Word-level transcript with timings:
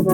Was 0.00 0.06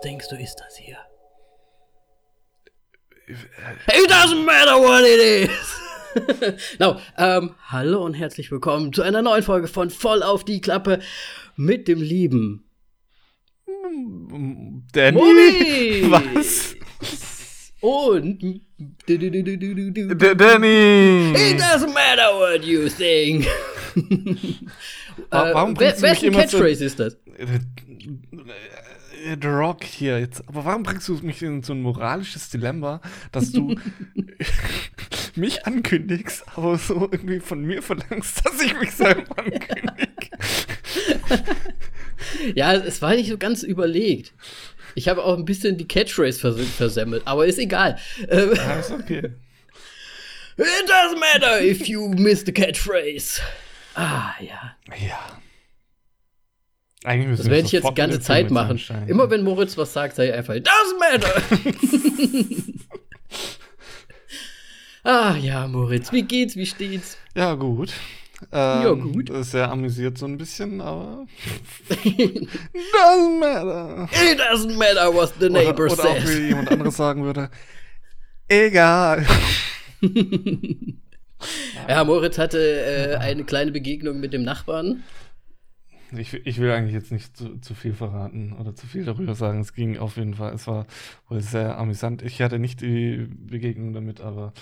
denkst 0.00 0.26
du, 0.28 0.36
ist 0.36 0.56
das 0.56 0.76
hier? 0.76 0.96
It 3.28 4.10
doesn't 4.10 4.44
matter 4.44 4.80
what 4.80 5.04
it 5.04 5.48
is! 5.48 5.80
no, 6.80 6.98
ähm, 7.16 7.54
hallo 7.68 8.04
und 8.04 8.14
herzlich 8.14 8.50
willkommen 8.50 8.92
zu 8.92 9.02
einer 9.02 9.22
neuen 9.22 9.44
Folge 9.44 9.68
von 9.68 9.90
Voll 9.90 10.24
auf 10.24 10.42
die 10.44 10.60
Klappe 10.60 10.98
mit 11.54 11.86
dem 11.86 12.02
lieben 12.02 12.64
Danny? 14.92 15.16
Moni! 15.16 16.10
Was? 16.34 16.74
Und 17.86 18.42
Danny! 19.06 19.32
It 21.36 21.60
doesn't 21.60 21.94
matter 21.94 22.32
what 22.34 22.64
you 22.64 22.88
think. 22.88 23.46
Wa- 25.30 25.54
warum 25.54 25.70
äh, 25.70 25.74
bringst 25.74 26.02
du 26.02 26.08
mich 26.08 26.22
immer 26.24 26.48
zu- 26.48 26.56
Catchphrase 26.58 26.84
ist 26.84 26.98
das? 26.98 27.14
Äh, 27.38 27.60
The 29.40 29.46
Rock 29.48 29.84
hier 29.84 30.18
jetzt. 30.18 30.42
Aber 30.48 30.64
warum 30.64 30.82
bringst 30.82 31.06
du 31.08 31.14
mich 31.18 31.40
in 31.42 31.62
so 31.62 31.74
ein 31.74 31.82
moralisches 31.82 32.50
Dilemma, 32.50 33.00
dass 33.30 33.52
du 33.52 33.76
mich 35.36 35.64
ankündigst, 35.64 36.44
aber 36.56 36.78
so 36.78 37.08
irgendwie 37.12 37.38
von 37.40 37.62
mir 37.64 37.82
verlangst, 37.82 38.44
dass 38.44 38.60
ich 38.62 38.76
mich 38.80 38.90
selber 38.90 39.38
ankündige? 39.38 40.26
Ja, 42.54 42.72
es 42.72 43.02
war 43.02 43.14
nicht 43.14 43.28
so 43.28 43.36
ganz 43.38 43.62
überlegt. 43.62 44.32
Ich 44.96 45.08
habe 45.08 45.22
auch 45.22 45.36
ein 45.36 45.44
bisschen 45.44 45.76
die 45.76 45.86
Catchphrase 45.86 46.40
vers 46.40 46.56
versemmelt, 46.76 47.22
aber 47.26 47.46
ist 47.46 47.58
egal. 47.58 47.98
Ähm, 48.28 48.54
Ja, 48.56 48.80
ist 48.80 48.90
okay. 48.90 49.30
It 50.58 50.88
doesn't 50.88 51.20
matter 51.20 51.60
if 51.62 51.86
you 51.86 52.08
miss 52.08 52.42
the 52.46 52.52
catchphrase. 52.52 53.42
Ah, 53.94 54.32
ja. 54.40 54.74
Ja. 54.98 55.38
Eigentlich 57.04 57.28
müssen 57.28 57.42
Das 57.42 57.50
werde 57.50 57.66
ich 57.66 57.72
jetzt 57.72 57.88
die 57.88 57.94
ganze 57.94 58.20
Zeit 58.20 58.50
machen. 58.50 58.80
Immer 59.06 59.28
wenn 59.28 59.44
Moritz 59.44 59.76
was 59.76 59.92
sagt, 59.92 60.16
sei 60.16 60.32
einfach, 60.32 60.54
it 60.54 60.66
doesn't 60.66 60.98
matter. 60.98 61.42
ah, 65.04 65.36
ja, 65.36 65.68
Moritz, 65.68 66.10
wie 66.10 66.22
geht's, 66.22 66.56
wie 66.56 66.64
steht's? 66.64 67.18
Ja, 67.34 67.54
gut. 67.54 67.92
Ja, 68.52 68.90
Ähm, 68.92 69.12
gut. 69.12 69.30
Das 69.30 69.38
ist 69.46 69.50
sehr 69.52 69.70
amüsiert 69.70 70.18
so 70.18 70.26
ein 70.26 70.38
bisschen, 70.38 70.80
aber. 70.80 71.26
Doesn't 71.90 73.38
matter. 73.40 74.08
It 74.12 74.38
doesn't 74.40 74.76
matter 74.76 75.12
what 75.12 75.34
the 75.40 75.48
neighbor 75.48 75.86
oder, 75.86 75.92
oder 75.94 76.10
auch 76.10 76.16
says. 76.20 76.38
wie 76.38 76.48
jemand 76.48 76.70
anderes 76.70 76.96
sagen 76.98 77.24
würde. 77.24 77.50
Egal. 78.48 79.26
Ja, 81.86 82.02
Moritz 82.02 82.38
hatte 82.38 82.58
äh, 82.58 83.16
eine 83.16 83.44
kleine 83.44 83.70
Begegnung 83.70 84.18
mit 84.20 84.32
dem 84.32 84.42
Nachbarn. 84.42 85.02
Ich, 86.16 86.32
ich 86.32 86.58
will 86.58 86.70
eigentlich 86.70 86.94
jetzt 86.94 87.12
nicht 87.12 87.36
zu, 87.36 87.58
zu 87.58 87.74
viel 87.74 87.92
verraten 87.92 88.54
oder 88.54 88.74
zu 88.74 88.86
viel 88.86 89.04
darüber 89.04 89.34
sagen. 89.34 89.60
Es 89.60 89.74
ging 89.74 89.98
auf 89.98 90.16
jeden 90.16 90.34
Fall, 90.34 90.54
es 90.54 90.66
war 90.66 90.86
wohl 91.28 91.40
sehr 91.42 91.76
amüsant. 91.78 92.22
Ich 92.22 92.40
hatte 92.40 92.58
nicht 92.58 92.80
die 92.80 93.26
Begegnung 93.28 93.92
damit, 93.92 94.20
aber 94.22 94.54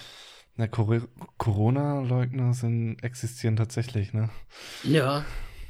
na, 0.57 0.69
Cor- 0.69 1.09
Corona-Leugner 1.39 2.55
sind 2.55 3.03
existieren 3.03 3.57
tatsächlich, 3.57 4.13
ne? 4.13 4.31
Ja. 4.85 5.25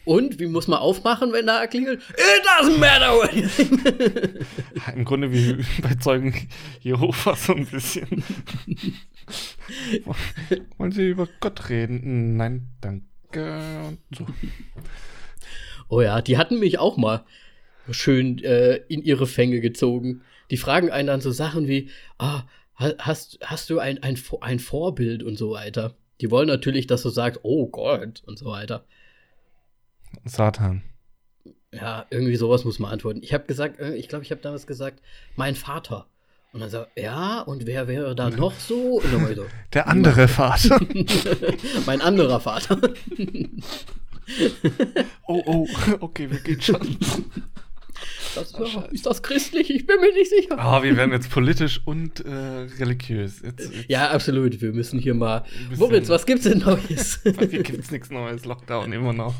Und 0.07 0.39
wie 0.39 0.49
muss 0.49 0.69
man 0.69 0.81
aufmachen, 0.81 1.33
wenn 1.33 1.47
da 1.47 1.67
klingelt? 1.67 2.03
It 2.11 2.47
doesn't 2.47 2.77
matter. 2.79 3.27
Im 4.95 5.07
Grunde 5.07 5.33
wie 5.33 5.65
bei 5.81 5.95
Zeugen 5.95 6.35
Jehova 6.81 7.35
so 7.35 7.55
ein 7.55 7.65
bisschen. 7.65 8.23
Wollen 10.77 10.93
Sie 10.93 11.09
über 11.09 11.27
Gott 11.41 11.71
reden? 11.71 12.37
Nein, 12.37 12.69
danke. 12.83 13.97
So. 14.15 14.27
Oh 15.89 16.03
ja, 16.03 16.21
die 16.21 16.37
hatten 16.39 16.59
mich 16.61 16.78
auch 16.78 16.97
mal 16.97 17.25
schön 17.91 18.39
äh, 18.44 18.77
in 18.89 19.03
ihre 19.03 19.27
Fänge 19.27 19.61
gezogen. 19.61 20.23
Die 20.50 20.56
fragen 20.59 20.91
einen 20.91 21.06
dann 21.09 21.21
so 21.23 21.31
Sachen 21.31 21.67
wie, 21.69 21.89
ah, 22.19 22.41
ha- 22.41 22.49
hast, 22.77 23.39
hast 23.43 23.71
du 23.71 23.79
ein, 23.79 24.03
ein, 24.03 24.19
ein 24.41 24.59
Vorbild 24.59 25.23
und 25.23 25.37
so 25.37 25.51
weiter. 25.51 25.95
Die 26.21 26.31
wollen 26.31 26.49
natürlich, 26.49 26.87
dass 26.87 27.03
du 27.03 27.11
sagst, 27.11 27.41
oh 27.43 27.67
Gott 27.67 28.23
und 28.27 28.39
so 28.39 28.47
weiter. 28.47 28.85
Satan. 30.25 30.83
Ja, 31.73 32.07
irgendwie 32.11 32.37
sowas 32.37 32.65
muss 32.65 32.79
man 32.79 32.93
antworten. 32.93 33.21
Ich 33.23 33.35
habe 33.35 33.47
gesagt, 33.47 33.81
äh, 33.81 33.95
ich 33.97 34.09
glaube, 34.09 34.25
ich 34.25 34.31
habe 34.31 34.41
damals 34.41 34.67
gesagt, 34.67 35.03
mein 35.35 35.57
Vater. 35.57 36.07
Und 36.53 36.61
dann 36.61 36.71
sagt, 36.71 36.97
ja, 36.97 37.41
und 37.41 37.67
wer 37.67 37.89
wäre 37.89 38.15
da 38.15 38.31
noch 38.31 38.55
so? 38.61 39.01
So, 39.01 39.47
Der 39.73 39.89
andere 39.89 40.29
Vater. 40.29 40.81
mein 41.87 42.01
anderer 42.01 42.39
Vater. 42.39 42.81
Oh, 45.27 45.43
oh, 45.47 45.69
okay, 45.99 46.31
wir 46.31 46.39
gehen 46.39 46.61
schon. 46.61 46.81
Das, 48.34 48.53
ist 48.91 49.06
das 49.06 49.22
christlich? 49.22 49.70
Ich 49.70 49.87
bin 49.87 50.00
mir 50.00 50.12
nicht 50.12 50.31
sicher. 50.31 50.59
Ah, 50.59 50.82
wir 50.82 50.97
werden 50.97 51.12
jetzt 51.12 51.31
politisch 51.31 51.81
und 51.84 52.25
äh, 52.25 52.31
religiös. 52.78 53.42
Jetzt, 53.42 53.72
jetzt 53.72 53.88
Ja, 53.88 54.10
absolut. 54.10 54.60
Wir 54.60 54.72
müssen 54.72 54.98
hier 54.98 55.15
mal. 55.15 55.44
Moritz, 55.76 56.09
was 56.09 56.26
gibt's 56.26 56.44
denn 56.44 56.59
Neues? 56.59 57.20
Bei 57.25 57.47
mir 57.47 57.62
gibt 57.62 57.81
es 57.81 57.91
nichts 57.91 58.10
Neues, 58.10 58.44
Lockdown 58.44 58.93
immer 58.93 59.12
noch. 59.12 59.34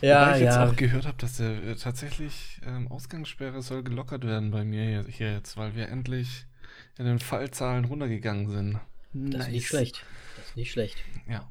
ja, 0.00 0.26
Wobei 0.26 0.36
ich 0.36 0.42
jetzt 0.44 0.56
ja. 0.56 0.68
auch 0.68 0.76
gehört 0.76 1.06
habe, 1.06 1.16
dass 1.18 1.36
der 1.36 1.62
äh, 1.64 1.74
tatsächlich 1.76 2.60
ähm, 2.66 2.88
Ausgangssperre 2.88 3.62
soll 3.62 3.82
gelockert 3.82 4.26
werden 4.26 4.50
bei 4.50 4.64
mir 4.64 4.84
hier, 4.84 5.04
hier 5.08 5.32
jetzt, 5.32 5.56
weil 5.56 5.74
wir 5.74 5.88
endlich 5.88 6.46
in 6.98 7.06
den 7.06 7.18
Fallzahlen 7.18 7.84
runtergegangen 7.84 8.50
sind. 8.50 8.80
Das 9.12 9.46
ist 9.46 9.52
nicht 9.52 9.66
schlecht. 9.66 10.04
Das 10.36 10.46
ist 10.48 10.56
nicht 10.56 10.72
schlecht. 10.72 10.96
Ja. 11.28 11.50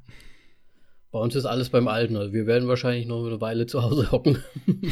Bei 1.11 1.19
uns 1.19 1.35
ist 1.35 1.45
alles 1.45 1.69
beim 1.69 1.87
Alten. 1.87 2.15
Also 2.15 2.31
wir 2.33 2.47
werden 2.47 2.67
wahrscheinlich 2.67 3.05
noch 3.05 3.25
eine 3.25 3.41
Weile 3.41 3.65
zu 3.65 3.83
Hause 3.83 4.11
hocken. 4.11 4.43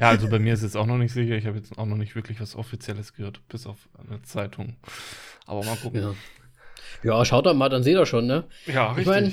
Ja, 0.00 0.08
also 0.10 0.28
bei 0.28 0.38
mir 0.38 0.54
ist 0.54 0.62
jetzt 0.62 0.76
auch 0.76 0.86
noch 0.86 0.98
nicht 0.98 1.12
sicher. 1.12 1.34
Ich 1.36 1.46
habe 1.46 1.56
jetzt 1.56 1.76
auch 1.78 1.86
noch 1.86 1.96
nicht 1.96 2.14
wirklich 2.14 2.40
was 2.40 2.54
Offizielles 2.56 3.12
gehört, 3.14 3.40
bis 3.48 3.66
auf 3.66 3.88
eine 3.98 4.22
Zeitung. 4.22 4.76
Aber 5.46 5.64
mal 5.64 5.76
gucken. 5.76 6.00
Ja. 6.00 6.14
Ja, 7.02 7.24
schaut 7.24 7.46
doch 7.46 7.54
mal, 7.54 7.68
dann 7.68 7.82
seht 7.82 7.96
ihr 7.96 8.06
schon, 8.06 8.26
ne? 8.26 8.44
Ja, 8.66 8.92
Ich 8.92 8.98
richtig. 8.98 9.06
mein, 9.06 9.32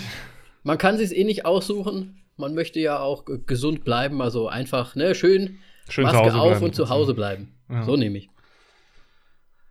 Man 0.63 0.77
kann 0.77 0.97
sich's 0.97 1.11
eh 1.11 1.23
nicht 1.23 1.45
aussuchen. 1.45 2.21
Man 2.37 2.53
möchte 2.55 2.79
ja 2.79 2.99
auch 2.99 3.23
gesund 3.45 3.83
bleiben, 3.83 4.21
also 4.21 4.47
einfach, 4.49 4.95
ne, 4.95 5.13
schön, 5.15 5.59
Schön 5.89 6.05
Maske 6.05 6.19
auf 6.33 6.49
bleiben. 6.49 6.65
und 6.65 6.75
zu 6.75 6.89
Hause 6.89 7.13
bleiben. 7.13 7.53
Ja. 7.69 7.83
So 7.83 7.95
nehme 7.97 8.17
ich. 8.17 8.29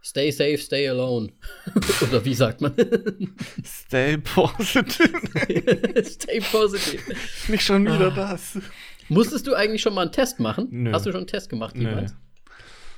Stay 0.03 0.31
safe, 0.31 0.57
stay 0.57 0.89
alone. 0.89 1.31
Oder 2.01 2.25
wie 2.25 2.33
sagt 2.35 2.63
man? 2.63 2.73
Stay 3.65 4.17
positive. 4.17 6.05
stay 6.05 6.41
positive. 6.41 7.03
nicht 7.49 7.63
schon 7.65 7.85
wieder 7.85 8.07
Ah. 8.17 8.31
das. 8.33 8.59
Musstest 9.10 9.47
du 9.47 9.54
eigentlich 9.54 9.82
schon 9.82 9.94
mal 9.94 10.03
einen 10.03 10.12
Test 10.12 10.41
machen? 10.41 10.69
Nö. 10.71 10.93
Hast 10.93 11.04
du 11.04 11.10
schon 11.10 11.21
einen 11.21 11.26
Test 11.26 11.50
gemacht 11.50 11.76
jemals? 11.76 12.15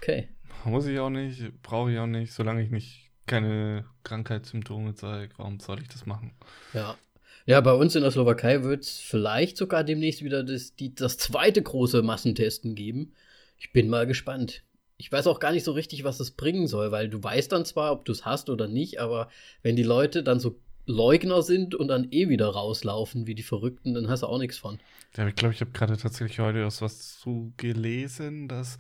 Okay. 0.00 0.28
Muss 0.64 0.86
ich 0.86 0.98
auch 0.98 1.10
nicht, 1.10 1.62
brauche 1.62 1.90
ich 1.92 1.98
auch 1.98 2.06
nicht, 2.06 2.32
solange 2.32 2.62
ich 2.62 2.70
nicht 2.70 3.10
keine 3.26 3.84
Krankheitssymptome 4.04 4.94
zeige. 4.94 5.32
Warum 5.36 5.58
soll 5.58 5.80
ich 5.80 5.88
das 5.88 6.06
machen? 6.06 6.32
Ja. 6.74 6.96
Ja, 7.44 7.60
bei 7.60 7.72
uns 7.72 7.96
in 7.96 8.02
der 8.02 8.12
Slowakei 8.12 8.62
wird 8.62 8.84
es 8.84 8.98
vielleicht 8.98 9.56
sogar 9.56 9.82
demnächst 9.82 10.22
wieder 10.22 10.44
das, 10.44 10.76
die, 10.76 10.94
das 10.94 11.18
zweite 11.18 11.60
große 11.60 12.02
Massentesten 12.02 12.74
geben. 12.76 13.14
Ich 13.58 13.72
bin 13.72 13.88
mal 13.88 14.06
gespannt. 14.06 14.62
Ich 14.96 15.10
weiß 15.10 15.26
auch 15.26 15.40
gar 15.40 15.50
nicht 15.50 15.64
so 15.64 15.72
richtig, 15.72 16.04
was 16.04 16.20
es 16.20 16.32
bringen 16.32 16.68
soll, 16.68 16.92
weil 16.92 17.08
du 17.08 17.20
weißt 17.20 17.50
dann 17.50 17.64
zwar, 17.64 17.90
ob 17.90 18.04
du 18.04 18.12
es 18.12 18.24
hast 18.24 18.48
oder 18.48 18.68
nicht, 18.68 19.00
aber 19.00 19.28
wenn 19.62 19.74
die 19.74 19.82
Leute 19.82 20.22
dann 20.22 20.38
so 20.38 20.60
Leugner 20.86 21.42
sind 21.42 21.74
und 21.74 21.88
dann 21.88 22.08
eh 22.10 22.28
wieder 22.28 22.48
rauslaufen 22.48 23.26
wie 23.26 23.34
die 23.34 23.42
Verrückten, 23.42 23.94
dann 23.94 24.08
hast 24.08 24.22
du 24.22 24.26
auch 24.26 24.38
nichts 24.38 24.58
von. 24.58 24.80
Ja, 25.16 25.26
ich 25.28 25.34
glaube, 25.34 25.54
ich 25.54 25.60
habe 25.60 25.70
gerade 25.72 25.96
tatsächlich 25.96 26.38
heute 26.40 26.58
erst 26.58 26.82
was 26.82 27.18
zu 27.18 27.52
gelesen, 27.56 28.48
dass 28.48 28.78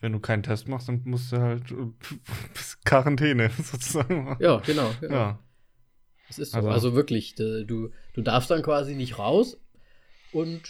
wenn 0.00 0.12
du 0.12 0.20
keinen 0.20 0.42
Test 0.42 0.68
machst, 0.68 0.88
dann 0.88 1.02
musst 1.04 1.32
du 1.32 1.38
halt 1.38 1.70
äh, 1.70 1.74
Quarantäne 2.84 3.50
sozusagen. 3.62 4.36
Ja, 4.40 4.58
genau. 4.58 4.90
Ja. 5.00 5.10
Ja. 5.10 5.38
Das 6.28 6.38
ist 6.38 6.52
so. 6.52 6.58
Also- 6.58 6.70
Also, 6.70 6.94
wirklich, 6.94 7.34
du, 7.34 7.64
du 7.66 8.22
darfst 8.22 8.50
dann 8.50 8.62
quasi 8.62 8.94
nicht 8.94 9.18
raus 9.18 9.58
und 10.32 10.62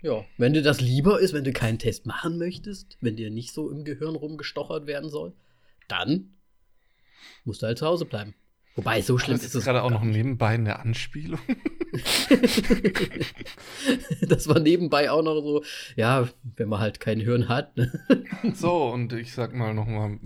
ja, 0.00 0.24
wenn 0.36 0.52
dir 0.52 0.62
das 0.62 0.80
lieber 0.80 1.18
ist, 1.20 1.32
wenn 1.34 1.42
du 1.44 1.52
keinen 1.52 1.78
Test 1.80 2.06
machen 2.06 2.38
möchtest, 2.38 2.96
wenn 3.00 3.16
dir 3.16 3.30
nicht 3.30 3.52
so 3.52 3.68
im 3.70 3.84
Gehirn 3.84 4.14
rumgestochert 4.14 4.86
werden 4.86 5.10
soll, 5.10 5.32
dann 5.88 6.34
musst 7.44 7.62
du 7.62 7.66
halt 7.66 7.78
zu 7.78 7.86
Hause 7.86 8.04
bleiben. 8.04 8.34
Wobei, 8.78 9.02
so 9.02 9.18
schlimm 9.18 9.36
das 9.38 9.44
ist 9.44 9.56
es 9.56 9.64
gerade 9.64 9.82
auch 9.82 9.90
noch 9.90 10.04
nebenbei 10.04 10.50
eine 10.50 10.78
Anspielung. 10.78 11.40
das 14.28 14.46
war 14.46 14.60
nebenbei 14.60 15.10
auch 15.10 15.24
noch 15.24 15.40
so, 15.40 15.64
ja, 15.96 16.28
wenn 16.54 16.68
man 16.68 16.78
halt 16.78 17.00
kein 17.00 17.18
Hirn 17.18 17.48
hat. 17.48 17.76
Ne? 17.76 17.90
So, 18.54 18.84
und 18.84 19.12
ich 19.14 19.32
sag 19.32 19.52
mal 19.52 19.74
noch 19.74 19.86
mal, 19.88 20.16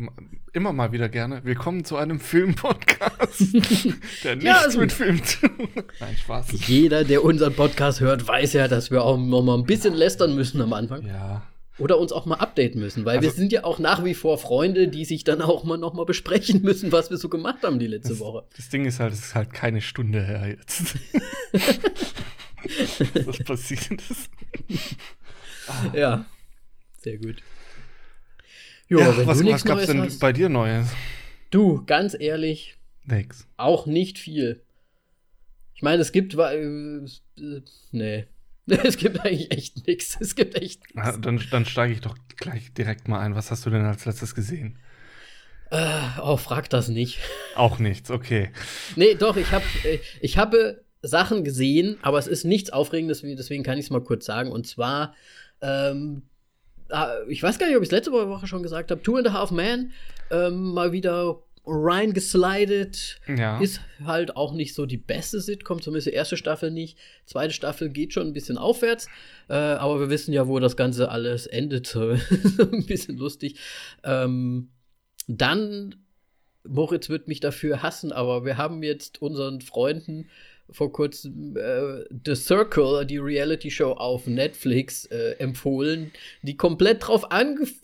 immer 0.52 0.74
mal 0.74 0.92
wieder 0.92 1.08
gerne, 1.08 1.42
willkommen 1.44 1.86
zu 1.86 1.96
einem 1.96 2.20
Film-Podcast, 2.20 3.40
der 4.22 4.36
nichts 4.36 4.44
Ja, 4.44 4.58
also- 4.58 4.80
mit 4.80 4.92
Film 4.92 5.24
zu. 5.24 5.46
Nein, 5.98 6.14
Spaß. 6.18 6.48
Jeder, 6.68 7.04
der 7.04 7.24
unseren 7.24 7.54
Podcast 7.54 8.00
hört, 8.00 8.28
weiß 8.28 8.52
ja, 8.52 8.68
dass 8.68 8.90
wir 8.90 9.02
auch 9.02 9.16
noch 9.16 9.40
mal 9.40 9.56
ein 9.56 9.64
bisschen 9.64 9.94
lästern 9.94 10.34
müssen 10.34 10.60
am 10.60 10.74
Anfang. 10.74 11.06
Ja. 11.06 11.40
Oder 11.82 11.98
uns 11.98 12.12
auch 12.12 12.26
mal 12.26 12.36
updaten 12.36 12.80
müssen, 12.80 13.04
weil 13.04 13.16
Also- 13.18 13.28
wir 13.28 13.34
sind 13.34 13.52
ja 13.52 13.64
auch 13.64 13.78
nach 13.78 14.04
wie 14.04 14.14
vor 14.14 14.38
Freunde, 14.38 14.88
die 14.88 15.04
sich 15.04 15.24
dann 15.24 15.42
auch 15.42 15.64
mal 15.64 15.76
noch 15.78 15.94
mal 15.94 16.04
besprechen 16.06 16.62
müssen, 16.62 16.92
was 16.92 17.10
wir 17.10 17.16
so 17.16 17.28
gemacht 17.28 17.62
haben 17.64 17.78
die 17.78 17.86
letzte 17.88 18.10
Das, 18.10 18.20
Woche. 18.20 18.44
das 18.56 18.68
Ding 18.68 18.84
ist 18.84 19.00
halt, 19.00 19.12
es 19.12 19.20
ist 19.20 19.34
halt 19.34 19.52
keine 19.52 19.80
Stunde 19.80 20.22
her 20.24 20.48
jetzt. 20.48 20.94
Was 23.26 23.38
passiert 23.40 23.90
ist. 24.08 24.30
Ja, 25.92 26.24
sehr 26.98 27.18
gut. 27.18 27.36
Jo, 28.88 29.00
Ja, 29.00 29.08
was, 29.26 29.26
was 29.26 29.64
gab's 29.64 29.64
Neues 29.64 29.86
denn 29.88 30.02
hast, 30.02 30.18
bei 30.20 30.32
dir 30.32 30.48
Neues? 30.48 30.88
du, 31.50 31.82
ganz 31.86 32.14
ehrlich, 32.18 32.76
Nix. 33.04 33.48
auch 33.56 33.86
nicht 33.86 34.18
viel. 34.18 34.62
Ich 35.74 35.82
meine, 35.82 36.02
es 36.02 36.12
gibt, 36.12 36.34
äh, 36.34 36.62
äh, 36.62 37.08
nee, 37.90 38.26
es 38.84 38.96
gibt 38.96 39.20
eigentlich 39.20 39.50
echt 39.50 39.86
nichts. 39.86 40.16
Es 40.20 40.34
gibt 40.34 40.54
echt 40.54 40.82
Ah, 40.96 41.06
nichts. 41.06 41.20
Dann, 41.20 41.42
dann 41.50 41.64
steige 41.64 41.92
ich 41.92 42.00
doch 42.00 42.16
gleich 42.36 42.72
direkt 42.72 43.08
mal 43.08 43.20
ein. 43.20 43.34
Was 43.34 43.50
hast 43.50 43.66
du 43.66 43.70
denn 43.70 43.84
als 43.84 44.04
letztes 44.04 44.34
gesehen? 44.34 44.78
Äh, 45.70 46.00
oh, 46.20 46.36
frag 46.36 46.68
das 46.70 46.88
nicht. 46.88 47.18
Auch 47.56 47.78
nichts, 47.78 48.10
okay. 48.10 48.50
Nee, 48.94 49.14
doch, 49.14 49.36
ich 49.36 49.50
habe 49.52 49.64
äh, 49.84 49.98
ich 50.20 50.36
habe 50.36 50.84
Sachen 51.00 51.44
gesehen, 51.44 51.96
aber 52.02 52.18
es 52.18 52.26
ist 52.26 52.44
nichts 52.44 52.70
Aufregendes, 52.70 53.22
deswegen 53.22 53.62
kann 53.64 53.78
ich 53.78 53.86
es 53.86 53.90
mal 53.90 54.02
kurz 54.02 54.26
sagen. 54.26 54.52
Und 54.52 54.66
zwar, 54.66 55.14
ähm, 55.62 56.22
ah, 56.90 57.14
ich 57.26 57.42
weiß 57.42 57.58
gar 57.58 57.66
nicht, 57.66 57.76
ob 57.76 57.82
ich 57.82 57.88
es 57.88 57.92
letzte 57.92 58.12
Woche 58.12 58.46
schon 58.46 58.62
gesagt 58.62 58.90
habe, 58.90 59.02
Two 59.02 59.16
and 59.16 59.26
a 59.28 59.32
Half 59.32 59.50
Man, 59.50 59.92
ähm, 60.30 60.72
mal 60.74 60.92
wieder 60.92 61.42
reingeslidet. 61.64 63.20
Ja. 63.28 63.58
Ist 63.60 63.80
halt 64.04 64.36
auch 64.36 64.52
nicht 64.52 64.74
so 64.74 64.86
die 64.86 64.96
beste 64.96 65.40
Sitcom, 65.40 65.80
zumindest 65.80 66.08
die 66.08 66.12
erste 66.12 66.36
Staffel 66.36 66.70
nicht. 66.70 66.98
Zweite 67.24 67.54
Staffel 67.54 67.90
geht 67.90 68.12
schon 68.12 68.26
ein 68.26 68.32
bisschen 68.32 68.58
aufwärts, 68.58 69.06
äh, 69.48 69.54
aber 69.54 70.00
wir 70.00 70.10
wissen 70.10 70.32
ja, 70.32 70.48
wo 70.48 70.58
das 70.58 70.76
Ganze 70.76 71.10
alles 71.10 71.46
endet. 71.46 71.94
Ein 71.96 72.86
bisschen 72.86 73.16
lustig. 73.16 73.58
Ähm, 74.02 74.70
dann, 75.28 75.94
Moritz 76.66 77.08
wird 77.08 77.28
mich 77.28 77.40
dafür 77.40 77.82
hassen, 77.82 78.12
aber 78.12 78.44
wir 78.44 78.56
haben 78.56 78.82
jetzt 78.82 79.22
unseren 79.22 79.60
Freunden 79.60 80.28
vor 80.70 80.92
kurzem 80.92 81.56
äh, 81.56 82.04
The 82.24 82.34
Circle, 82.34 83.04
die 83.06 83.18
Reality-Show 83.18 83.92
auf 83.92 84.26
Netflix, 84.26 85.06
äh, 85.06 85.32
empfohlen, 85.38 86.12
die 86.42 86.56
komplett 86.56 87.06
drauf 87.06 87.26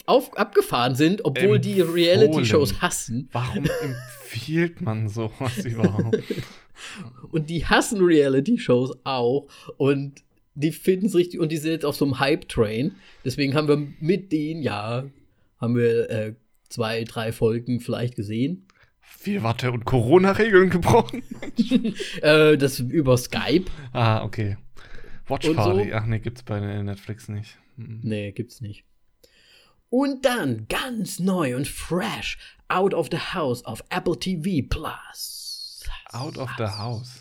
auf, 0.07 0.37
abgefahren 0.37 0.95
sind, 0.95 1.25
obwohl 1.25 1.59
die 1.59 1.81
Empfohlen. 1.81 1.95
Reality-Shows 1.95 2.81
hassen. 2.81 3.29
Warum 3.33 3.67
empfiehlt 3.83 4.81
man 4.81 5.09
sowas 5.09 5.59
überhaupt? 5.65 6.23
Und 7.33 7.51
die 7.51 7.67
hassen 7.67 8.01
Reality-Shows 8.01 8.99
auch. 9.05 9.49
Und 9.77 10.23
die 10.55 10.73
finden 10.73 11.07
es 11.07 11.15
richtig. 11.15 11.41
Und 11.41 11.53
die 11.53 11.57
sind 11.57 11.73
jetzt 11.73 11.85
auf 11.85 11.97
so 11.97 12.05
einem 12.05 12.19
Hype-Train. 12.19 12.95
Deswegen 13.25 13.55
haben 13.55 13.69
wir 13.69 13.89
mit 14.01 14.33
denen, 14.33 14.63
ja, 14.63 15.05
haben 15.61 15.77
wir 15.77 16.11
äh, 16.11 16.35
zwei, 16.69 17.05
drei 17.05 17.33
Folgen 17.33 17.81
vielleicht 17.81 18.17
gesehen. 18.17 18.68
Viel 19.21 19.43
Watte 19.43 19.73
und 19.73 19.85
Corona-Regeln 19.85 20.71
gebrochen. 20.71 21.25
äh, 22.23 22.57
das 22.57 22.79
über 22.79 23.19
Skype. 23.19 23.65
Ah, 23.93 24.23
okay. 24.23 24.59
Watch 25.27 25.53
Party. 25.55 25.91
so? 25.91 25.97
Ach 25.97 26.07
nee, 26.07 26.21
gibt's 26.21 26.45
bei 26.45 26.61
Netflix 26.61 27.29
nicht. 27.29 27.59
Hm. 27.77 27.99
Nee, 28.05 28.31
gibt's 28.31 28.61
nicht. 28.61 28.85
Und 29.91 30.25
dann 30.25 30.67
ganz 30.69 31.19
neu 31.19 31.57
und 31.57 31.67
fresh 31.67 32.39
Out 32.69 32.95
of 32.95 33.09
the 33.11 33.19
House 33.19 33.65
auf 33.65 33.83
Apple 33.91 34.17
TV 34.21 34.65
Plus. 34.69 35.83
Out 36.13 36.39
of 36.39 36.51
the 36.57 36.69
house. 36.69 37.21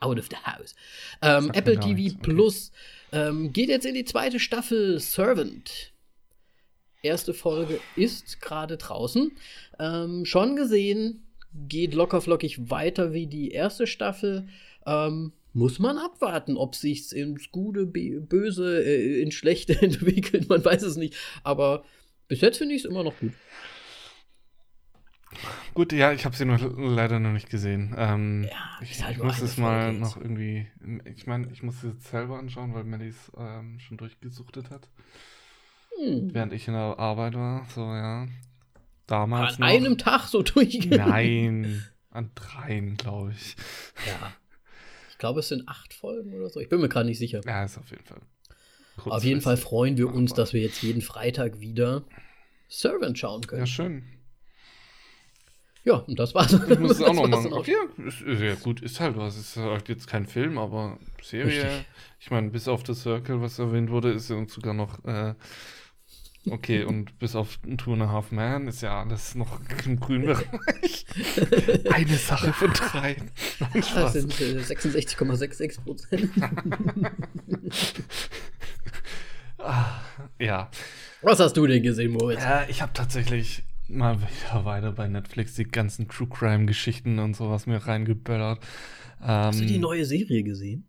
Out 0.00 0.18
of 0.18 0.26
the 0.28 0.36
House. 0.44 0.74
Ähm, 1.22 1.52
Apple 1.54 1.78
TV 1.78 1.94
nichts, 1.94 2.14
okay. 2.14 2.32
Plus 2.32 2.72
ähm, 3.12 3.52
geht 3.52 3.68
jetzt 3.68 3.86
in 3.86 3.94
die 3.94 4.04
zweite 4.04 4.40
Staffel 4.40 4.98
Servant. 4.98 5.92
Erste 7.00 7.32
Folge 7.32 7.78
ist 7.94 8.40
gerade 8.40 8.76
draußen. 8.76 9.30
Ähm, 9.78 10.24
schon 10.24 10.56
gesehen, 10.56 11.27
geht 11.66 11.94
locker 11.94 12.20
flockig 12.20 12.70
weiter 12.70 13.12
wie 13.12 13.26
die 13.26 13.50
erste 13.50 13.86
Staffel. 13.86 14.46
Ähm, 14.86 15.32
muss 15.52 15.78
man 15.78 15.98
abwarten, 15.98 16.56
ob 16.56 16.74
sich's 16.74 17.10
ins 17.12 17.50
Gute, 17.50 17.86
Böse, 17.86 18.84
äh, 18.84 19.22
ins 19.22 19.34
Schlechte 19.34 19.72
entwickelt. 19.82 20.48
Man 20.48 20.64
weiß 20.64 20.82
es 20.82 20.96
nicht. 20.96 21.16
Aber 21.42 21.84
bis 22.28 22.40
jetzt 22.40 22.58
finde 22.58 22.74
ich 22.74 22.84
es 22.84 22.90
immer 22.90 23.02
noch 23.02 23.18
gut. 23.18 23.32
Gut, 25.74 25.92
ja, 25.92 26.12
ich 26.12 26.24
habe 26.24 26.34
sie 26.34 26.44
nur 26.44 26.58
leider 26.58 27.20
noch 27.20 27.32
nicht 27.32 27.50
gesehen. 27.50 27.94
Ähm, 27.96 28.48
Ja, 28.50 28.78
ich 28.80 29.02
halt 29.02 29.16
ich 29.16 29.22
muss 29.22 29.40
es 29.40 29.56
mal 29.58 29.84
Folge 29.84 29.98
noch 30.00 30.16
irgendwie. 30.16 30.66
Ich 31.04 31.26
meine, 31.26 31.50
ich 31.52 31.62
muss 31.62 31.76
es 31.76 31.94
jetzt 31.94 32.08
selber 32.08 32.38
anschauen, 32.38 32.74
weil 32.74 32.84
Melly 32.84 33.08
es 33.08 33.32
ähm, 33.36 33.78
schon 33.78 33.96
durchgesuchtet 33.98 34.70
hat. 34.70 34.88
Hm. 35.98 36.32
Während 36.32 36.52
ich 36.52 36.66
in 36.68 36.74
der 36.74 36.98
Arbeit 36.98 37.34
war. 37.34 37.66
So, 37.74 37.82
ja. 37.82 38.26
Damals. 39.08 39.54
An 39.54 39.60
noch. 39.60 39.66
einem 39.66 39.98
Tag 39.98 40.28
so 40.28 40.42
durchgehen. 40.44 40.90
Nein, 40.90 41.84
an 42.10 42.30
dreien, 42.36 42.96
glaube 42.96 43.32
ich. 43.32 43.56
Ja. 44.06 44.32
Ich 45.10 45.18
glaube, 45.18 45.40
es 45.40 45.48
sind 45.48 45.68
acht 45.68 45.92
Folgen 45.92 46.32
oder 46.34 46.48
so. 46.48 46.60
Ich 46.60 46.68
bin 46.68 46.80
mir 46.80 46.88
gerade 46.88 47.06
nicht 47.06 47.18
sicher. 47.18 47.40
Ja, 47.44 47.64
ist 47.64 47.76
auf 47.76 47.90
jeden 47.90 48.04
Fall. 48.04 48.20
Auf 49.04 49.24
jeden 49.24 49.40
Fall 49.40 49.56
freuen 49.56 49.96
wir 49.96 50.12
uns, 50.12 50.34
dass 50.34 50.52
wir 50.52 50.60
jetzt 50.60 50.82
jeden 50.82 51.02
Freitag 51.02 51.60
wieder 51.60 52.04
Servant 52.68 53.18
schauen 53.18 53.46
können. 53.46 53.60
Ja, 53.60 53.66
schön. 53.66 54.04
Ja, 55.84 55.94
und 55.94 56.18
das 56.18 56.34
war's. 56.34 56.52
Ich 56.52 56.78
muss 56.78 56.92
es 56.92 57.02
auch 57.02 57.14
noch 57.14 57.28
machen. 57.28 57.52
Okay, 57.52 57.76
ist, 58.06 58.20
ist 58.20 58.40
ja 58.40 58.54
gut, 58.56 58.82
ist 58.82 59.00
halt 59.00 59.16
was. 59.16 59.38
Ist 59.38 59.56
halt 59.56 59.88
jetzt 59.88 60.06
kein 60.06 60.26
Film, 60.26 60.58
aber 60.58 60.98
Serie. 61.22 61.46
Richtig. 61.46 61.86
Ich 62.20 62.30
meine, 62.30 62.50
bis 62.50 62.68
auf 62.68 62.84
The 62.86 62.94
Circle, 62.94 63.40
was 63.40 63.58
erwähnt 63.58 63.90
wurde, 63.90 64.10
ist 64.10 64.28
ja 64.28 64.36
uns 64.36 64.52
sogar 64.52 64.74
noch. 64.74 65.02
Äh, 65.04 65.34
okay, 66.50 66.84
und 66.84 67.18
bis 67.18 67.34
auf 67.34 67.58
Two 67.76 67.92
and 67.94 68.02
a 68.02 68.08
Half 68.08 68.32
Man 68.32 68.68
ist 68.68 68.82
ja 68.82 69.00
alles 69.00 69.34
noch 69.34 69.60
im 69.86 69.98
grünen 70.00 70.26
Bereich. 70.26 71.06
Eine 71.90 72.16
Sache 72.16 72.52
von 72.52 72.72
drei. 72.72 73.16
Nein, 73.60 73.84
Das 73.94 74.12
sind 74.12 74.40
äh, 74.40 74.58
66,66 74.60 75.80
Prozent. 75.82 76.30
Ah, 79.58 80.00
ja. 80.38 80.70
Was 81.20 81.40
hast 81.40 81.56
du 81.56 81.66
denn 81.66 81.82
gesehen, 81.82 82.12
Moritz? 82.12 82.42
Ja, 82.42 82.64
ich 82.68 82.80
habe 82.80 82.92
tatsächlich 82.92 83.64
mal 83.88 84.18
wieder 84.20 84.64
weiter 84.64 84.92
bei 84.92 85.08
Netflix 85.08 85.54
die 85.54 85.64
ganzen 85.64 86.08
True 86.08 86.28
Crime 86.28 86.66
Geschichten 86.66 87.18
und 87.18 87.34
sowas 87.34 87.66
mir 87.66 87.78
reingeböllert. 87.78 88.60
Ähm, 89.20 89.26
Hast 89.28 89.60
du 89.60 89.66
die 89.66 89.78
neue 89.78 90.04
Serie 90.04 90.42
gesehen? 90.44 90.86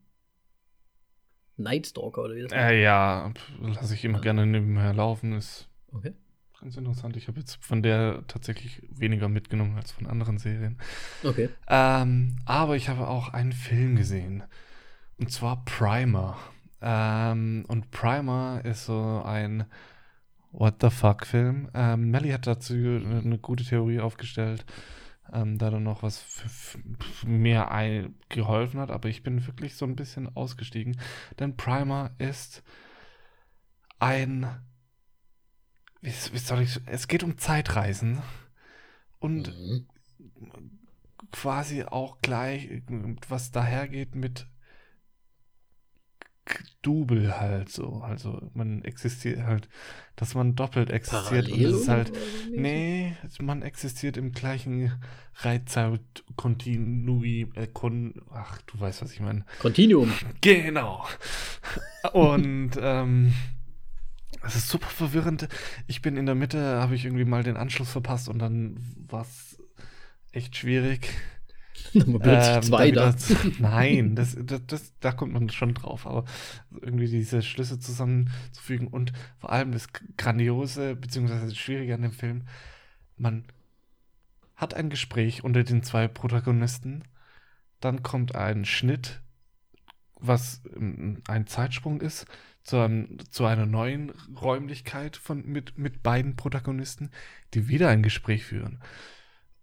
Night 1.59 1.87
Stalker 1.87 2.23
oder 2.23 2.35
wie 2.35 2.41
das? 2.41 2.51
Äh, 2.51 2.81
ja, 2.81 3.31
lasse 3.61 3.93
ich 3.93 4.03
immer 4.05 4.21
gerne 4.21 4.45
nebenher 4.45 4.93
laufen. 4.93 5.33
Ist 5.33 5.67
Okay. 5.91 6.13
ganz 6.59 6.77
interessant. 6.77 7.17
Ich 7.17 7.27
habe 7.27 7.39
jetzt 7.39 7.63
von 7.63 7.81
der 7.83 8.23
tatsächlich 8.27 8.81
weniger 8.89 9.29
mitgenommen 9.29 9.75
als 9.75 9.91
von 9.91 10.07
anderen 10.07 10.37
Serien. 10.37 10.77
Okay. 11.23 11.49
Ähm, 11.67 12.37
aber 12.45 12.75
ich 12.75 12.89
habe 12.89 13.07
auch 13.07 13.33
einen 13.33 13.53
Film 13.53 13.95
gesehen. 13.95 14.43
Und 15.17 15.31
zwar 15.31 15.63
Primer. 15.65 16.37
Ähm, 16.81 17.65
und 17.67 17.91
Primer 17.91 18.61
ist 18.63 18.85
so 18.85 19.21
ein 19.25 19.65
What 20.51 20.75
the 20.81 20.89
fuck-Film. 20.89 21.69
Ähm, 21.73 22.09
Melly 22.09 22.29
hat 22.31 22.47
dazu 22.47 22.73
eine 22.73 23.37
gute 23.39 23.63
Theorie 23.63 23.99
aufgestellt, 23.99 24.65
ähm, 25.33 25.57
da 25.57 25.69
dann 25.69 25.83
noch 25.83 26.03
was 26.03 26.25
mir 27.25 27.69
geholfen 28.29 28.79
hat. 28.79 28.91
Aber 28.91 29.09
ich 29.09 29.23
bin 29.23 29.45
wirklich 29.47 29.75
so 29.75 29.85
ein 29.85 29.95
bisschen 29.95 30.35
ausgestiegen. 30.35 30.99
Denn 31.39 31.57
Primer 31.57 32.11
ist 32.17 32.63
ein. 33.99 34.47
Wie, 36.01 36.09
wie 36.11 36.37
soll 36.37 36.61
ich. 36.61 36.79
Es 36.85 37.07
geht 37.07 37.23
um 37.23 37.37
Zeitreisen. 37.37 38.21
Und 39.19 39.47
Mhm. 39.49 39.87
quasi 41.31 41.83
auch 41.83 42.19
gleich, 42.21 42.81
was 43.27 43.51
dahergeht 43.51 44.15
mit 44.15 44.47
Double 46.81 47.39
halt 47.39 47.69
so. 47.69 48.01
Also 48.01 48.49
man 48.53 48.83
existiert 48.83 49.43
halt, 49.43 49.69
dass 50.15 50.33
man 50.35 50.55
doppelt 50.55 50.89
existiert 50.89 51.47
und 51.47 51.51
Parallel 51.51 51.71
das 51.71 51.81
ist 51.81 51.89
halt. 51.89 52.13
Nee, 52.55 53.17
man 53.41 53.61
existiert 53.61 54.15
im 54.17 54.31
gleichen 54.31 54.93
Reitzeit-Kontinui. 55.35 57.51
Äh, 57.55 57.67
kon 57.67 58.21
ach, 58.31 58.61
du 58.63 58.79
weißt, 58.79 59.01
was 59.01 59.11
ich 59.11 59.19
meine. 59.19 59.43
Continuum. 59.59 60.13
Genau. 60.41 61.05
Und 62.13 62.71
ähm, 62.81 63.33
es 64.41 64.55
ist 64.55 64.69
super 64.69 64.87
verwirrend. 64.87 65.47
Ich 65.87 66.01
bin 66.01 66.17
in 66.17 66.25
der 66.25 66.35
Mitte, 66.35 66.79
habe 66.79 66.95
ich 66.95 67.03
irgendwie 67.05 67.25
mal 67.25 67.43
den 67.43 67.57
Anschluss 67.57 67.91
verpasst 67.91 68.29
und 68.29 68.39
dann 68.39 68.79
war 69.07 69.23
es 69.23 69.61
echt 70.31 70.55
schwierig. 70.55 71.09
Man 71.93 72.19
plötzlich 72.19 72.55
Ähm, 72.55 72.63
zwei 72.63 72.91
da 72.91 73.11
da. 73.11 73.35
Nein, 73.59 74.15
das, 74.15 74.37
das, 74.39 74.61
das, 74.67 74.93
da 74.99 75.11
kommt 75.11 75.33
man 75.33 75.49
schon 75.49 75.73
drauf, 75.73 76.05
aber 76.05 76.25
irgendwie 76.81 77.07
diese 77.07 77.41
Schlüsse 77.41 77.79
zusammenzufügen 77.79 78.87
und 78.87 79.13
vor 79.37 79.51
allem 79.51 79.71
das 79.71 79.87
Grandiose, 80.17 80.95
beziehungsweise 80.95 81.45
das 81.45 81.57
Schwierige 81.57 81.93
an 81.95 82.01
dem 82.01 82.11
Film, 82.11 82.43
man 83.17 83.45
hat 84.55 84.73
ein 84.73 84.89
Gespräch 84.89 85.43
unter 85.43 85.63
den 85.63 85.83
zwei 85.83 86.07
Protagonisten, 86.07 87.03
dann 87.79 88.03
kommt 88.03 88.35
ein 88.35 88.65
Schnitt, 88.65 89.21
was 90.19 90.61
ähm, 90.75 91.21
ein 91.27 91.47
Zeitsprung 91.47 92.01
ist, 92.01 92.25
zu, 92.63 92.77
einem, 92.77 93.17
zu 93.31 93.45
einer 93.45 93.65
neuen 93.65 94.11
Räumlichkeit 94.39 95.17
von, 95.17 95.45
mit, 95.45 95.77
mit 95.77 96.03
beiden 96.03 96.35
Protagonisten, 96.35 97.09
die 97.53 97.67
wieder 97.67 97.89
ein 97.89 98.03
Gespräch 98.03 98.43
führen. 98.45 98.79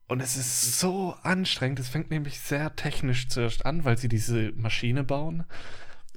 Und 0.09 0.21
es 0.21 0.37
ist 0.37 0.79
so 0.79 1.17
anstrengend. 1.23 1.81
Es 1.81 1.89
fängt 1.89 2.11
nämlich 2.11 2.39
sehr 2.41 2.77
technisch 2.77 3.29
zuerst 3.29 3.67
an, 3.67 3.85
weil 3.85 3.99
sie 3.99 4.09
diese 4.09 4.53
Maschine 4.53 5.03
bauen. 5.05 5.45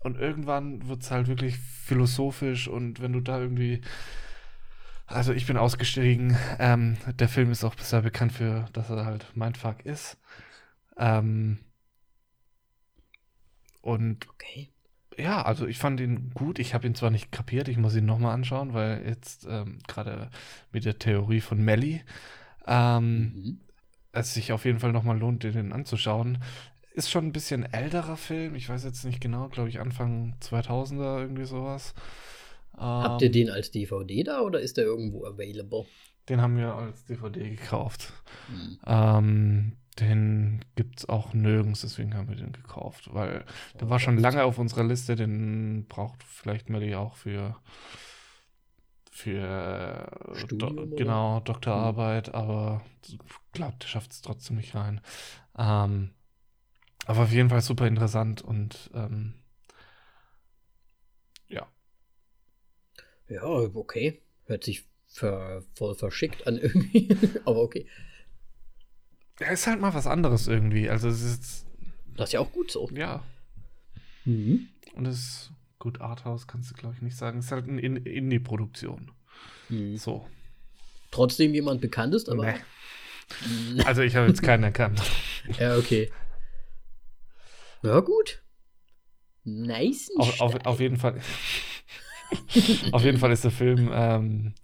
Und 0.04 0.18
irgendwann 0.18 0.88
wird 0.88 1.04
es 1.04 1.12
halt 1.12 1.28
wirklich 1.28 1.58
philosophisch 1.60 2.68
und 2.68 3.02
wenn 3.02 3.14
du 3.14 3.22
da 3.22 3.40
irgendwie. 3.40 3.82
Also 5.08 5.34
ich 5.34 5.46
bin 5.48 5.58
ausgestiegen. 5.58 6.38
Ähm, 6.60 6.98
der 7.20 7.28
Film 7.30 7.52
ist 7.52 7.64
auch 7.64 7.76
bisher 7.76 8.02
bekannt 8.02 8.32
für, 8.34 8.66
dass 8.74 8.90
er 8.90 9.06
halt 9.06 9.36
Mindfuck 9.36 9.86
ist. 9.86 10.18
Ähm, 10.98 11.60
und 13.82 14.28
Okay. 14.30 14.70
ja, 15.18 15.42
also 15.42 15.68
ich 15.68 15.78
fand 15.80 16.00
ihn 16.00 16.32
gut. 16.34 16.60
Ich 16.60 16.74
habe 16.74 16.88
ihn 16.88 16.96
zwar 16.96 17.10
nicht 17.12 17.32
kapiert, 17.32 17.68
ich 17.68 17.78
muss 17.78 17.96
ihn 17.96 18.06
nochmal 18.06 18.34
anschauen, 18.34 18.74
weil 18.74 19.06
jetzt 19.06 19.46
ähm, 19.50 19.80
gerade 19.88 20.30
mit 20.72 20.86
der 20.86 21.00
Theorie 21.00 21.42
von 21.42 21.62
Melly 21.64 22.04
ähm, 22.68 23.34
Mhm. 23.36 23.60
Es 24.12 24.34
sich 24.34 24.52
auf 24.52 24.66
jeden 24.66 24.80
Fall 24.80 24.92
nochmal 24.92 25.18
lohnt, 25.18 25.44
den 25.44 25.74
anzuschauen. 25.74 26.40
Ist 26.94 27.12
schon 27.12 27.26
ein 27.28 27.32
bisschen 27.32 27.72
älterer 27.72 28.18
Film. 28.18 28.56
Ich 28.56 28.68
weiß 28.68 28.84
jetzt 28.84 29.06
nicht 29.06 29.22
genau, 29.22 29.48
glaube 29.50 29.70
ich 29.70 29.80
Anfang 29.80 30.36
2000er, 30.42 31.20
irgendwie 31.20 31.46
sowas. 31.46 31.94
Habt 32.78 33.22
ihr 33.22 33.28
Ähm, 33.28 33.34
den 33.34 33.50
als 33.50 33.72
DVD 33.72 34.24
da 34.24 34.42
oder 34.42 34.60
ist 34.60 34.78
der 34.78 34.86
irgendwo 34.86 35.26
available? 35.26 35.86
Den 36.30 36.42
haben 36.42 36.58
wir 36.58 36.74
als 36.76 37.06
DVD 37.06 37.50
gekauft. 37.50 38.14
Hm. 38.48 38.80
Ähm, 38.86 39.78
den 40.00 40.66
gibt 40.76 41.00
es 41.00 41.10
auch 41.10 41.34
nirgends, 41.34 41.82
deswegen 41.82 42.16
haben 42.16 42.30
wir 42.30 42.36
den 42.36 42.54
gekauft, 42.54 43.14
weil 43.14 43.44
der 43.80 43.90
war 43.90 44.00
schon 44.00 44.18
lange 44.18 44.44
auf 44.44 44.58
unserer 44.58 44.84
Liste, 44.84 45.16
den 45.16 45.86
braucht 45.88 46.24
vielleicht 46.24 46.70
Melly 46.70 46.96
auch 46.96 47.16
für 47.16 47.56
für 49.20 50.08
äh, 50.32 50.36
Studium 50.36 50.90
do, 50.92 50.96
genau 50.96 51.40
Doktorarbeit, 51.42 52.34
aber 52.34 52.82
glaubt, 53.52 53.84
der 53.84 53.88
schafft 53.88 54.12
es 54.12 54.22
trotzdem 54.22 54.56
nicht 54.58 54.76
rein. 54.76 55.02
Ähm, 55.58 56.12
aber 57.06 57.24
auf 57.24 57.32
jeden 57.32 57.50
Fall 57.50 57.62
super 57.62 57.88
interessant 57.88 58.42
und 58.42 58.90
ähm, 58.94 59.34
ja, 61.50 61.68
Ja, 63.28 63.44
okay. 63.44 64.22
Hört 64.46 64.64
sich 64.64 64.86
ver 65.08 65.64
voll 65.76 65.96
verschickt 65.96 66.48
an 66.48 66.58
irgendwie. 66.58 67.10
Aber 67.46 67.60
okay. 67.62 67.88
er 69.40 69.52
ist 69.52 69.68
halt 69.68 69.82
mal 69.82 69.94
was 69.94 70.08
anderes 70.08 70.48
irgendwie. 70.48 70.90
Also 70.90 71.10
es 71.10 71.22
ist 71.22 71.66
Das 72.16 72.30
ist 72.30 72.34
ja 72.34 72.40
auch 72.40 72.52
gut 72.52 72.72
so. 72.72 72.90
ja 72.94 73.24
Mhm. 74.26 74.68
und 74.96 75.08
es 75.08 75.18
ist 75.18 75.52
gut 75.80 76.02
Arthouse 76.02 76.46
kannst 76.48 76.70
du 76.72 76.76
glaube 76.76 76.96
ich 76.96 77.02
nicht 77.02 77.18
sagen. 77.18 77.40
Es 77.40 77.46
ist 77.46 77.52
halt 77.52 77.68
eine 77.68 77.82
In- 77.82 77.96
Indie-Produktion. 77.98 79.12
Mhm. 79.70 79.98
So. 79.98 80.28
Trotzdem 81.12 81.54
jemand 81.54 81.82
bekannt 81.82 82.14
ist, 82.14 82.30
aber. 82.30 82.46
Nee. 82.46 82.56
Also 83.86 84.02
ich 84.02 84.16
habe 84.16 84.26
jetzt 84.26 84.42
keinen 84.42 84.64
erkannt. 84.64 85.04
Ja, 85.60 85.78
okay. 85.78 86.12
Ja, 87.84 88.00
gut. 88.00 88.42
Nice. 89.44 90.10
auf, 90.18 90.42
auf, 90.42 90.66
auf 90.66 90.80
jeden 90.80 90.98
Fall. 90.98 91.22
auf 92.92 93.04
jeden 93.04 93.20
Fall 93.20 93.32
ist 93.32 93.44
der 93.44 93.52
Film, 93.52 93.92
ähm, 93.94 94.56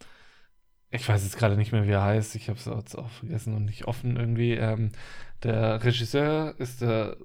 ich 0.89 1.07
weiß 1.07 1.23
jetzt 1.23 1.37
gerade 1.37 1.57
nicht 1.57 1.71
mehr, 1.73 1.85
wie 1.85 1.91
er 1.91 2.03
heißt. 2.03 2.35
Ich 2.35 2.49
habe 2.49 2.57
es 2.57 2.65
jetzt 2.65 2.97
auch 2.97 3.09
vergessen 3.09 3.53
und 3.55 3.65
nicht 3.65 3.85
offen 3.85 4.17
irgendwie. 4.17 4.53
Ähm, 4.53 4.91
der 5.43 5.83
Regisseur 5.83 6.55
ist 6.57 6.81
der 6.81 7.17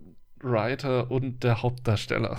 Writer 0.42 1.10
und 1.10 1.42
der 1.44 1.62
Hauptdarsteller. 1.62 2.38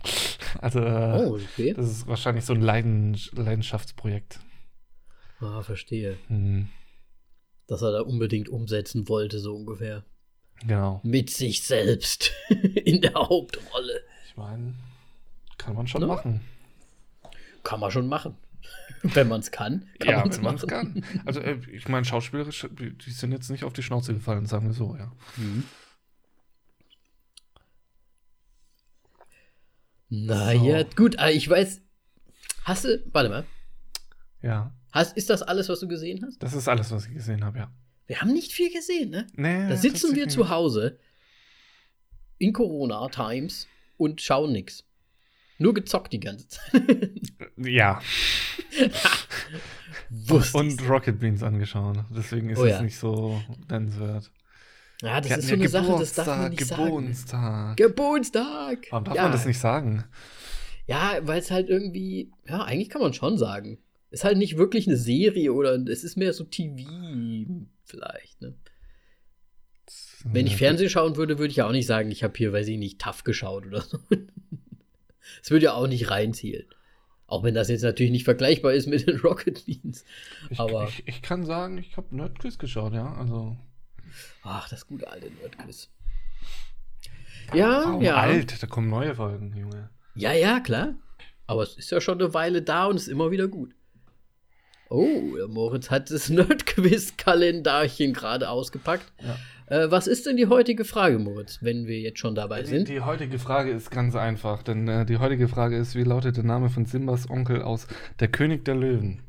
also, 0.60 0.80
äh, 0.80 1.26
Oh, 1.26 1.34
okay. 1.34 1.74
das 1.74 1.86
ist 1.90 2.06
wahrscheinlich 2.06 2.44
so 2.44 2.52
ein 2.54 2.60
Leiden, 2.60 3.18
Leidenschaftsprojekt. 3.32 4.40
Ah, 5.40 5.62
verstehe. 5.62 6.16
Hm, 6.28 6.68
Dass 7.66 7.82
er 7.82 7.92
da 7.92 8.00
unbedingt 8.02 8.48
umsetzen 8.48 9.08
wollte, 9.08 9.38
so 9.40 9.54
ungefähr. 9.56 10.04
genau. 10.60 11.00
Mit 11.02 11.30
sich 11.30 11.62
selbst. 11.62 12.32
In 12.48 13.00
der 13.00 13.14
Hauptrolle. 13.14 14.00
Ich 14.28 14.36
meine, 14.36 14.74
kann 15.58 15.74
man 15.74 15.86
schon 15.88 16.02
Ne? 16.02 16.06
machen. 16.06 16.40
Kann 17.64 17.80
man 17.80 17.90
schon 17.90 18.08
machen. 18.08 18.36
Wenn 19.02 19.26
man 19.28 19.40
es 19.40 19.50
kann, 19.50 19.86
kann 19.98 20.10
ja, 20.10 20.20
man 20.20 20.28
es 20.30 20.40
machen. 20.40 20.68
kann. 20.68 21.04
Also, 21.26 21.40
äh, 21.40 21.58
ich 21.72 21.88
meine, 21.88 22.04
schauspielerisch, 22.04 22.68
die 22.78 22.96
die 22.96 23.10
sind 23.10 23.32
jetzt 23.32 23.50
nicht 23.50 23.64
auf 23.64 23.72
die 23.72 23.82
Schnauze 23.82 24.14
gefallen, 24.14 24.46
sagen 24.46 24.66
wir 24.68 24.74
so, 24.74 24.94
ja. 24.96 25.10
Mhm. 25.36 25.64
Naja, 30.14 30.82
gut, 30.94 31.18
ah, 31.18 31.30
ich 31.30 31.48
weiß. 31.48 31.80
Hast 32.64 32.84
du. 32.84 33.02
Warte 33.12 33.30
mal. 33.30 33.44
Ja, 34.42 34.74
Hast, 34.92 35.16
ist 35.16 35.30
das 35.30 35.40
alles, 35.40 35.70
was 35.70 35.80
du 35.80 35.88
gesehen 35.88 36.22
hast? 36.26 36.42
das 36.42 36.52
ist 36.52 36.68
alles, 36.68 36.90
was 36.90 37.06
ich 37.06 37.14
gesehen 37.14 37.42
habe, 37.44 37.58
ja. 37.60 37.72
Wir 38.06 38.20
haben 38.20 38.32
nicht 38.34 38.52
viel 38.52 38.70
gesehen, 38.70 39.08
ne? 39.08 39.26
Nee, 39.34 39.68
Da 39.70 39.76
sitzen 39.76 40.14
wir 40.14 40.28
zu 40.28 40.50
Hause 40.50 40.98
in 42.36 42.52
Corona-Times 42.52 43.68
und 43.96 44.20
schauen 44.20 44.52
nix. 44.52 44.84
Nur 45.56 45.72
gezockt 45.72 46.12
die 46.12 46.20
ganze 46.20 46.46
Zeit. 46.48 46.88
nicht. 47.56 47.72
Ja, 47.74 48.02
Wusste 50.10 50.58
und 50.58 50.88
Rocket 50.88 51.18
Beans 51.20 51.42
angeschaut. 51.42 52.04
Deswegen 52.14 52.50
ist 52.50 52.58
Oh 52.58 52.64
es 52.64 52.70
ja. 52.72 52.82
nicht 52.82 52.98
so 52.98 53.40
nennenswert. 53.70 54.30
Ja, 55.02 55.20
das 55.20 55.38
ist 55.38 55.48
so 55.48 55.54
eine 55.54 55.68
Sache, 55.68 55.96
das 55.98 56.14
darf 56.14 56.26
man 56.28 56.50
nicht 56.50 56.64
sagen. 56.64 56.84
Geburtstag. 56.86 57.76
Geburtstag! 57.76 58.86
Warum 58.90 59.04
darf 59.04 59.16
ja. 59.16 59.22
man 59.24 59.32
das 59.32 59.46
nicht 59.46 59.58
sagen? 59.58 60.04
Ja, 60.86 61.18
weil 61.22 61.40
es 61.40 61.50
halt 61.50 61.68
irgendwie, 61.68 62.30
ja, 62.46 62.62
eigentlich 62.62 62.88
kann 62.88 63.02
man 63.02 63.12
schon 63.12 63.36
sagen. 63.36 63.78
Ist 64.10 64.24
halt 64.24 64.38
nicht 64.38 64.58
wirklich 64.58 64.86
eine 64.86 64.96
Serie 64.96 65.52
oder 65.52 65.74
es 65.74 66.04
ist 66.04 66.16
mehr 66.16 66.32
so 66.32 66.44
TV 66.44 66.86
vielleicht, 67.84 68.40
ne? 68.40 68.54
Wenn 70.24 70.46
ich 70.46 70.56
Fernsehen 70.56 70.88
schauen 70.88 71.16
würde, 71.16 71.38
würde 71.38 71.50
ich 71.50 71.56
ja 71.56 71.66
auch 71.66 71.72
nicht 71.72 71.86
sagen, 71.86 72.10
ich 72.10 72.22
habe 72.22 72.34
hier, 72.36 72.52
weiß 72.52 72.68
ich 72.68 72.78
nicht, 72.78 73.00
TAF 73.00 73.24
geschaut 73.24 73.66
oder 73.66 73.80
so. 73.82 73.98
Es 75.42 75.50
würde 75.50 75.66
ja 75.66 75.74
auch 75.74 75.86
nicht 75.86 76.10
reinzielen. 76.10 76.66
Auch 77.26 77.42
wenn 77.42 77.54
das 77.54 77.68
jetzt 77.68 77.82
natürlich 77.82 78.12
nicht 78.12 78.24
vergleichbar 78.24 78.74
ist 78.74 78.86
mit 78.86 79.06
den 79.06 79.16
Rocket 79.24 79.64
Beans. 79.64 80.04
Ich, 80.50 80.60
aber- 80.60 80.88
ich, 80.88 81.02
ich 81.06 81.22
kann 81.22 81.44
sagen, 81.46 81.78
ich 81.78 81.96
habe 81.96 82.14
Nerdquiz 82.14 82.58
geschaut, 82.58 82.92
ja. 82.92 83.14
Also, 83.14 83.56
Ach, 84.42 84.68
das 84.68 84.86
gute 84.86 85.08
alte 85.10 85.30
Nerdquiz. 85.30 85.88
Ja, 87.54 87.82
warum 87.84 88.02
ja. 88.02 88.16
alt? 88.16 88.62
Da 88.62 88.66
kommen 88.66 88.88
neue 88.88 89.14
Folgen, 89.14 89.54
Junge. 89.56 89.90
Ja, 90.14 90.32
ja, 90.32 90.60
klar. 90.60 90.94
Aber 91.46 91.62
es 91.62 91.76
ist 91.76 91.90
ja 91.90 92.00
schon 92.00 92.20
eine 92.20 92.32
Weile 92.34 92.62
da 92.62 92.86
und 92.86 92.96
ist 92.96 93.08
immer 93.08 93.30
wieder 93.30 93.48
gut. 93.48 93.74
Oh, 94.88 95.36
der 95.36 95.48
Moritz 95.48 95.90
hat 95.90 96.10
das 96.10 96.28
Nerdquiz-Kalendarchen 96.30 98.12
gerade 98.12 98.48
ausgepackt. 98.50 99.12
Ja. 99.22 99.36
Äh, 99.66 99.90
was 99.90 100.06
ist 100.06 100.26
denn 100.26 100.36
die 100.36 100.48
heutige 100.48 100.84
Frage, 100.84 101.18
Moritz, 101.18 101.58
wenn 101.62 101.86
wir 101.86 101.98
jetzt 102.00 102.18
schon 102.18 102.34
dabei 102.34 102.62
Die, 102.62 102.68
sind? 102.68 102.88
die 102.88 103.00
heutige 103.00 103.38
Frage 103.38 103.70
ist 103.70 103.90
ganz 103.90 104.14
einfach, 104.14 104.62
denn 104.62 104.86
äh, 104.88 105.06
die 105.06 105.16
heutige 105.18 105.48
Frage 105.48 105.76
ist, 105.78 105.94
wie 105.94 106.02
lautet 106.04 106.36
der 106.36 106.44
Name 106.44 106.68
von 106.68 106.84
Simbas 106.84 107.30
Onkel 107.30 107.62
aus 107.62 107.86
Der 108.20 108.28
König 108.28 108.64
der 108.66 108.74
Löwen? 108.74 109.22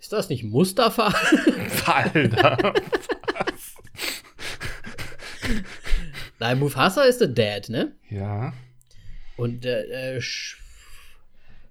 Ist 0.00 0.12
das 0.12 0.28
nicht 0.28 0.44
Mustafa? 0.44 1.14
Alter. 1.86 2.74
Nein, 6.38 6.58
Mufasa 6.58 7.02
ist 7.02 7.20
der 7.20 7.28
Dad, 7.28 7.68
ne? 7.68 7.92
ja. 8.10 8.52
Und 9.36 9.64
der 9.64 9.88
äh, 9.90 10.20
Sch 10.20 10.56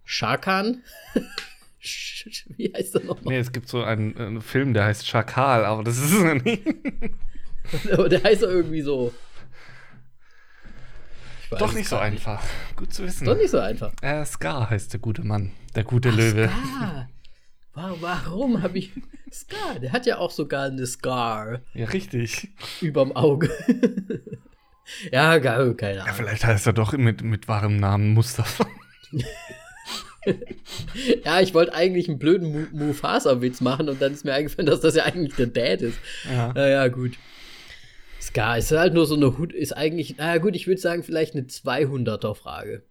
Sharkan? 0.04 0.84
Sch- 1.82 2.44
Wie 2.58 2.72
heißt 2.76 2.94
der 2.96 3.04
nochmal? 3.06 3.34
Nee, 3.34 3.40
es 3.40 3.52
gibt 3.52 3.68
so 3.68 3.84
einen, 3.84 4.16
einen 4.18 4.42
Film, 4.42 4.74
der 4.76 4.86
heißt 4.86 5.08
Schakal, 5.08 5.66
aber 5.66 5.84
das 5.84 5.98
ist 5.98 6.14
er 6.14 6.36
nicht. 6.36 6.64
Aber 7.92 8.08
der 8.08 8.24
heißt 8.24 8.44
doch 8.44 8.50
irgendwie 8.50 8.82
so. 8.82 9.12
Doch 11.50 11.74
nicht 11.74 11.88
so 11.90 11.96
grad 11.96 12.06
einfach. 12.06 12.44
Gut 12.76 12.94
zu 12.94 13.04
wissen. 13.04 13.26
Doch 13.26 13.36
nicht 13.38 13.50
so 13.50 13.58
einfach. 13.60 13.92
Äh, 14.04 14.24
Scar 14.26 14.70
heißt 14.70 14.94
der 14.94 15.00
gute 15.00 15.24
Mann. 15.24 15.52
Der 15.76 15.84
gute 15.84 16.12
Löwe. 16.12 16.48
Scar. 16.50 17.10
Wa- 17.76 17.96
Warum 18.00 18.62
habe 18.64 18.78
ich. 18.78 18.92
Scar, 19.32 19.80
der 19.80 19.92
hat 19.92 20.06
ja 20.06 20.18
auch 20.20 20.32
sogar 20.32 20.66
eine 20.66 20.86
Scar 20.88 21.60
Ja, 21.74 21.88
richtig. 21.88 22.50
überm 22.82 23.12
Auge. 23.16 23.50
ja, 25.12 25.38
gar, 25.40 25.74
keine 25.74 25.98
Ja, 25.98 26.04
Ahnung. 26.04 26.16
vielleicht 26.16 26.46
heißt 26.46 26.68
er 26.68 26.74
doch 26.74 26.94
mit, 26.94 27.22
mit 27.22 27.48
wahrem 27.48 27.76
Namen 27.78 28.14
Mustafa. 28.14 28.66
Ja, 31.24 31.40
ich 31.40 31.54
wollte 31.54 31.76
eigentlich 31.76 32.10
einen 32.10 32.18
blöden 32.18 32.52
Mu 32.52 32.86
Mufasa-Witz 32.88 33.62
machen 33.62 33.90
und 33.90 34.02
dann 34.02 34.12
ist 34.12 34.26
mir 34.26 34.34
eingefallen, 34.34 34.66
dass 34.66 34.80
das 34.80 34.96
ja 34.96 35.04
eigentlich 35.04 35.36
der 35.36 35.46
Dad 35.48 35.82
ist. 35.84 36.00
Ja. 36.28 36.52
Naja, 36.54 36.88
gut. 36.88 37.12
Scar 38.20 38.58
ist 38.58 38.72
halt 38.72 38.96
nur 38.96 39.06
so 39.06 39.14
eine 39.16 39.38
Hut, 39.38 39.54
ist 39.54 39.74
eigentlich, 39.74 40.18
naja, 40.18 40.40
gut, 40.42 40.56
ich 40.56 40.66
würde 40.66 40.82
sagen, 40.82 41.04
vielleicht 41.04 41.36
eine 41.36 41.44
200er-Frage. 41.44 42.82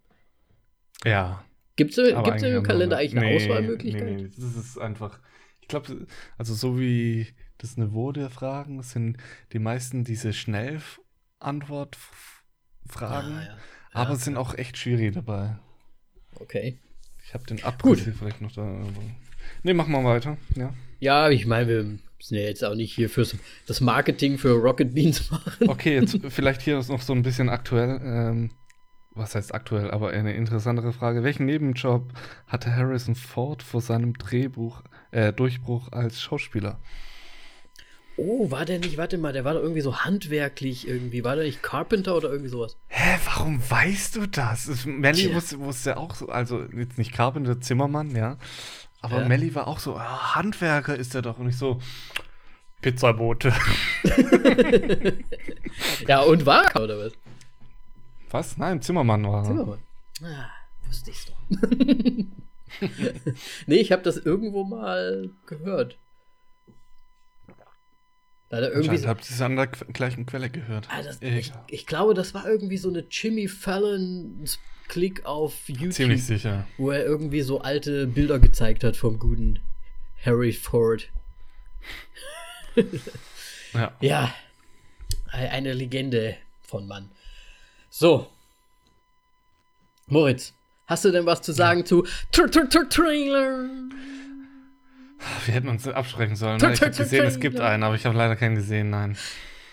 ja. 1.05 1.45
Gibt 1.77 1.97
es 1.99 1.99
im 1.99 2.63
Kalender 2.63 2.97
wir- 2.97 3.01
eigentlich 3.01 3.17
eine 3.17 3.27
nee, 3.27 3.37
Auswahlmöglichkeit? 3.37 4.05
Nee, 4.05 4.23
nee, 4.23 4.31
das 4.37 4.57
ist 4.57 4.79
einfach. 4.79 5.19
Ich 5.61 5.69
glaube, 5.69 6.07
also 6.39 6.55
so 6.55 6.79
wie 6.79 7.27
das 7.59 7.77
Niveau 7.77 8.13
der 8.13 8.31
Fragen 8.31 8.83
sind 8.83 9.17
die 9.53 9.59
meisten 9.59 10.05
diese 10.05 10.33
Schnellantwortfragen, 10.33 11.97
Ah, 13.39 13.45
ja. 13.45 13.57
aber 13.93 14.11
Ja, 14.11 14.17
es 14.17 14.25
sind 14.25 14.37
auch 14.37 14.55
echt 14.55 14.77
schwierig 14.77 15.15
dabei. 15.15 15.57
Okay. 16.39 16.79
Ich 17.27 17.33
habe 17.35 17.45
den 17.47 17.63
Abriss 17.65 18.05
hier 18.05 18.13
vielleicht 18.13 18.41
noch 18.41 18.53
da. 18.53 18.63
Ne, 19.63 19.75
mach 19.75 19.87
mal 19.89 20.05
weiter. 20.05 20.37
Ja, 20.57 20.75
ja 21.01 21.31
ich 21.31 21.47
meine, 21.47 21.69
wir 21.69 21.85
müssen 21.85 22.35
ja 22.35 22.43
jetzt 22.43 22.63
auch 22.65 22.75
nicht 22.75 22.95
hier 22.95 23.09
fürs 23.09 23.35
das 23.67 23.81
Marketing 23.81 24.37
für 24.39 24.53
Rocket 24.53 24.95
Beans 24.95 25.31
machen. 25.31 25.69
Okay, 25.69 25.95
jetzt 25.95 26.19
vielleicht 26.29 26.61
hier 26.63 26.77
noch 26.77 27.01
so 27.01 27.13
ein 27.15 27.23
bisschen 27.23 27.49
aktuell. 27.49 28.01
Ähm, 28.03 28.51
was 29.15 29.35
heißt 29.35 29.55
aktuell, 29.55 29.91
aber 29.91 30.11
eine 30.11 30.35
interessantere 30.35 30.93
Frage. 30.93 31.23
Welchen 31.23 31.47
Nebenjob 31.47 32.13
hatte 32.47 32.75
Harrison 32.75 33.15
Ford 33.15 33.63
vor 33.63 33.81
seinem 33.81 34.15
Drehbuch, 34.15 34.83
äh, 35.11 35.33
Durchbruch 35.33 35.93
als 35.93 36.21
Schauspieler? 36.21 36.79
Oh, 38.17 38.51
war 38.51 38.65
der 38.65 38.79
nicht, 38.79 38.97
warte 38.97 39.19
mal, 39.19 39.33
der 39.33 39.45
war 39.45 39.55
doch 39.55 39.63
irgendwie 39.63 39.81
so 39.81 39.99
handwerklich 39.99 40.87
irgendwie. 40.87 41.25
War 41.25 41.35
der 41.35 41.45
nicht 41.45 41.63
Carpenter 41.63 42.17
oder 42.17 42.31
irgendwie 42.31 42.51
sowas? 42.51 42.77
Hä, 42.87 43.19
warum 43.25 43.61
weißt 43.69 44.17
du 44.17 44.27
das? 44.27 44.87
Melly 44.87 45.35
wusste, 45.35 45.59
wusste 45.59 45.97
auch 45.97 46.15
so, 46.15 46.29
also 46.29 46.63
jetzt 46.77 46.97
nicht 46.97 47.13
Carpenter, 47.13 47.61
Zimmermann, 47.61 48.15
ja. 48.15 48.37
Aber 49.01 49.21
ja. 49.21 49.29
Melly 49.29 49.55
war 49.55 49.67
auch 49.67 49.81
so, 49.81 49.97
oh, 49.97 49.99
Handwerker 49.99 50.97
ist 50.97 51.15
er 51.15 51.23
doch. 51.23 51.39
Und 51.39 51.49
ich 51.49 51.59
so, 51.59 51.81
Pizzabote. 52.83 53.53
ja, 56.07 56.21
und 56.21 56.47
war 56.47 56.65
oder 56.77 56.99
was? 56.99 57.13
Was? 58.35 58.59
Nein, 58.59 58.83
Zimmermann 58.83 59.25
war. 59.29 59.45
Zimmermann. 59.45 59.79
Ah, 60.21 60.51
wusste 60.89 61.09
ich's 61.13 61.27
doch. 61.27 61.37
nee, 63.69 63.77
ich 63.77 63.93
habe 63.93 64.03
das 64.03 64.17
irgendwo 64.17 64.65
mal 64.65 65.31
gehört. 65.47 65.97
Da 68.49 68.59
irgendwie 68.59 69.07
habt 69.07 69.31
ihr 69.31 69.35
es 69.35 69.41
an 69.41 69.55
der 69.55 69.69
gleichen 69.69 70.27
Quelle 70.27 70.51
gehört. 70.51 70.89
Ah, 70.91 71.01
das, 71.01 71.23
ich, 71.23 71.53
ich, 71.69 71.87
glaube, 71.87 72.15
das 72.15 72.35
war 72.35 72.45
irgendwie 72.45 72.77
so 72.77 72.89
eine 72.89 73.07
Jimmy 73.09 73.47
Fallon 73.47 74.45
Klick 74.89 75.25
auf 75.27 75.69
YouTube. 75.69 75.93
Ziemlich 75.93 76.25
sicher. 76.25 76.67
Wo 76.77 76.91
er 76.91 77.05
irgendwie 77.05 77.43
so 77.43 77.61
alte 77.61 78.09
Bilder 78.09 78.41
gezeigt 78.41 78.83
hat 78.83 78.97
vom 78.97 79.21
guten 79.21 79.61
Harry 80.25 80.53
Ford. 80.53 81.09
ja. 83.73 83.93
Ja. 84.01 84.35
Eine 85.31 85.73
Legende 85.73 86.37
von 86.63 86.89
Mann. 86.89 87.11
So. 87.97 88.29
Moritz, 90.09 90.53
hast 90.89 91.05
du 91.05 91.13
denn 91.13 91.27
was 91.27 91.43
zu 91.43 91.53
sagen 91.53 91.81
ja. 91.81 91.87
zu 91.87 92.05
Trailer? 92.33 93.69
Wir 95.47 95.55
hätten 95.55 95.69
uns 95.69 95.87
absprechen 95.87 96.35
sollen. 96.35 96.61
Ne? 96.61 96.73
Ich 96.73 96.83
habe 96.83 96.91
gesehen, 96.91 97.25
es 97.25 97.39
gibt 97.39 97.61
einen, 97.61 97.85
aber 97.85 97.95
ich 97.95 98.05
habe 98.05 98.19
leider 98.19 98.35
keinen 98.35 98.57
gesehen, 98.57 98.91
nein. 98.91 99.17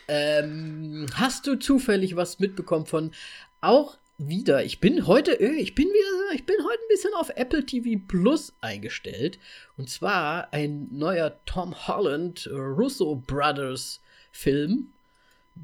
Ähm, 0.07 1.07
hast 1.15 1.47
du 1.47 1.55
zufällig 1.55 2.15
was 2.15 2.37
mitbekommen 2.37 2.85
von 2.85 3.11
auch 3.59 3.97
wieder, 4.19 4.63
ich 4.63 4.79
bin 4.79 5.07
heute, 5.07 5.39
äh, 5.39 5.55
ich 5.55 5.73
bin 5.73 5.87
wieder, 5.87 6.35
ich 6.35 6.45
bin 6.45 6.57
heute 6.57 6.79
ein 6.79 6.89
bisschen 6.89 7.15
auf 7.15 7.31
Apple 7.35 7.65
TV 7.65 7.99
Plus 8.07 8.53
eingestellt. 8.61 9.39
Und 9.77 9.89
zwar 9.89 10.53
ein 10.53 10.89
neuer 10.91 11.39
Tom 11.45 11.87
Holland 11.87 12.47
Russo 12.53 13.15
Brothers 13.15 13.99
Film. 14.31 14.89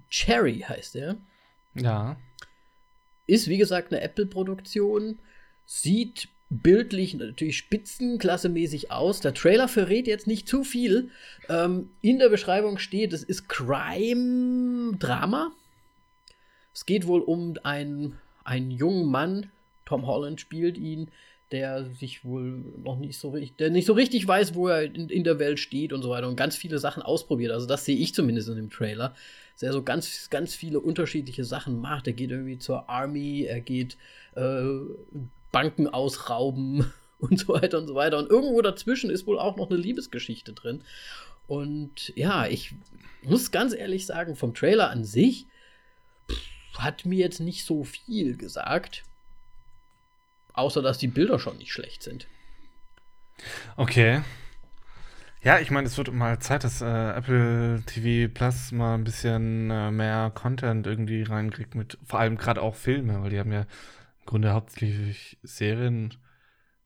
Cherry 0.09 0.65
heißt 0.67 0.95
er. 0.95 1.17
Ja. 1.75 2.17
Ist 3.27 3.47
wie 3.47 3.57
gesagt 3.57 3.91
eine 3.91 4.01
Apple-Produktion. 4.01 5.19
Sieht 5.65 6.29
bildlich 6.49 7.13
natürlich 7.13 7.57
spitzenklassemäßig 7.57 8.91
aus. 8.91 9.19
Der 9.19 9.33
Trailer 9.33 9.67
verrät 9.67 10.07
jetzt 10.07 10.27
nicht 10.27 10.47
zu 10.47 10.63
viel. 10.63 11.09
Ähm, 11.49 11.89
in 12.01 12.19
der 12.19 12.29
Beschreibung 12.29 12.77
steht, 12.77 13.13
es 13.13 13.23
ist 13.23 13.49
Crime-Drama. 13.49 15.51
Es 16.73 16.85
geht 16.85 17.07
wohl 17.07 17.21
um 17.21 17.55
einen, 17.63 18.17
einen 18.43 18.71
jungen 18.71 19.11
Mann, 19.11 19.49
Tom 19.85 20.05
Holland 20.05 20.39
spielt 20.39 20.77
ihn, 20.77 21.09
der 21.51 21.85
sich 21.85 22.25
wohl 22.25 22.63
noch 22.83 22.99
nicht 22.99 23.17
so 23.17 23.29
richtig, 23.29 23.57
der 23.57 23.69
nicht 23.69 23.85
so 23.85 23.93
richtig 23.93 24.27
weiß, 24.27 24.53
wo 24.53 24.67
er 24.67 24.83
in, 24.83 25.09
in, 25.09 25.23
der 25.23 25.39
Welt 25.39 25.59
steht 25.59 25.93
und 25.93 26.01
so 26.01 26.09
weiter 26.09 26.27
und 26.27 26.35
ganz 26.35 26.55
viele 26.55 26.77
Sachen 26.77 27.01
ausprobiert. 27.01 27.51
Also 27.51 27.65
das 27.65 27.85
sehe 27.85 27.97
ich 27.97 28.13
zumindest 28.13 28.49
in 28.49 28.57
dem 28.57 28.69
Trailer. 28.69 29.15
Dass 29.57 29.63
er 29.63 29.73
so 29.73 29.81
ganz, 29.81 30.29
ganz 30.29 30.53
viele 30.53 30.79
unterschiedliche 30.79 31.43
Sachen 31.43 31.81
macht. 31.81 32.05
Er 32.05 32.13
geht 32.13 32.29
irgendwie 32.29 32.59
zur 32.59 32.89
Army, 32.89 33.43
er 33.43 33.59
geht 33.59 33.97
äh, 34.35 34.65
Banken 35.51 35.87
ausrauben 35.87 36.93
und 37.19 37.39
so 37.39 37.49
weiter 37.49 37.79
und 37.79 37.87
so 37.87 37.95
weiter. 37.95 38.19
Und 38.19 38.29
irgendwo 38.29 38.61
dazwischen 38.61 39.09
ist 39.09 39.25
wohl 39.25 39.39
auch 39.39 39.57
noch 39.57 39.71
eine 39.71 39.79
Liebesgeschichte 39.79 40.53
drin. 40.53 40.83
Und 41.47 42.13
ja, 42.15 42.45
ich 42.45 42.75
muss 43.23 43.51
ganz 43.51 43.73
ehrlich 43.73 44.05
sagen, 44.05 44.35
vom 44.35 44.53
Trailer 44.53 44.91
an 44.91 45.03
sich 45.03 45.47
hat 46.77 47.05
mir 47.05 47.17
jetzt 47.17 47.39
nicht 47.39 47.65
so 47.65 47.83
viel 47.83 48.37
gesagt. 48.37 49.03
Außer 50.53 50.83
dass 50.83 50.99
die 50.99 51.07
Bilder 51.07 51.39
schon 51.39 51.57
nicht 51.57 51.71
schlecht 51.71 52.03
sind. 52.03 52.27
Okay. 53.75 54.21
Ja, 55.43 55.59
ich 55.59 55.71
meine, 55.71 55.87
es 55.87 55.97
wird 55.97 56.11
mal 56.11 56.39
Zeit, 56.39 56.63
dass 56.63 56.81
äh, 56.81 56.85
Apple 56.85 57.83
TV 57.85 58.31
Plus 58.33 58.71
mal 58.71 58.95
ein 58.95 59.03
bisschen 59.03 59.69
äh, 59.69 59.91
mehr 59.91 60.31
Content 60.33 60.87
irgendwie 60.87 61.23
reinkriegt 61.23 61.75
mit 61.75 61.97
vor 62.03 62.19
allem 62.19 62.37
gerade 62.37 62.61
auch 62.61 62.75
Filme, 62.75 63.21
weil 63.21 63.29
die 63.29 63.39
haben 63.39 63.51
ja 63.51 63.65
Grunde 64.25 64.53
hauptsächlich 64.53 65.37
Serien, 65.43 66.15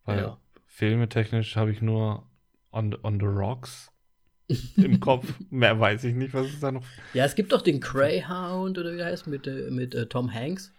weil 0.05 0.19
ja. 0.19 0.37
Filme 0.67 1.09
technisch 1.09 1.55
habe 1.55 1.71
ich 1.71 1.81
nur 1.81 2.27
on, 2.71 2.95
on 3.03 3.19
the 3.19 3.25
Rocks 3.25 3.91
im 4.77 4.99
Kopf. 4.99 5.33
Mehr 5.49 5.79
weiß 5.79 6.03
ich 6.03 6.15
nicht, 6.15 6.33
was 6.33 6.47
es 6.47 6.59
da 6.59 6.71
noch. 6.71 6.83
Ja, 7.13 7.25
es 7.25 7.35
gibt 7.35 7.51
doch 7.51 7.61
den 7.61 7.79
Greyhound 7.79 8.77
oder 8.77 8.93
wie 8.93 8.97
der 8.97 9.07
heißt 9.07 9.27
mit, 9.27 9.47
äh, 9.47 9.71
mit 9.71 9.95
äh, 9.95 10.07
Tom 10.07 10.33
Hanks. 10.33 10.73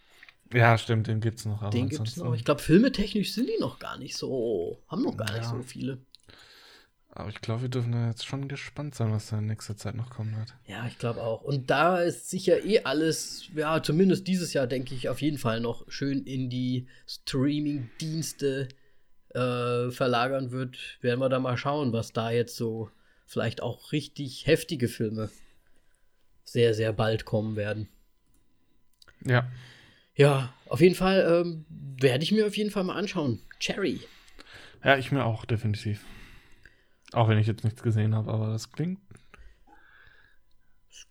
Ja, 0.53 0.77
stimmt, 0.77 1.07
den 1.07 1.21
gibt 1.21 1.39
es 1.39 1.47
noch. 1.47 1.71
den 1.71 1.89
gibt 1.89 2.07
es 2.07 2.17
noch. 2.19 2.35
Ich 2.35 2.45
glaube, 2.45 2.61
filmetechnisch 2.61 3.33
sind 3.33 3.49
die 3.49 3.59
noch 3.59 3.79
gar 3.79 3.99
nicht 3.99 4.17
so, 4.17 4.83
haben 4.87 5.03
noch 5.03 5.17
gar 5.17 5.31
ja. 5.31 5.39
nicht 5.39 5.49
so 5.49 5.63
viele. 5.63 5.99
Aber 7.15 7.29
ich 7.29 7.43
glaube, 7.43 7.63
wir 7.63 7.69
dürfen 7.69 7.93
da 7.93 8.09
jetzt 8.09 8.25
schon 8.25 8.49
gespannt 8.49 8.95
sein, 8.95 9.13
was 9.13 9.29
da 9.29 9.39
in 9.39 9.47
nächster 9.47 9.77
Zeit 9.77 9.95
noch 9.95 10.09
kommen 10.09 10.35
wird. 10.35 10.55
Ja, 10.67 10.87
ich 10.87 10.99
glaube 10.99 11.21
auch. 11.21 11.43
Und 11.43 11.69
da 11.69 11.99
ist 11.99 12.31
sicher 12.31 12.65
eh 12.65 12.85
alles, 12.85 13.51
ja, 13.55 13.83
zumindest 13.83 14.27
dieses 14.27 14.55
Jahr, 14.55 14.67
denke 14.67 14.95
ich, 14.95 15.11
auf 15.11 15.21
jeden 15.21 15.37
Fall 15.37 15.61
noch 15.61 15.85
schön 15.91 16.25
in 16.25 16.49
die 16.49 16.87
Streaming-Dienste 17.07 18.69
äh, 19.35 19.91
verlagern 19.91 20.53
wird. 20.53 20.79
Werden 21.03 21.21
wir 21.21 21.29
da 21.29 21.39
mal 21.39 21.59
schauen, 21.59 21.93
was 21.93 22.15
da 22.15 22.31
jetzt 22.31 22.57
so 22.57 22.89
vielleicht 23.27 23.63
auch 23.63 23.93
richtig 23.93 24.47
heftige 24.47 24.89
Filme 24.89 25.29
sehr, 26.45 26.73
sehr 26.73 26.95
bald 26.95 27.27
kommen 27.27 27.57
werden. 27.57 27.89
Ja. 29.23 29.51
Ja, 30.15 30.55
auf 30.67 30.81
jeden 30.81 30.95
Fall 30.95 31.43
ähm, 31.45 31.67
werde 31.69 32.25
ich 32.25 32.33
mir 32.33 32.47
auf 32.47 32.57
jeden 32.57 32.71
Fall 32.71 32.85
mal 32.85 32.97
anschauen. 32.97 33.41
Cherry. 33.61 34.01
Ja, 34.83 34.97
ich 34.97 35.13
mir 35.13 35.27
auch, 35.27 35.45
definitiv. 35.45 36.05
Auch 37.13 37.29
wenn 37.29 37.39
ich 37.39 37.47
jetzt 37.47 37.65
nichts 37.65 37.83
gesehen 37.83 38.15
habe, 38.15 38.33
aber 38.33 38.49
das 38.49 38.71
klingt 38.71 38.99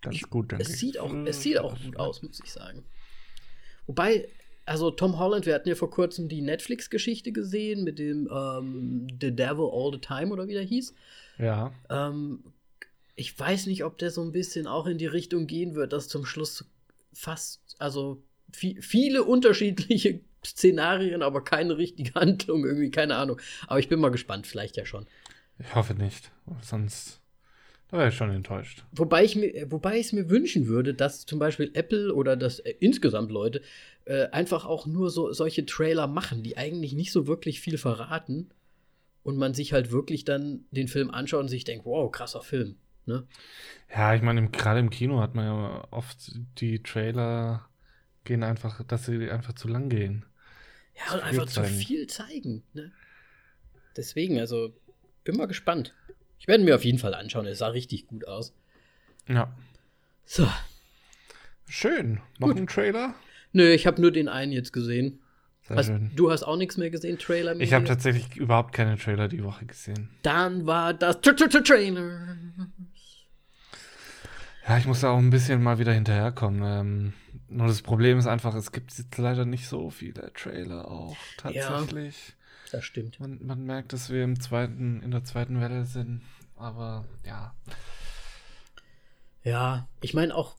ganz 0.02 0.22
gut. 0.30 0.54
Es 0.54 0.80
sieht, 0.80 1.00
auch, 1.00 1.14
es 1.26 1.42
sieht 1.42 1.60
auch 1.60 1.80
gut 1.80 1.98
aus, 1.98 2.22
muss 2.22 2.40
ich 2.44 2.52
sagen. 2.52 2.84
Wobei, 3.88 4.28
also 4.66 4.92
Tom 4.92 5.20
Holland, 5.20 5.46
wir 5.46 5.54
hatten 5.54 5.70
ja 5.70 5.76
vor 5.76 5.90
kurzem 5.90 6.28
die 6.28 6.42
Netflix-Geschichte 6.42 7.32
gesehen 7.32 7.84
mit 7.84 8.00
dem 8.00 8.30
ähm, 8.32 9.08
The 9.22 9.36
Devil 9.36 9.70
All 9.72 9.92
the 9.94 10.00
Time 10.00 10.32
oder 10.32 10.48
wie 10.48 10.54
der 10.54 10.64
hieß. 10.64 10.94
Ja. 11.38 11.74
Ähm, 11.90 12.44
ich 13.16 13.38
weiß 13.38 13.68
nicht, 13.68 13.84
ob 13.84 13.98
der 13.98 14.12
so 14.12 14.22
ein 14.22 14.32
bisschen 14.32 14.68
auch 14.68 14.88
in 14.88 14.98
die 14.98 15.08
Richtung 15.08 15.48
gehen 15.48 15.76
wird, 15.76 15.94
dass 15.94 16.08
zum 16.08 16.26
Schluss 16.26 16.66
fast, 17.14 17.76
also 17.80 18.24
viel, 18.52 18.82
viele 18.82 19.24
unterschiedliche 19.24 20.22
Szenarien, 20.46 21.22
aber 21.22 21.44
keine 21.44 21.78
richtige 21.78 22.14
Handlung, 22.16 22.66
irgendwie, 22.66 22.92
keine 22.92 23.16
Ahnung. 23.16 23.40
Aber 23.68 23.80
ich 23.80 23.90
bin 23.90 24.00
mal 24.00 24.10
gespannt, 24.10 24.48
vielleicht 24.48 24.78
ja 24.78 24.86
schon. 24.86 25.06
Ich 25.62 25.76
hoffe 25.76 25.93
nicht. 25.93 26.32
Sonst 26.62 27.21
wäre 27.91 28.10
ich 28.10 28.15
schon 28.15 28.32
enttäuscht. 28.32 28.84
Wobei 28.93 29.24
ich 29.24 29.36
mir, 29.36 29.71
wobei 29.71 30.00
ich 30.00 30.08
es 30.08 30.13
mir 30.13 30.30
wünschen 30.30 30.67
würde, 30.67 30.93
dass 30.93 31.26
zum 31.26 31.39
Beispiel 31.39 31.71
Apple 31.74 32.13
oder 32.13 32.38
dass 32.38 32.60
äh, 32.60 32.74
insgesamt 32.80 33.32
Leute 33.32 33.62
äh, 34.06 34.28
einfach 34.30 34.65
auch 34.65 34.86
nur 34.86 35.10
so 35.10 35.32
solche 35.34 35.65
Trailer 35.65 36.08
machen, 36.08 36.43
die 36.43 36.58
eigentlich 36.58 36.93
nicht 36.93 37.12
so 37.12 37.28
wirklich 37.28 37.60
viel 37.60 37.78
verraten 37.78 38.50
und 39.24 39.38
man 39.38 39.54
sich 39.54 39.74
halt 39.74 39.91
wirklich 39.91 40.26
dann 40.26 40.65
den 40.71 40.88
Film 40.88 41.12
anschaut 41.12 41.41
und 41.41 41.50
sich 41.50 41.63
denkt, 41.63 41.86
wow, 41.86 42.12
krasser 42.12 42.41
Film. 42.41 42.76
Ne? 43.06 43.28
Ja, 43.93 44.15
ich 44.15 44.21
meine, 44.21 44.50
gerade 44.50 44.80
im 44.80 44.89
Kino 44.89 45.19
hat 45.19 45.36
man 45.36 45.45
ja 45.45 45.88
oft 45.91 46.39
die 46.60 46.82
Trailer 46.82 47.67
gehen 48.24 48.43
einfach, 48.43 48.84
dass 48.84 49.06
sie 49.06 49.30
einfach 49.30 49.54
zu 49.54 49.67
lang 49.67 49.89
gehen. 49.89 50.26
Ja, 50.95 51.15
und 51.15 51.24
einfach 51.24 51.47
zeigen. 51.47 51.67
zu 51.67 51.86
viel 51.86 52.08
zeigen. 52.08 52.63
Ne? 52.74 52.91
Deswegen, 53.97 54.39
also 54.39 54.74
bin 55.23 55.38
mal 55.38 55.47
gespannt. 55.47 55.93
Ich 56.39 56.47
werde 56.47 56.63
mir 56.63 56.75
auf 56.75 56.84
jeden 56.84 56.97
Fall 56.97 57.13
anschauen. 57.13 57.45
Es 57.45 57.60
sah 57.60 57.67
richtig 57.67 58.07
gut 58.07 58.27
aus. 58.27 58.53
Ja. 59.27 59.53
So. 60.25 60.47
Schön. 61.67 62.19
Noch 62.39 62.49
gut. 62.49 62.57
ein 62.57 62.67
Trailer? 62.67 63.13
Nö, 63.53 63.71
ich 63.71 63.86
habe 63.86 64.01
nur 64.01 64.12
den 64.12 64.27
einen 64.27 64.51
jetzt 64.51 64.73
gesehen. 64.73 65.19
Hast, 65.69 65.91
du 66.15 66.31
hast 66.31 66.43
auch 66.43 66.57
nichts 66.57 66.77
mehr 66.77 66.89
gesehen, 66.89 67.17
Trailer? 67.17 67.57
Ich 67.60 67.73
habe 67.73 67.86
tatsächlich 67.86 68.36
überhaupt 68.36 68.73
keine 68.73 68.97
Trailer 68.97 69.27
die 69.27 69.43
Woche 69.43 69.65
gesehen. 69.65 70.10
Dann 70.21 70.65
war 70.65 70.93
das 70.93 71.21
Trailer. 71.21 72.38
Ja, 74.67 74.77
ich 74.77 74.86
muss 74.86 75.01
da 75.01 75.12
auch 75.12 75.17
ein 75.17 75.29
bisschen 75.29 75.62
mal 75.62 75.79
wieder 75.79 75.93
hinterherkommen. 75.93 76.63
Ähm, 76.63 77.13
Nur 77.47 77.67
das 77.67 77.81
Problem 77.81 78.17
ist 78.17 78.27
einfach, 78.27 78.55
es 78.55 78.71
gibt 78.71 78.97
jetzt 78.97 79.17
leider 79.17 79.45
nicht 79.45 79.67
so 79.67 79.89
viele 79.89 80.31
Trailer 80.34 80.89
auch 80.89 81.15
tatsächlich. 81.38 82.36
Das 82.71 82.86
stimmt. 82.86 83.19
Man, 83.19 83.39
man 83.45 83.65
merkt, 83.65 83.91
dass 83.93 84.10
wir 84.10 84.23
im 84.23 84.39
zweiten, 84.39 85.01
in 85.03 85.12
der 85.12 85.23
zweiten 85.23 85.60
Welle 85.60 85.86
sind, 85.86 86.21
aber 86.55 87.05
ja. 87.25 87.53
Ja, 89.43 89.88
ich 90.01 90.13
meine 90.13 90.36
auch. 90.36 90.55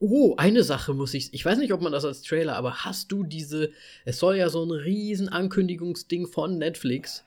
Oh, 0.00 0.34
eine 0.36 0.64
Sache 0.64 0.94
muss 0.94 1.12
ich. 1.12 1.32
Ich 1.34 1.44
weiß 1.44 1.58
nicht, 1.58 1.72
ob 1.72 1.82
man 1.82 1.92
das 1.92 2.04
als 2.06 2.22
Trailer, 2.22 2.56
aber 2.56 2.84
hast 2.84 3.12
du 3.12 3.22
diese. 3.22 3.70
Es 4.04 4.18
soll 4.18 4.36
ja 4.36 4.48
so 4.48 4.64
ein 4.64 4.70
riesen 4.70 5.28
Ankündigungsding 5.28 6.26
von 6.26 6.58
Netflix 6.58 7.24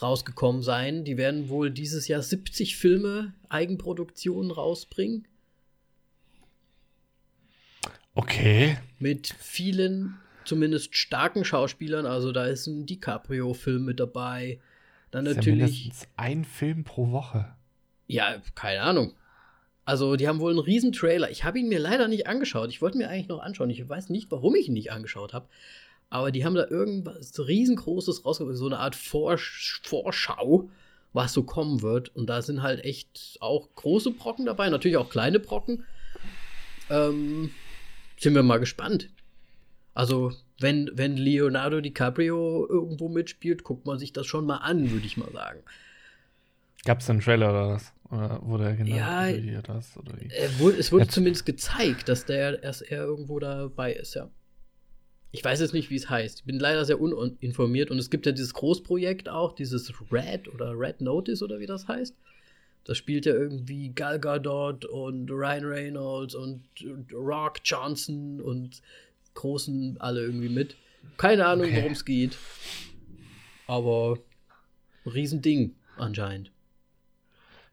rausgekommen 0.00 0.62
sein. 0.62 1.04
Die 1.04 1.16
werden 1.16 1.48
wohl 1.48 1.70
dieses 1.70 2.08
Jahr 2.08 2.22
70 2.22 2.76
Filme, 2.76 3.34
Eigenproduktionen 3.48 4.50
rausbringen. 4.50 5.26
Okay. 8.14 8.78
Mit 8.98 9.34
vielen, 9.38 10.18
zumindest 10.44 10.96
starken 10.96 11.44
Schauspielern. 11.44 12.06
Also 12.06 12.32
da 12.32 12.46
ist 12.46 12.66
ein 12.66 12.86
DiCaprio-Film 12.86 13.84
mit 13.84 14.00
dabei. 14.00 14.60
Dann 15.10 15.24
das 15.24 15.36
natürlich. 15.36 15.86
Ja 15.86 15.92
ein 16.16 16.44
Film 16.44 16.84
pro 16.84 17.10
Woche. 17.10 17.54
Ja, 18.06 18.42
keine 18.54 18.82
Ahnung. 18.82 19.12
Also, 19.84 20.14
die 20.14 20.28
haben 20.28 20.40
wohl 20.40 20.52
einen 20.52 20.60
riesen 20.60 20.92
Trailer. 20.92 21.30
Ich 21.30 21.42
habe 21.42 21.58
ihn 21.58 21.68
mir 21.68 21.80
leider 21.80 22.06
nicht 22.06 22.28
angeschaut. 22.28 22.70
Ich 22.70 22.80
wollte 22.80 22.98
mir 22.98 23.08
eigentlich 23.08 23.28
noch 23.28 23.40
anschauen. 23.40 23.70
Ich 23.70 23.88
weiß 23.88 24.08
nicht, 24.10 24.30
warum 24.30 24.54
ich 24.54 24.68
ihn 24.68 24.74
nicht 24.74 24.92
angeschaut 24.92 25.32
habe. 25.32 25.48
Aber 26.10 26.30
die 26.30 26.44
haben 26.44 26.54
da 26.54 26.66
irgendwas 26.66 27.38
riesengroßes 27.38 28.24
rausgebracht, 28.24 28.56
so 28.56 28.66
eine 28.66 28.78
Art 28.78 28.96
Vorsch 28.96 29.80
Vorschau, 29.84 30.68
was 31.12 31.32
so 31.32 31.44
kommen 31.44 31.82
wird. 31.82 32.14
Und 32.14 32.26
da 32.26 32.42
sind 32.42 32.62
halt 32.62 32.84
echt 32.84 33.38
auch 33.40 33.68
große 33.74 34.10
Brocken 34.12 34.46
dabei, 34.46 34.68
natürlich 34.68 34.96
auch 34.96 35.08
kleine 35.08 35.40
Brocken. 35.40 35.84
Ähm, 36.88 37.50
sind 38.16 38.34
wir 38.34 38.42
mal 38.42 38.58
gespannt. 38.58 39.08
Also, 40.00 40.32
wenn, 40.58 40.90
wenn 40.94 41.18
Leonardo 41.18 41.82
DiCaprio 41.82 42.66
irgendwo 42.66 43.10
mitspielt, 43.10 43.64
guckt 43.64 43.84
man 43.84 43.98
sich 43.98 44.14
das 44.14 44.26
schon 44.26 44.46
mal 44.46 44.56
an, 44.56 44.90
würde 44.90 45.04
ich 45.04 45.18
mal 45.18 45.30
sagen. 45.30 45.60
Gab 46.86 47.00
es 47.00 47.10
einen 47.10 47.20
Trailer 47.20 47.50
oder 47.50 47.68
was? 47.68 47.92
Oder 48.10 48.40
wurde 48.42 48.64
er 48.64 48.76
genau 48.76 48.96
ja, 48.96 49.60
das? 49.60 49.98
Oder 49.98 50.12
wie? 50.18 50.30
Wurde, 50.58 50.78
es 50.78 50.90
wurde 50.90 51.04
Jetzt. 51.04 51.12
zumindest 51.12 51.44
gezeigt, 51.44 52.08
dass 52.08 52.24
der 52.24 52.62
erst 52.62 52.80
er 52.80 53.04
irgendwo 53.04 53.38
dabei 53.40 53.92
ist, 53.92 54.14
ja. 54.14 54.30
Ich 55.32 55.44
weiß 55.44 55.60
jetzt 55.60 55.74
nicht, 55.74 55.90
wie 55.90 55.96
es 55.96 56.08
heißt. 56.08 56.38
Ich 56.38 56.44
bin 56.46 56.58
leider 56.58 56.86
sehr 56.86 56.98
uninformiert 56.98 57.90
und 57.90 57.98
es 57.98 58.08
gibt 58.08 58.24
ja 58.24 58.32
dieses 58.32 58.54
Großprojekt 58.54 59.28
auch, 59.28 59.52
dieses 59.52 59.92
Red 60.10 60.48
oder 60.48 60.72
Red 60.78 61.02
Notice 61.02 61.42
oder 61.42 61.60
wie 61.60 61.66
das 61.66 61.88
heißt. 61.88 62.16
Das 62.84 62.96
spielt 62.96 63.26
ja 63.26 63.34
irgendwie 63.34 63.90
Gal 63.90 64.18
Gadot 64.18 64.86
und 64.86 65.30
Ryan 65.30 65.66
Reynolds 65.66 66.34
und 66.34 66.64
Rock 67.12 67.58
Johnson 67.64 68.40
und 68.40 68.80
Großen 69.34 70.00
alle 70.00 70.20
irgendwie 70.22 70.48
mit. 70.48 70.76
Keine 71.16 71.46
Ahnung, 71.46 71.66
okay. 71.66 71.76
worum 71.78 71.92
es 71.92 72.04
geht. 72.04 72.36
Aber 73.66 74.18
Riesending 75.06 75.74
anscheinend. 75.96 76.50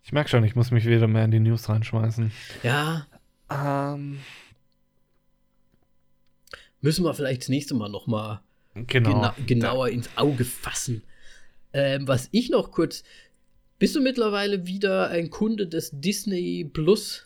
Ich 0.04 0.14
merke 0.14 0.30
schon, 0.30 0.44
ich 0.44 0.56
muss 0.56 0.72
mich 0.72 0.86
wieder 0.86 1.08
mehr 1.08 1.26
in 1.26 1.32
die 1.32 1.40
News 1.40 1.68
reinschmeißen. 1.68 2.32
Ja. 2.64 3.08
Ähm. 3.50 4.20
Müssen 6.80 7.04
wir 7.04 7.14
vielleicht 7.14 7.42
das 7.42 7.50
nächste 7.50 7.74
Mal 7.74 7.90
noch 7.90 8.08
mal 8.08 8.42
genau. 8.74 9.10
gena 9.10 9.36
genauer 9.46 9.90
ins 9.90 10.10
Auge 10.16 10.46
fassen. 10.46 11.04
Ähm, 11.74 12.08
was 12.08 12.30
ich 12.32 12.50
noch 12.50 12.72
kurz. 12.72 13.04
Bist 13.80 13.96
du 13.96 14.02
mittlerweile 14.02 14.66
wieder 14.66 15.10
ein 15.10 15.30
Kunde 15.30 15.68
des 15.68 15.92
Disney 15.94 16.68
Plus? 16.72 17.26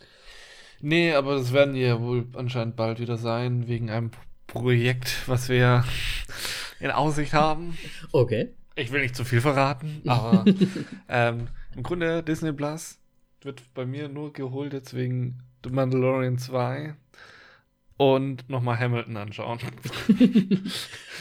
Nee, 0.81 1.13
aber 1.13 1.35
das 1.35 1.53
werden 1.53 1.75
die 1.75 1.81
ja 1.81 2.01
wohl 2.01 2.25
anscheinend 2.33 2.75
bald 2.75 2.99
wieder 2.99 3.17
sein, 3.17 3.67
wegen 3.67 3.89
einem 3.89 4.11
Projekt, 4.47 5.27
was 5.27 5.47
wir 5.47 5.85
in 6.79 6.91
Aussicht 6.91 7.33
haben. 7.33 7.77
Okay. 8.11 8.49
Ich 8.75 8.91
will 8.91 9.01
nicht 9.01 9.15
zu 9.15 9.23
viel 9.23 9.41
verraten, 9.41 10.01
aber 10.07 10.45
ähm, 11.07 11.47
im 11.75 11.83
Grunde 11.83 12.23
Disney 12.23 12.51
Plus 12.51 12.99
wird 13.41 13.61
bei 13.73 13.85
mir 13.85 14.09
nur 14.09 14.33
geholt 14.33 14.73
jetzt 14.73 14.93
wegen 14.95 15.39
The 15.63 15.69
Mandalorian 15.69 16.37
2 16.37 16.95
und 17.97 18.49
nochmal 18.49 18.79
Hamilton 18.79 19.17
anschauen. 19.17 19.59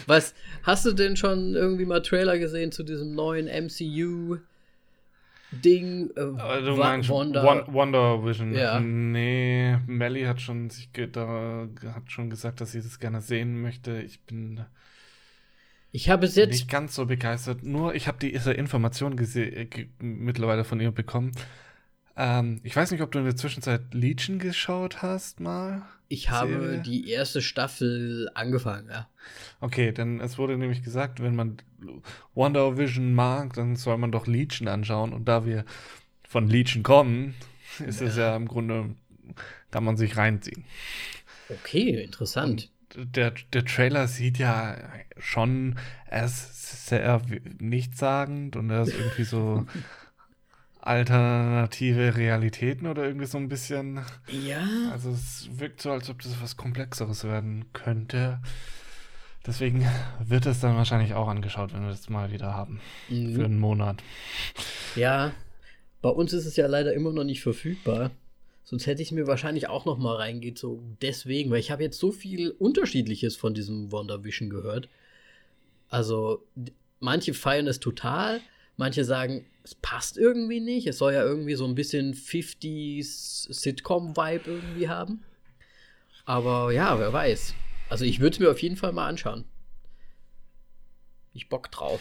Was, 0.07 0.35
hast 0.63 0.87
du 0.87 0.93
denn 0.93 1.17
schon 1.17 1.55
irgendwie 1.55 1.85
mal 1.85 2.01
Trailer 2.01 2.39
gesehen 2.39 2.73
zu 2.73 2.83
diesem 2.83 3.15
neuen 3.15 3.47
MCU? 3.47 4.39
Ding, 5.53 6.11
äh, 6.11 6.63
du 6.63 6.77
meinst 6.77 7.09
Wonder, 7.09 7.67
Wonder 7.67 8.25
Vision. 8.25 8.55
Ja. 8.55 8.79
Nee, 8.79 9.79
Melly 9.87 10.23
hat 10.23 10.41
schon 10.41 10.71
sich 10.71 10.91
da, 11.13 11.69
hat 11.95 12.11
schon 12.11 12.31
gesagt, 12.31 12.61
dass 12.61 12.73
sie 12.73 12.83
das 12.83 12.99
gerne 12.99 13.21
sehen 13.21 13.61
möchte. 13.61 14.01
Ich 14.01 14.23
bin 14.23 14.65
ich 15.93 16.09
habe 16.09 16.27
es 16.27 16.37
jetzt 16.37 16.51
nicht 16.51 16.71
ganz 16.71 16.95
so 16.95 17.07
begeistert. 17.07 17.63
Nur 17.63 17.95
ich 17.95 18.07
habe 18.07 18.19
diese 18.21 18.53
Information 18.53 19.19
äh, 19.19 19.67
mittlerweile 19.99 20.65
von 20.65 20.81
ihr 20.81 20.93
bekommen. 20.93 21.33
Ähm, 22.17 22.61
ich 22.63 22.77
weiß 22.77 22.93
nicht, 22.93 23.03
ob 23.03 23.11
du 23.11 23.19
in 23.19 23.25
der 23.25 23.37
Zwischenzeit 23.37 23.93
Legion 23.93 24.39
geschaut 24.39 25.03
hast 25.03 25.41
mal. 25.41 25.83
Ich 26.13 26.29
habe 26.29 26.61
Serie? 26.61 26.79
die 26.81 27.09
erste 27.09 27.41
Staffel 27.41 28.29
angefangen, 28.35 28.89
ja. 28.91 29.09
Okay, 29.61 29.93
denn 29.93 30.19
es 30.19 30.39
wurde 30.39 30.59
nämlich 30.59 30.83
gesagt, 30.83 31.23
wenn 31.23 31.37
man 31.37 31.59
Wonder 32.35 32.77
Vision 32.77 33.15
mag, 33.15 33.53
dann 33.53 33.77
soll 33.77 33.97
man 33.97 34.11
doch 34.11 34.27
Legion 34.27 34.67
anschauen. 34.67 35.13
Und 35.13 35.27
da 35.27 35.47
wir 35.47 35.65
von 36.29 36.49
Legion 36.49 36.83
kommen, 36.83 37.37
ist 37.87 38.01
ja. 38.01 38.07
es 38.09 38.17
ja 38.17 38.35
im 38.35 38.49
Grunde, 38.49 38.97
kann 39.71 39.85
man 39.85 39.97
sich 39.97 40.17
reinziehen. 40.17 40.65
Okay, 41.49 42.03
interessant. 42.03 42.71
Und 42.97 43.15
der, 43.15 43.33
der 43.53 43.65
Trailer 43.65 44.09
sieht 44.09 44.37
ja 44.39 44.79
schon, 45.17 45.79
er 46.07 46.25
ist 46.25 46.89
sehr 46.89 47.23
nichtssagend 47.61 48.57
und 48.57 48.71
er 48.71 48.83
ist 48.83 48.95
irgendwie 48.95 49.23
so 49.23 49.65
alternative 50.83 52.17
Realitäten 52.17 52.87
oder 52.87 53.05
irgendwie 53.05 53.27
so 53.27 53.39
ein 53.39 53.49
bisschen. 53.49 54.01
Ja. 54.31 54.67
Also 54.93 55.11
es 55.11 55.49
wirkt 55.53 55.83
so, 55.83 55.91
als 55.91 56.09
ob 56.09 56.23
das 56.23 56.41
was 56.41 56.57
Komplexeres 56.57 57.25
werden 57.25 57.67
könnte. 57.73 58.41
Deswegen 59.47 59.87
wird 60.23 60.47
es 60.47 60.61
dann 60.61 60.77
wahrscheinlich 60.77 61.15
auch 61.15 61.29
angeschaut, 61.29 61.73
wenn 61.73 61.83
wir 61.83 61.91
das 61.91 62.09
mal 62.09 62.31
wieder 62.31 62.55
haben. 62.55 62.81
Mhm. 63.09 63.35
Für 63.35 63.45
einen 63.45 63.59
Monat. 63.59 64.03
Ja, 64.97 65.33
bei 66.03 66.11
uns 66.11 66.33
ist 66.33 66.47
es 66.47 66.57
ja 66.57 66.67
leider 66.67 66.93
immer 66.93 67.13
noch 67.13 67.25
nicht 67.25 67.43
verfügbar. 67.43 68.11
Sonst 68.65 68.87
hätte 68.87 69.03
ich 69.03 69.13
mir 69.13 69.27
wahrscheinlich 69.27 69.69
auch 69.69 69.85
noch 69.85 69.99
mal 69.99 70.17
reingezogen. 70.17 70.97
Deswegen, 71.03 71.51
weil 71.51 71.61
ich 71.61 71.71
habe 71.71 71.83
jetzt 71.83 71.99
so 71.99 72.13
viel 72.13 72.51
Unterschiedliches 72.51 73.37
von 73.37 73.55
diesem 73.55 73.91
WandaVision 73.91 74.49
gehört. 74.49 74.89
Also, 75.89 76.47
manche 77.01 77.35
feiern 77.35 77.67
es 77.67 77.81
total, 77.81 78.41
manche 78.81 79.05
sagen, 79.05 79.45
es 79.63 79.75
passt 79.75 80.17
irgendwie 80.17 80.59
nicht. 80.59 80.87
Es 80.87 80.99
soll 80.99 81.13
ja 81.13 81.23
irgendwie 81.23 81.55
so 81.55 81.67
ein 81.67 81.75
bisschen 81.75 82.15
50s 82.15 83.53
Sitcom-Vibe 83.53 84.43
irgendwie 84.47 84.89
haben. 84.89 85.23
Aber 86.25 86.73
ja, 86.73 86.99
wer 86.99 87.13
weiß. 87.13 87.55
Also, 87.91 88.05
ich 88.05 88.21
würde 88.21 88.35
es 88.35 88.41
mir 88.41 88.51
auf 88.51 88.63
jeden 88.63 88.77
Fall 88.77 88.93
mal 88.93 89.07
anschauen. 89.07 89.45
Ich 91.35 91.49
Bock 91.49 91.71
drauf. 91.71 92.01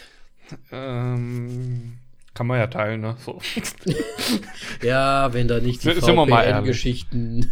Ähm, 0.72 1.98
kann 2.34 2.48
man 2.48 2.60
ja 2.60 2.68
teilen, 2.68 3.02
ne? 3.02 3.18
So. 3.20 3.42
ja, 4.82 5.34
wenn 5.34 5.48
da 5.48 5.60
nicht 5.60 5.84
die 5.84 5.92
VPN-Geschichten. 5.92 7.52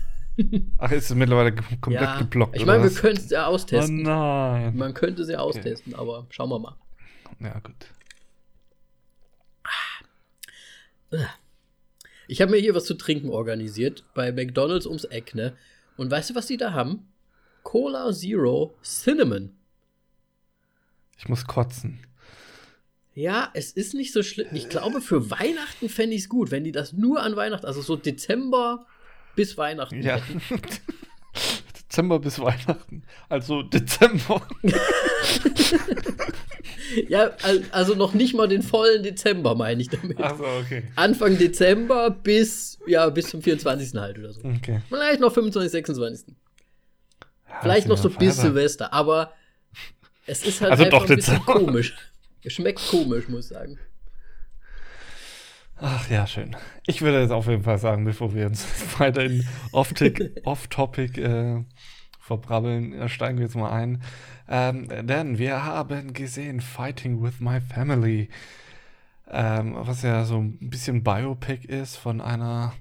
Ach, 0.78 0.92
ist 0.92 1.10
es 1.10 1.16
mittlerweile 1.16 1.54
komplett 1.82 2.02
ja, 2.02 2.20
geblockt? 2.20 2.56
Ich 2.56 2.66
meine, 2.66 2.84
wir 2.84 2.92
können 2.92 3.18
es 3.18 3.30
ja 3.30 3.48
austesten. 3.48 4.08
Oh 4.08 4.10
nein. 4.10 4.78
Man 4.78 4.94
könnte 4.94 5.26
sie 5.26 5.36
austesten, 5.36 5.94
okay. 5.94 6.02
aber 6.02 6.28
schauen 6.30 6.50
wir 6.50 6.60
mal. 6.60 6.76
Ja, 7.40 7.60
gut. 7.60 7.88
Ich 12.28 12.42
habe 12.42 12.52
mir 12.52 12.58
hier 12.60 12.76
was 12.76 12.86
zu 12.86 12.96
trinken 12.96 13.30
organisiert 13.30 14.04
bei 14.14 14.32
McDonalds 14.32 14.86
ums 14.86 15.06
Eck, 15.06 15.34
ne? 15.34 15.56
Und 15.96 16.12
weißt 16.12 16.32
du, 16.32 16.36
was 16.36 16.48
die 16.48 16.58
da 16.58 16.74
haben? 16.74 17.08
Cola 17.64 18.12
Zero 18.14 18.78
Cinnamon. 18.84 19.56
Ich 21.18 21.28
muss 21.28 21.46
kotzen. 21.48 22.00
Ja, 23.14 23.50
es 23.56 23.72
ist 23.72 23.96
nicht 23.96 24.14
so 24.14 24.22
schlimm. 24.22 24.48
Ich 24.52 24.70
glaube, 24.70 25.02
für 25.02 25.32
Weihnachten 25.32 25.90
fände 25.90 26.16
ich 26.16 26.24
es 26.24 26.30
gut, 26.30 26.52
wenn 26.52 26.64
die 26.64 26.72
das 26.72 26.94
nur 26.94 27.24
an 27.24 27.36
Weihnachten, 27.36 27.66
also 27.66 27.82
so 27.82 27.96
Dezember 27.96 28.86
bis 29.36 29.58
Weihnachten. 29.58 30.04
Ja. 30.04 30.22
Dezember 31.90 32.20
bis 32.20 32.40
Weihnachten. 32.40 33.04
Also 33.28 33.64
Dezember. 33.64 34.48
ja, 37.08 37.32
also 37.72 37.96
noch 37.96 38.14
nicht 38.14 38.34
mal 38.34 38.48
den 38.48 38.62
vollen 38.62 39.04
Dezember, 39.04 39.56
meine 39.56 39.82
ich 39.82 39.90
damit. 39.90 40.20
Achso, 40.20 40.44
okay. 40.60 40.84
Anfang 40.96 41.38
Dezember 41.38 42.10
bis, 42.10 42.80
ja, 42.88 43.10
bis 43.10 43.30
zum 43.30 43.42
24. 43.42 44.00
halt 44.00 44.20
oder 44.20 44.34
so. 44.34 44.42
Okay. 44.44 44.82
Vielleicht 44.90 45.20
noch 45.20 45.34
25, 45.34 45.72
26. 45.72 46.28
Ja, 47.50 47.60
Vielleicht 47.62 47.88
noch 47.88 47.98
so 47.98 48.10
bis 48.10 48.38
Silvester, 48.38 48.94
aber 48.94 49.34
es 50.26 50.46
ist 50.46 50.62
halt 50.62 50.72
also 50.72 50.84
einfach 50.84 51.00
doch 51.00 51.10
ein 51.10 51.16
bisschen 51.16 51.40
komisch. 51.46 51.96
Schmeckt 52.46 52.80
komisch, 52.90 53.28
muss 53.28 53.46
ich 53.46 53.58
sagen. 53.58 53.78
Ach 55.80 56.10
ja, 56.10 56.26
schön. 56.26 56.56
Ich 56.86 57.02
würde 57.02 57.22
jetzt 57.22 57.32
auf 57.32 57.48
jeden 57.48 57.64
Fall 57.64 57.78
sagen, 57.78 58.04
bevor 58.04 58.34
wir 58.34 58.48
uns 58.48 58.66
weiter 59.00 59.24
in 59.24 59.46
Off-Topic 59.72 61.22
äh, 61.22 61.64
verbrabbeln, 62.20 63.08
steigen 63.10 63.38
wir 63.38 63.46
jetzt 63.46 63.56
mal 63.56 63.72
ein. 63.72 64.02
Ähm, 64.50 64.88
denn 65.08 65.38
wir 65.38 65.66
haben 65.66 66.14
gesehen 66.14 66.62
Fighting 66.62 67.22
with 67.22 67.40
My 67.40 67.60
Family, 67.60 68.30
ähm, 69.30 69.76
was 69.78 70.04
ja 70.04 70.24
so 70.24 70.38
ein 70.38 70.70
bisschen 70.70 71.04
Biopic 71.04 71.68
ist 71.68 71.98
von 71.98 72.22
einer 72.22 72.74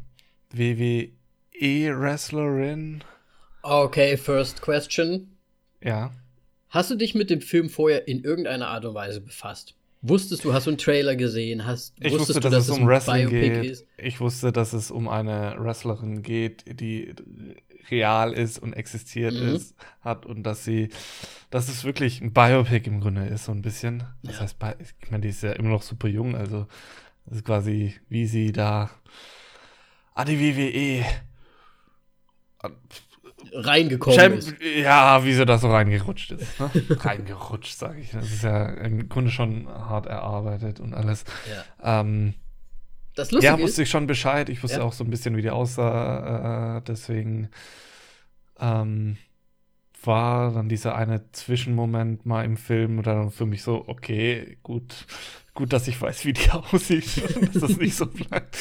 WWE-Wrestlerin. 0.53 3.03
Okay, 3.63 4.17
first 4.17 4.63
question. 4.63 5.37
Ja. 5.83 6.13
Hast 6.69 6.91
du 6.91 6.95
dich 6.95 7.15
mit 7.15 7.31
dem 7.31 7.41
Film 7.41 7.69
vorher 7.69 8.07
in 8.07 8.23
irgendeiner 8.23 8.69
Art 8.69 8.85
und 8.85 8.95
Weise 8.95 9.21
befasst? 9.21 9.75
Wusstest 10.03 10.45
du, 10.45 10.53
hast 10.53 10.67
du 10.67 10.71
einen 10.71 10.79
Trailer 10.79 11.17
gesehen? 11.17 11.67
Hast, 11.67 11.95
ich 11.99 12.13
wusste, 12.13 12.35
du, 12.35 12.41
dass, 12.41 12.69
es 12.69 12.71
um 12.71 12.87
Wrestling 12.87 13.29
Biopic 13.29 13.51
geht. 13.51 13.71
ist? 13.73 13.87
Ich 13.99 14.21
wusste, 14.21 14.53
dass 14.53 14.73
es 14.73 14.93
um 14.93 15.09
eine 15.09 15.57
Wrestlerin 15.59 16.23
geht, 16.23 16.65
die 16.81 17.13
real 17.91 18.33
ist 18.33 18.59
und 18.59 18.73
existiert 18.73 19.35
Mhm. 19.35 19.55
ist, 19.55 19.75
hat 20.01 20.27
und 20.27 20.43
dass 20.43 20.65
sie, 20.65 20.89
dass 21.51 21.69
es 21.69 21.85
wirklich 21.85 22.21
ein 22.21 22.33
Biopic 22.33 22.87
im 22.89 23.01
Grunde 23.01 23.27
ist, 23.27 23.45
so 23.45 23.53
ein 23.53 23.63
bisschen. 23.63 24.05
Das 24.23 24.37
Ja. 24.37 24.41
heißt, 24.43 24.59
Bi- 24.59 24.75
ich 25.03 25.11
meine, 25.11 25.23
die 25.23 25.29
ist 25.29 25.43
ja 25.43 25.53
immer 25.53 25.71
noch 25.71 25.83
super 25.83 26.09
jung, 26.09 26.35
also 26.37 26.67
das 27.27 27.39
ist 27.39 27.45
quasi, 27.45 27.95
wie 28.09 28.27
sie 28.27 28.53
da 28.53 28.91
an 30.15 30.27
die 30.27 30.39
WWE 30.41 31.05
Reingekommen 33.53 34.19
Champ 34.19 34.35
ist. 34.37 34.55
ja, 34.63 35.25
wie 35.25 35.33
sie 35.33 35.45
da 35.47 35.59
so 35.59 35.71
reingerutscht 35.71 36.33
ist. 36.33 36.59
Ne? 36.59 36.71
reingerutscht, 36.91 37.77
sage 37.77 38.01
ich. 38.01 38.11
Das 38.11 38.25
ist 38.33 38.43
ja 38.43 38.67
im 38.67 39.09
Grunde 39.09 39.31
schon 39.31 39.69
hart 39.69 40.07
erarbeitet 40.07 40.81
und 40.81 40.95
alles. 40.95 41.25
Ja. 41.83 42.01
Ähm, 42.01 42.35
Das 43.17 43.33
Lustige 43.33 43.55
ja, 43.55 43.59
wusste 43.59 43.83
ich 43.83 43.91
schon 43.91 44.07
Bescheid. 44.07 44.49
Ich 44.49 44.63
wusste 44.63 44.79
Ja. 44.79 44.85
auch 44.85 44.93
so 44.93 45.03
ein 45.03 45.11
bisschen, 45.11 45.37
wie 45.37 45.43
die 45.43 45.51
aussah. 45.51 46.77
Äh, 46.79 46.83
deswegen 46.87 47.49
ähm, 48.61 49.17
war 50.05 50.53
dann 50.53 50.69
dieser 50.69 50.95
eine 50.95 51.31
Zwischenmoment 51.33 52.27
mal 52.27 52.45
im 52.45 52.57
Film 52.57 53.03
dann 53.03 53.31
für 53.31 53.47
mich 53.47 53.63
so, 53.63 53.85
okay, 53.89 54.59
gut, 54.63 55.07
gut, 55.55 55.73
dass 55.73 55.89
ich 55.89 56.01
weiß, 56.01 56.25
wie 56.27 56.33
die 56.35 56.51
aussieht. 56.73 57.07
dass 57.55 57.63
das 57.63 57.77
nicht 57.77 57.97
so 57.97 58.07
bleibt. 58.07 58.57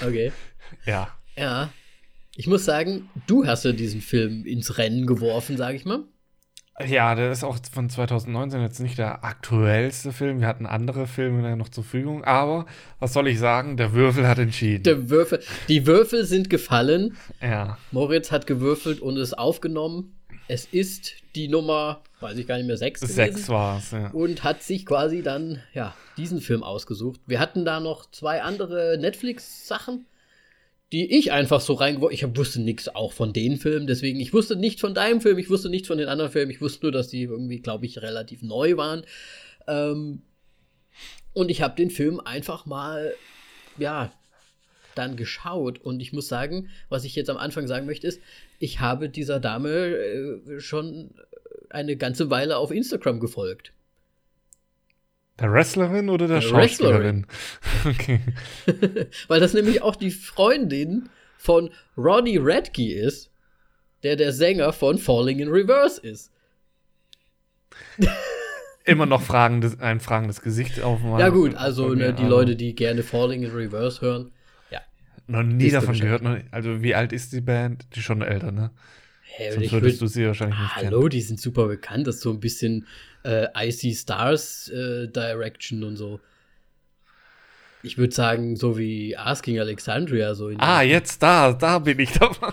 okay. 0.00 0.32
Ja. 0.86 1.08
Ja. 1.36 1.70
Ich 2.36 2.46
muss 2.46 2.64
sagen, 2.64 3.10
du 3.26 3.46
hast 3.46 3.64
ja 3.64 3.72
diesen 3.72 4.00
Film 4.00 4.46
ins 4.46 4.78
Rennen 4.78 5.06
geworfen, 5.06 5.56
sag 5.58 5.74
ich 5.74 5.84
mal. 5.84 6.04
Ja, 6.86 7.14
der 7.14 7.30
ist 7.30 7.44
auch 7.44 7.58
von 7.70 7.90
2019 7.90 8.60
jetzt 8.62 8.80
nicht 8.80 8.98
der 8.98 9.24
aktuellste 9.24 10.12
Film. 10.12 10.40
Wir 10.40 10.46
hatten 10.46 10.66
andere 10.66 11.06
Filme 11.06 11.56
noch 11.56 11.68
zur 11.68 11.84
Verfügung. 11.84 12.24
Aber 12.24 12.66
was 12.98 13.12
soll 13.12 13.28
ich 13.28 13.38
sagen? 13.38 13.76
Der 13.76 13.92
Würfel 13.92 14.26
hat 14.26 14.38
entschieden. 14.38 14.82
Der 14.84 15.10
Würfel, 15.10 15.40
die 15.68 15.86
Würfel 15.86 16.24
sind 16.24 16.48
gefallen. 16.48 17.16
ja. 17.40 17.76
Moritz 17.90 18.32
hat 18.32 18.46
gewürfelt 18.46 19.00
und 19.00 19.18
es 19.18 19.34
aufgenommen. 19.34 20.16
Es 20.48 20.64
ist 20.64 21.12
die 21.34 21.48
Nummer, 21.48 22.02
weiß 22.20 22.36
ich 22.38 22.46
gar 22.46 22.56
nicht 22.56 22.66
mehr, 22.66 22.76
sechs 22.76 23.00
gewesen. 23.00 23.14
Sechs 23.14 23.48
war 23.48 23.78
es, 23.78 23.90
ja. 23.92 24.10
und 24.10 24.42
hat 24.42 24.62
sich 24.62 24.84
quasi 24.86 25.22
dann 25.22 25.62
ja 25.72 25.94
diesen 26.16 26.40
Film 26.40 26.62
ausgesucht. 26.62 27.20
Wir 27.26 27.38
hatten 27.38 27.64
da 27.64 27.80
noch 27.80 28.10
zwei 28.10 28.42
andere 28.42 28.98
Netflix-Sachen, 28.98 30.06
die 30.92 31.18
ich 31.18 31.32
einfach 31.32 31.60
so 31.60 31.72
reingeworfen. 31.72 32.14
Ich 32.14 32.36
wusste 32.36 32.60
nichts 32.60 32.88
auch 32.88 33.12
von 33.12 33.32
den 33.32 33.56
Filmen, 33.56 33.86
deswegen 33.86 34.20
ich 34.20 34.32
wusste 34.32 34.56
nicht 34.56 34.78
von 34.78 34.94
deinem 34.94 35.20
Film, 35.20 35.38
ich 35.38 35.50
wusste 35.50 35.70
nichts 35.70 35.88
von 35.88 35.98
den 35.98 36.08
anderen 36.08 36.30
Filmen. 36.30 36.50
Ich 36.50 36.60
wusste 36.60 36.84
nur, 36.84 36.92
dass 36.92 37.08
die 37.08 37.22
irgendwie, 37.22 37.60
glaube 37.60 37.86
ich, 37.86 38.02
relativ 38.02 38.42
neu 38.42 38.76
waren. 38.76 39.04
Ähm, 39.66 40.22
und 41.32 41.50
ich 41.50 41.62
habe 41.62 41.76
den 41.76 41.90
Film 41.90 42.20
einfach 42.20 42.66
mal 42.66 43.14
ja 43.78 44.12
dann 44.94 45.16
geschaut 45.16 45.78
und 45.78 46.00
ich 46.00 46.12
muss 46.12 46.28
sagen, 46.28 46.68
was 46.90 47.04
ich 47.04 47.14
jetzt 47.14 47.30
am 47.30 47.38
Anfang 47.38 47.66
sagen 47.66 47.86
möchte, 47.86 48.06
ist, 48.06 48.20
ich 48.58 48.80
habe 48.80 49.08
dieser 49.08 49.40
Dame 49.40 49.70
äh, 49.70 50.60
schon 50.60 51.14
eine 51.70 51.96
ganze 51.96 52.28
Weile 52.28 52.58
auf 52.58 52.70
Instagram 52.70 53.18
gefolgt. 53.18 53.72
Der 55.42 55.52
Wrestlerin 55.52 56.08
oder 56.08 56.28
der, 56.28 56.40
Der 56.40 56.46
Schauspielerin? 56.46 57.26
Okay. 57.84 58.20
Weil 59.28 59.40
das 59.40 59.54
nämlich 59.54 59.82
auch 59.82 59.96
die 59.96 60.10
Freundin 60.10 61.08
von 61.36 61.70
Ronnie 61.96 62.38
Radke 62.40 62.92
ist, 62.94 63.30
der 64.04 64.16
der 64.16 64.32
Sänger 64.32 64.72
von 64.72 64.98
Falling 64.98 65.40
in 65.40 65.48
Reverse 65.48 66.00
ist. 66.00 66.30
Immer 68.84 69.06
noch 69.06 69.22
fragendes, 69.22 69.78
ein 69.80 70.00
fragendes 70.00 70.40
Gesicht 70.40 70.82
auf 70.82 71.00
ja 71.18 71.28
gut, 71.28 71.54
also 71.54 71.94
ne, 71.94 72.12
die 72.12 72.24
Leute, 72.24 72.56
die 72.56 72.74
gerne 72.74 73.02
Falling 73.02 73.42
in 73.42 73.50
Reverse 73.50 74.00
hören. 74.00 74.32
Noch 75.26 75.42
nie 75.42 75.70
davon 75.70 75.98
gehört. 75.98 76.22
Also, 76.50 76.82
wie 76.82 76.94
alt 76.94 77.12
ist 77.12 77.32
die 77.32 77.40
Band? 77.40 77.86
Die 77.94 78.00
ist 78.00 78.04
schon 78.04 78.22
älter, 78.22 78.52
ne? 78.52 78.70
Hey, 79.34 79.52
Sonst 79.52 79.72
würdest 79.72 80.00
würd, 80.00 80.02
du 80.02 80.06
sie 80.12 80.26
wahrscheinlich 80.26 80.58
nicht 80.58 80.76
Hallo, 80.76 80.98
kennen. 81.00 81.10
die 81.10 81.20
sind 81.22 81.40
super 81.40 81.66
bekannt. 81.66 82.06
Das 82.06 82.16
ist 82.16 82.20
so 82.22 82.30
ein 82.30 82.40
bisschen 82.40 82.86
äh, 83.24 83.46
Icy 83.68 83.94
Stars 83.94 84.68
äh, 84.68 85.08
Direction 85.08 85.84
und 85.84 85.96
so. 85.96 86.20
Ich 87.82 87.96
würde 87.98 88.14
sagen, 88.14 88.56
so 88.56 88.76
wie 88.78 89.16
Asking 89.16 89.58
Alexandria. 89.58 90.34
So 90.34 90.50
Ah, 90.58 90.82
jetzt 90.82 91.22
da, 91.22 91.52
da 91.52 91.78
bin 91.78 91.98
ich 91.98 92.12
dabei. 92.12 92.52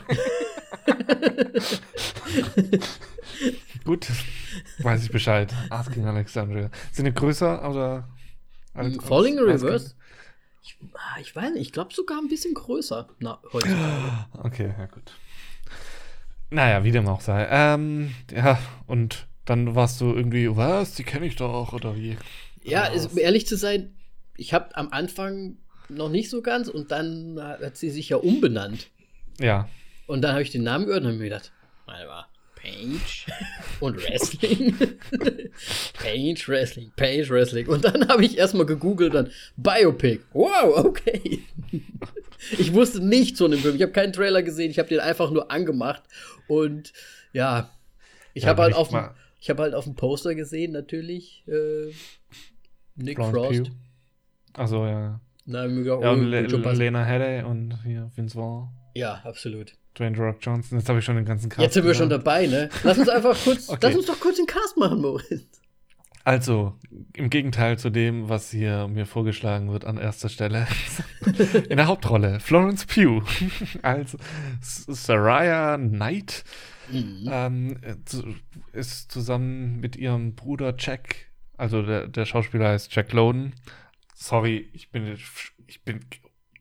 Gut, 3.86 4.08
weiß 4.80 5.04
ich 5.04 5.12
Bescheid. 5.12 5.54
Asking 5.70 6.06
Alexandria. 6.06 6.70
Sind 6.92 7.06
die 7.06 7.14
größer 7.14 7.70
oder? 7.70 8.08
als- 8.74 8.96
Mm, 8.96 9.00
Falling 9.02 9.38
in 9.38 9.50
als- 9.50 9.64
Reverse? 9.64 9.96
Ich, 10.64 10.78
ah, 10.94 11.20
ich 11.22 11.36
weiß 11.36 11.52
nicht, 11.54 11.62
ich 11.62 11.72
glaube 11.72 11.94
sogar 11.94 12.20
ein 12.20 12.28
bisschen 12.28 12.54
größer. 12.54 13.08
Na, 13.20 13.40
heutzutage. 13.54 14.28
Okay, 14.44 14.74
ja 14.78 14.86
gut. 14.88 15.12
Naja, 16.52 16.84
wie 16.84 16.92
dem 16.92 17.08
auch 17.08 17.22
sei. 17.22 17.48
Ähm, 17.50 18.14
ja, 18.32 18.60
und 18.88 19.28
dann 19.46 19.76
warst 19.76 20.02
du 20.02 20.14
irgendwie, 20.14 20.56
was, 20.56 20.96
die 20.96 21.04
kenne 21.04 21.26
ich 21.26 21.36
doch, 21.36 21.74
oder 21.74 21.96
wie? 21.96 22.18
Ja, 22.64 22.88
Oder 22.92 22.96
was? 22.96 23.08
um 23.08 23.18
ehrlich 23.18 23.48
zu 23.48 23.56
sein, 23.58 23.96
ich 24.36 24.54
habe 24.54 24.76
am 24.76 24.90
Anfang 24.92 25.58
noch 25.90 26.10
nicht 26.10 26.30
so 26.30 26.42
ganz 26.42 26.68
und 26.68 26.92
dann 26.92 27.40
hat 27.42 27.78
sie 27.78 27.90
sich 27.90 28.10
ja 28.10 28.18
umbenannt. 28.18 28.90
Ja, 29.40 29.68
Und 30.08 30.22
dann 30.22 30.32
habe 30.34 30.42
ich 30.44 30.52
den 30.52 30.64
Namen 30.64 30.86
gehört 30.86 31.04
und 31.04 31.10
habe 31.10 31.18
mir 31.18 31.26
gedacht, 31.26 31.52
warte 31.86 32.06
mal, 32.08 32.26
Page 32.62 33.26
und 33.80 34.04
Wrestling. 34.04 34.76
Page 35.94 36.48
Wrestling, 36.50 36.92
Page 36.96 37.30
Wrestling. 37.30 37.68
Und 37.68 37.86
dann 37.86 38.08
habe 38.08 38.26
ich 38.26 38.38
erstmal 38.38 38.66
gegoogelt, 38.66 39.14
dann 39.14 39.32
Biopic. 39.58 40.22
Wow, 40.34 40.86
okay. 40.86 41.40
Ich 42.58 42.74
wusste 42.74 43.06
nichts 43.06 43.38
von 43.38 43.52
dem 43.52 43.60
Film. 43.60 43.76
Ich 43.76 43.82
habe 43.82 43.92
keinen 43.92 44.14
Trailer 44.14 44.42
gesehen, 44.42 44.72
ich 44.72 44.80
habe 44.80 44.88
den 44.88 45.02
einfach 45.02 45.30
nur 45.30 45.52
angemacht. 45.52 46.02
Und 46.48 46.94
ja, 47.34 47.70
ich 48.34 48.44
Ja, 48.44 48.50
habe 48.50 48.62
halt, 48.64 48.76
auf 48.76 48.88
dem- 48.88 48.94
mal- 48.96 49.14
ich 49.42 49.50
hab 49.50 49.60
halt 49.60 49.74
auf 49.74 49.84
dem 49.84 49.96
Poster 49.96 50.34
gesehen, 50.36 50.72
natürlich, 50.72 51.44
äh, 51.48 51.92
Nick 52.96 53.18
Florence 53.18 53.58
Frost. 53.68 53.72
Also 54.54 54.86
ja. 54.86 55.20
Na, 55.46 55.66
ich 55.66 55.72
mir 55.72 55.84
gedacht, 55.84 56.02
Ja, 56.02 56.12
oh, 56.12 56.14
und 56.14 56.32
wird 56.32 56.50
Le. 56.52 56.74
Lena 56.74 57.04
Headey 57.04 57.44
und 57.44 57.78
hier 57.84 58.10
Vince 58.16 58.36
Vaughn, 58.38 58.70
ja, 58.96 59.16
absolut. 59.26 59.74
Dwayne 60.00 60.18
Rock 60.18 60.38
Johnson. 60.42 60.80
Jetzt 60.80 60.88
habe 60.90 61.00
ich 61.00 61.06
schon 61.06 61.16
den 61.18 61.26
ganzen 61.26 61.50
Cast 61.50 61.62
Jetzt 61.62 61.74
sind 61.74 61.86
wir 61.86 61.94
schon 61.94 62.10
gesagt. 62.10 62.26
dabei, 62.26 62.48
ne? 62.48 62.70
Lass 62.84 62.98
uns 62.98 63.10
einfach 63.10 63.38
kurz, 63.44 63.70
Okay. 63.70 63.80
lass 63.82 63.96
uns 63.96 64.06
doch 64.06 64.20
kurz 64.20 64.38
den 64.38 64.46
Cast 64.46 64.78
machen, 64.78 65.02
Moritz. 65.02 65.62
Also, 66.26 66.76
im 67.14 67.30
Gegenteil 67.30 67.80
zu 67.80 67.90
dem, 67.90 68.30
was 68.30 68.52
hier 68.52 68.88
mir 68.88 69.06
vorgeschlagen 69.06 69.72
wird 69.72 69.86
an 69.86 69.98
erster 69.98 70.30
Stelle. 70.30 70.68
In 71.70 71.78
der 71.78 71.88
Hauptrolle 71.88 72.40
Florence 72.40 72.86
Pugh 72.86 73.24
als 73.82 74.16
Saraya 74.62 75.78
Knight. 75.78 76.44
Mhm. 76.92 77.30
Ähm, 77.32 77.78
äh, 77.82 77.96
ist 78.78 79.12
zusammen 79.12 79.80
mit 79.80 79.96
ihrem 79.96 80.36
Bruder 80.36 80.76
Jack, 80.78 81.16
also 81.58 81.82
der, 81.82 82.08
der 82.08 82.26
Schauspieler 82.26 82.70
heißt 82.70 82.94
Jack 82.96 83.12
Lowden. 83.14 83.54
Sorry, 84.16 84.70
ich 84.74 84.92
bin, 84.92 85.18
ich 85.68 85.84
bin 85.84 86.02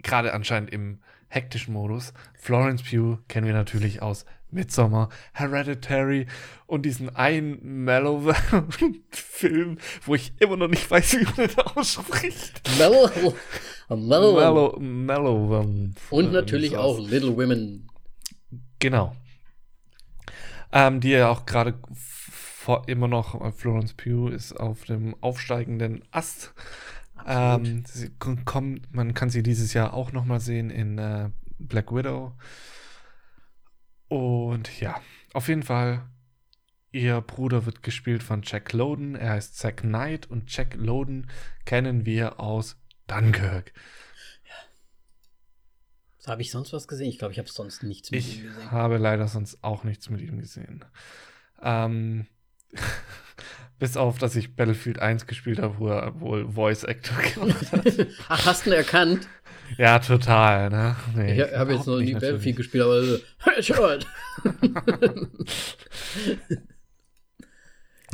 gerade 0.02 0.32
anscheinend 0.34 0.70
im 0.70 1.00
hektischen 1.28 1.74
Modus. 1.74 2.12
Florence 2.34 2.82
Pugh 2.82 3.18
kennen 3.28 3.46
wir 3.46 3.54
natürlich 3.54 4.02
aus 4.02 4.24
Midsommar, 4.50 5.10
Hereditary 5.34 6.26
und 6.66 6.82
diesen 6.86 7.14
einen 7.14 7.84
Mellow-Film, 7.84 9.78
wo 10.06 10.14
ich 10.14 10.32
immer 10.40 10.56
noch 10.56 10.68
nicht 10.68 10.90
weiß, 10.90 11.18
wie 11.20 11.24
man 11.24 11.50
das 11.54 11.58
ausspricht. 11.76 12.62
Mellow. 12.78 13.10
Mellow. 13.90 14.34
Mellow, 14.36 14.78
Mellow. 14.80 15.60
ähm, 15.62 15.94
Und 16.10 16.32
natürlich 16.32 16.76
auch 16.76 16.98
Little 16.98 17.36
Women. 17.36 17.88
Genau. 18.78 19.14
Ähm, 20.72 21.00
die 21.00 21.10
ja 21.10 21.28
auch 21.28 21.44
gerade 21.46 21.74
vor- 22.30 22.88
immer 22.88 23.08
noch, 23.08 23.40
äh, 23.40 23.52
Florence 23.52 23.94
Pugh 23.94 24.28
ist 24.34 24.52
auf 24.54 24.84
dem 24.84 25.14
aufsteigenden 25.22 26.04
Ast. 26.10 26.52
Ähm, 27.28 27.84
sie 27.86 28.10
k- 28.18 28.36
kommt, 28.44 28.92
man 28.94 29.14
kann 29.14 29.30
sie 29.30 29.42
dieses 29.42 29.74
Jahr 29.74 29.92
auch 29.94 30.12
noch 30.12 30.24
mal 30.24 30.40
sehen 30.40 30.70
in 30.70 30.98
äh, 30.98 31.30
Black 31.58 31.92
Widow. 31.92 32.32
Und 34.08 34.80
ja, 34.80 35.00
auf 35.34 35.48
jeden 35.48 35.62
Fall, 35.62 36.08
ihr 36.90 37.20
Bruder 37.20 37.66
wird 37.66 37.82
gespielt 37.82 38.22
von 38.22 38.40
Jack 38.44 38.72
Lowden. 38.72 39.14
Er 39.14 39.32
heißt 39.32 39.56
Zack 39.58 39.78
Knight 39.82 40.30
und 40.30 40.54
Jack 40.54 40.74
Lowden 40.74 41.30
kennen 41.66 42.06
wir 42.06 42.40
aus 42.40 42.76
Dunkirk. 43.06 43.72
Habe 46.26 46.42
ich 46.42 46.50
sonst 46.50 46.72
was 46.74 46.86
gesehen? 46.88 47.08
Ich 47.08 47.18
glaube, 47.18 47.32
ich 47.32 47.38
habe 47.38 47.48
sonst 47.48 47.82
nichts 47.82 48.10
mit 48.10 48.20
Ich 48.20 48.40
ihm 48.40 48.48
gesehen. 48.48 48.70
habe 48.70 48.98
leider 48.98 49.28
sonst 49.28 49.64
auch 49.64 49.84
nichts 49.84 50.10
mit 50.10 50.20
ihm 50.20 50.38
gesehen. 50.38 50.84
Ähm, 51.62 52.26
bis 53.78 53.96
auf, 53.96 54.18
dass 54.18 54.36
ich 54.36 54.56
Battlefield 54.56 54.98
1 54.98 55.26
gespielt 55.26 55.60
habe, 55.60 55.78
wo 55.78 55.88
er 55.88 56.20
wohl 56.20 56.50
Voice 56.50 56.84
Actor 56.84 57.16
gemacht 57.34 57.72
hat. 57.72 58.06
Ach, 58.28 58.46
hast 58.46 58.66
du 58.66 58.70
ihn 58.70 58.76
erkannt? 58.76 59.28
ja, 59.76 59.98
total, 59.98 60.70
ne? 60.70 60.96
Nee, 61.14 61.42
Ich 61.42 61.54
habe 61.54 61.74
jetzt 61.74 61.86
noch 61.86 61.98
nie 61.98 62.14
Battlefield 62.14 62.56
gespielt, 62.56 62.84
aber 62.84 63.02
so, 63.04 63.18
Headshot. 63.38 64.06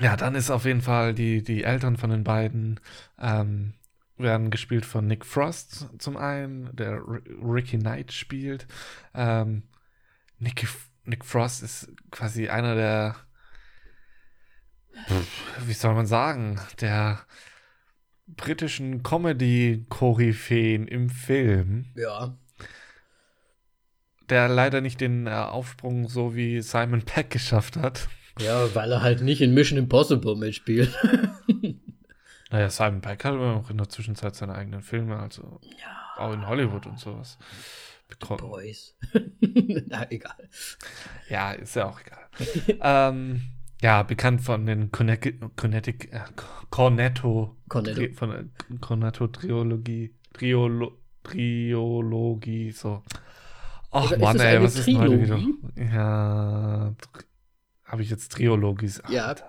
Ja, 0.00 0.16
dann 0.16 0.35
ist 0.35 0.50
auf 0.50 0.64
jeden 0.64 0.81
Fall 0.83 1.14
die, 1.14 1.42
die 1.42 1.62
Eltern 1.62 1.96
von 1.96 2.11
den 2.11 2.24
beiden 2.24 2.81
ähm, 3.20 3.74
werden 4.16 4.50
gespielt 4.50 4.85
von 4.85 5.07
Nick 5.07 5.24
Frost 5.24 5.88
zum 5.98 6.16
einen, 6.16 6.74
der 6.74 6.92
R 6.94 7.20
Ricky 7.42 7.79
Knight 7.79 8.12
spielt. 8.12 8.66
Ähm, 9.14 9.62
Nick, 10.38 10.66
Nick 11.05 11.24
Frost 11.24 11.62
ist 11.62 11.92
quasi 12.11 12.48
einer 12.48 12.74
der, 12.74 13.16
wie 15.66 15.72
soll 15.72 15.94
man 15.94 16.07
sagen, 16.07 16.61
der 16.80 17.20
britischen 18.26 19.02
Comedy-Koryphäen 19.02 20.87
im 20.88 21.11
Film, 21.11 21.87
Ja. 21.94 22.37
der 24.30 24.48
leider 24.48 24.80
nicht 24.80 25.00
den 25.00 25.26
äh, 25.26 25.30
Aufsprung 25.30 26.09
so 26.09 26.35
wie 26.35 26.61
Simon 26.62 27.02
Peck 27.02 27.30
geschafft 27.30 27.76
hat. 27.76 28.09
Ja, 28.38 28.74
weil 28.74 28.90
er 28.92 29.02
halt 29.02 29.20
nicht 29.22 29.40
in 29.40 29.54
Mission 29.54 29.78
Impossible 29.78 30.37
mitspielt. 30.37 30.92
Naja, 32.50 32.70
Simon 32.70 33.00
Peck 33.00 33.24
hat 33.24 33.33
aber 33.35 33.57
auch 33.57 33.68
in 33.70 33.78
der 33.78 33.88
Zwischenzeit 33.88 34.37
seine 34.37 34.54
eigenen 34.54 34.80
Filme, 34.80 35.18
also 35.18 35.61
auch 36.16 36.33
in 36.33 36.46
Hollywood 36.46 36.87
und 36.87 37.00
sowas 37.00 37.37
bekommen. 38.07 38.38
Boys. 38.48 38.96
Na, 39.88 40.09
egal. 40.12 40.48
Ja, 41.28 41.50
ist 41.52 41.74
ja 41.74 41.87
auch 41.87 41.98
egal. 42.00 42.28
ähm, 42.80 43.42
ja, 43.85 44.03
bekannt 44.03 44.40
von 44.40 44.64
den 44.64 44.90
Connecticut, 44.90 45.57
Connecticut, 45.59 46.11
äh, 46.11 46.20
Cornetto, 46.70 47.55
Cornetto. 47.68 48.14
Von 48.14 48.31
der 48.31 48.47
Cornetto-Triologie, 48.81 50.14
Triolo, 50.33 50.97
Triologie, 51.23 52.70
so. 52.70 53.03
Ach 53.90 54.11
Ist 54.11 54.20
Mann, 54.20 54.40
ey, 54.40 54.62
was 54.62 54.77
ist 54.77 54.87
denn 54.87 54.97
heute 54.97 55.20
wieder? 55.20 55.37
Trilogie? 55.37 55.59
Ja, 55.92 56.94
habe 57.85 58.03
ich 58.03 58.09
jetzt 58.09 58.33
Triologie? 58.33 58.90
Ach, 59.03 59.11
Ja. 59.11 59.35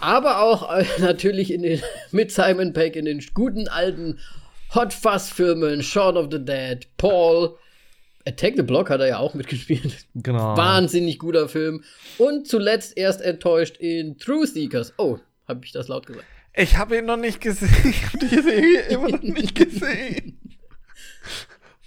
Aber 0.00 0.40
auch 0.40 0.74
äh, 0.74 0.86
natürlich 1.00 1.52
in 1.52 1.64
den, 1.64 1.82
mit 2.12 2.32
Simon 2.32 2.72
Peck 2.72 2.96
in 2.96 3.04
den 3.04 3.22
guten 3.34 3.68
alten 3.68 4.18
Hot 4.74 4.94
Fuzz-Filmen, 4.94 5.82
Shaun 5.82 6.16
of 6.16 6.28
the 6.30 6.42
Dead, 6.42 6.88
Paul, 6.96 7.58
Attack 8.26 8.54
the 8.56 8.62
Block 8.62 8.90
hat 8.90 9.00
er 9.00 9.08
ja 9.08 9.18
auch 9.18 9.34
mitgespielt. 9.34 10.06
Genau. 10.14 10.56
Wahnsinnig 10.56 11.18
guter 11.18 11.48
Film. 11.48 11.84
Und 12.18 12.48
zuletzt 12.48 12.96
erst 12.96 13.20
enttäuscht 13.20 13.76
in 13.78 14.18
True 14.18 14.46
Seekers. 14.46 14.94
Oh, 14.96 15.18
habe 15.46 15.64
ich 15.64 15.72
das 15.72 15.88
laut 15.88 16.06
gesagt? 16.06 16.26
Ich 16.54 16.76
habe 16.76 16.96
ihn 16.98 17.04
noch 17.06 17.16
nicht 17.16 17.40
gesehen. 17.40 17.68
Ich 17.84 18.06
habe 18.06 18.18
die 18.18 18.28
Serie 18.40 18.80
immer 18.88 19.08
noch 19.10 19.22
nicht 19.22 19.54
gesehen. 19.56 20.40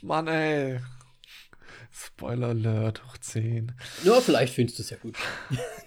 Mann, 0.02 0.28
ey. 0.28 0.80
Spoiler 1.92 2.50
Alert 2.50 3.04
hoch 3.04 3.18
10. 3.18 3.72
Ja, 4.04 4.22
vielleicht 4.22 4.54
findest 4.54 4.78
du 4.78 4.84
es 4.84 4.90
ja 4.92 4.98
gut. 4.98 5.16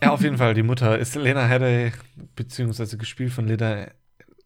Ja, 0.03 0.11
auf 0.11 0.23
jeden 0.23 0.39
Fall. 0.39 0.55
Die 0.55 0.65
Mutter 0.65 0.99
ist 0.99 1.15
Lena 1.15 1.47
Headey, 1.47 1.93
beziehungsweise 2.35 2.97
gespielt 2.97 3.33
von 3.33 3.47
Lena, 3.47 3.87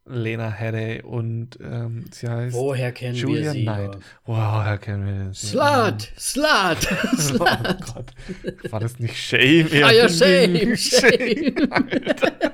Lena 0.06 0.50
Headey 0.50 1.00
und 1.02 1.58
ähm, 1.62 2.04
sie 2.12 2.28
heißt 2.28 2.54
Woher 2.54 2.92
kennen 2.92 3.14
wir 3.14 3.22
Julia 3.22 3.52
sie? 3.52 3.62
Knight. 3.62 3.96
Wow, 4.26 4.36
woher 4.58 4.76
kennen 4.78 5.06
wir 5.06 5.32
sie? 5.34 5.46
Slut! 5.46 6.12
Slut! 6.18 6.88
Oh 7.12 7.16
Slut! 7.16 7.94
Gott. 7.94 8.70
War 8.70 8.80
das 8.80 8.98
nicht 8.98 9.16
Shame? 9.16 9.66
Ah 9.82 9.92
ja, 9.92 10.08
shame, 10.08 10.76
shame. 10.76 11.54
Alter. 11.70 12.32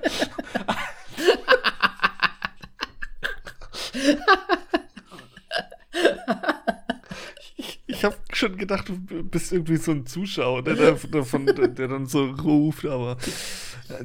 Ich, 7.86 8.04
habe 8.04 8.16
schon 8.32 8.56
gedacht, 8.56 8.88
du 8.88 9.22
bist 9.24 9.52
irgendwie 9.52 9.76
so 9.76 9.90
ein 9.92 10.06
Zuschauer, 10.06 10.62
der, 10.62 10.74
da- 10.74 10.96
davon, 11.10 11.44
der, 11.46 11.68
der 11.68 11.88
dann 11.88 12.06
so 12.06 12.24
ruft, 12.30 12.86
aber 12.86 13.18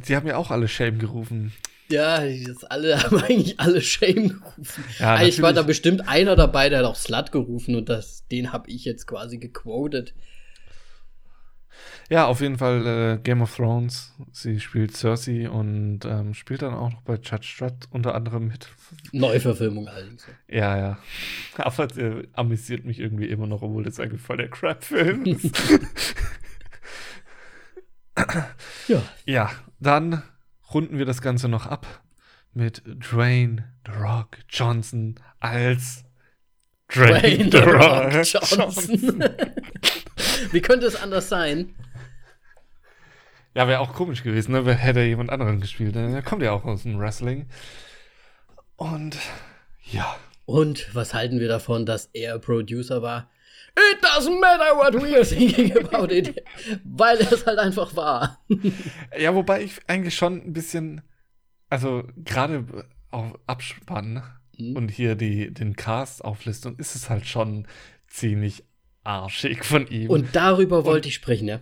die 0.07 0.15
haben 0.15 0.27
ja 0.27 0.35
auch 0.37 0.51
alle 0.51 0.67
Shame 0.67 0.99
gerufen. 0.99 1.53
Ja, 1.89 2.23
jetzt 2.23 2.69
alle 2.71 3.01
haben 3.03 3.17
eigentlich 3.17 3.59
alle 3.59 3.81
Shame 3.81 4.29
gerufen. 4.29 4.83
Ja, 4.99 5.15
eigentlich 5.15 5.41
war 5.41 5.53
da 5.53 5.61
bestimmt 5.61 6.07
einer 6.07 6.35
dabei, 6.35 6.69
der 6.69 6.79
hat 6.79 6.85
auch 6.85 6.95
Slut 6.95 7.31
gerufen 7.31 7.75
und 7.75 7.89
das, 7.89 8.27
den 8.27 8.51
habe 8.51 8.69
ich 8.69 8.85
jetzt 8.85 9.07
quasi 9.07 9.37
gequotet. 9.37 10.13
Ja, 12.09 12.27
auf 12.27 12.39
jeden 12.41 12.57
Fall 12.57 12.85
äh, 12.85 13.17
Game 13.21 13.41
of 13.41 13.55
Thrones. 13.55 14.13
Sie 14.31 14.59
spielt 14.59 14.95
Cersei 14.95 15.49
und 15.49 16.05
ähm, 16.05 16.35
spielt 16.35 16.61
dann 16.61 16.75
auch 16.75 16.91
noch 16.91 17.01
bei 17.01 17.15
Judge 17.15 17.55
Dredd 17.57 17.87
unter 17.89 18.13
anderem 18.13 18.47
mit. 18.47 18.67
Neuverfilmung 19.11 19.87
allerdings. 19.87 20.27
Ja, 20.47 20.77
ja. 20.77 20.99
Aber 21.57 21.87
der 21.87 22.25
amüsiert 22.33 22.85
mich 22.85 22.99
irgendwie 22.99 23.25
immer 23.25 23.47
noch, 23.47 23.63
obwohl 23.63 23.83
das 23.83 23.99
eigentlich 23.99 24.21
voll 24.21 24.37
der 24.37 24.49
Crap-Film 24.49 25.25
ist. 25.25 25.51
Ja. 28.87 29.01
ja, 29.25 29.51
dann 29.79 30.23
runden 30.73 30.97
wir 30.97 31.05
das 31.05 31.21
Ganze 31.21 31.47
noch 31.47 31.65
ab 31.65 32.03
mit 32.53 32.83
Dwayne 32.85 33.71
The 33.85 33.91
Rock 33.91 34.37
Johnson 34.49 35.15
als 35.39 36.03
Dwayne 36.93 37.51
The 37.51 37.57
Rock 37.57 38.13
Johnson. 38.23 39.23
Wie 40.51 40.61
könnte 40.61 40.85
es 40.85 40.95
anders 40.95 41.29
sein? 41.29 41.75
Ja, 43.53 43.67
wäre 43.67 43.79
auch 43.79 43.93
komisch 43.93 44.23
gewesen, 44.23 44.51
ne? 44.51 44.73
Hätte 44.73 45.01
jemand 45.01 45.29
anderen 45.29 45.61
gespielt. 45.61 45.95
Ne? 45.95 46.11
Der 46.11 46.21
kommt 46.21 46.41
ja 46.41 46.51
auch 46.51 46.65
aus 46.65 46.83
dem 46.83 46.99
Wrestling. 46.99 47.47
Und 48.75 49.17
ja. 49.83 50.15
Und 50.45 50.93
was 50.93 51.13
halten 51.13 51.39
wir 51.39 51.47
davon, 51.47 51.85
dass 51.85 52.09
er 52.13 52.37
Producer 52.39 53.01
war? 53.01 53.29
It 53.77 54.01
doesn't 54.01 54.39
matter 54.39 54.75
what 54.77 54.93
we 54.93 55.15
are 55.15 55.25
thinking 55.25 55.75
about 55.77 56.13
it, 56.13 56.41
weil 56.83 57.17
es 57.17 57.45
halt 57.45 57.59
einfach 57.59 57.95
war. 57.95 58.39
Ja, 59.19 59.35
wobei 59.35 59.63
ich 59.63 59.79
eigentlich 59.87 60.15
schon 60.15 60.41
ein 60.41 60.53
bisschen, 60.53 61.01
also 61.69 62.03
gerade 62.23 62.65
auf 63.11 63.37
Abspann 63.47 64.23
Mhm. 64.57 64.75
und 64.77 64.89
hier 64.89 65.15
die, 65.15 65.53
den 65.53 65.75
Cast 65.75 66.23
auflistung, 66.23 66.77
ist 66.77 66.95
es 66.95 67.09
halt 67.09 67.25
schon 67.27 67.67
ziemlich 68.07 68.63
arschig 69.03 69.65
von 69.65 69.87
ihm. 69.87 70.09
Und 70.09 70.35
darüber 70.35 70.85
wollte 70.85 71.09
ich 71.09 71.15
sprechen, 71.15 71.47
ja. 71.47 71.59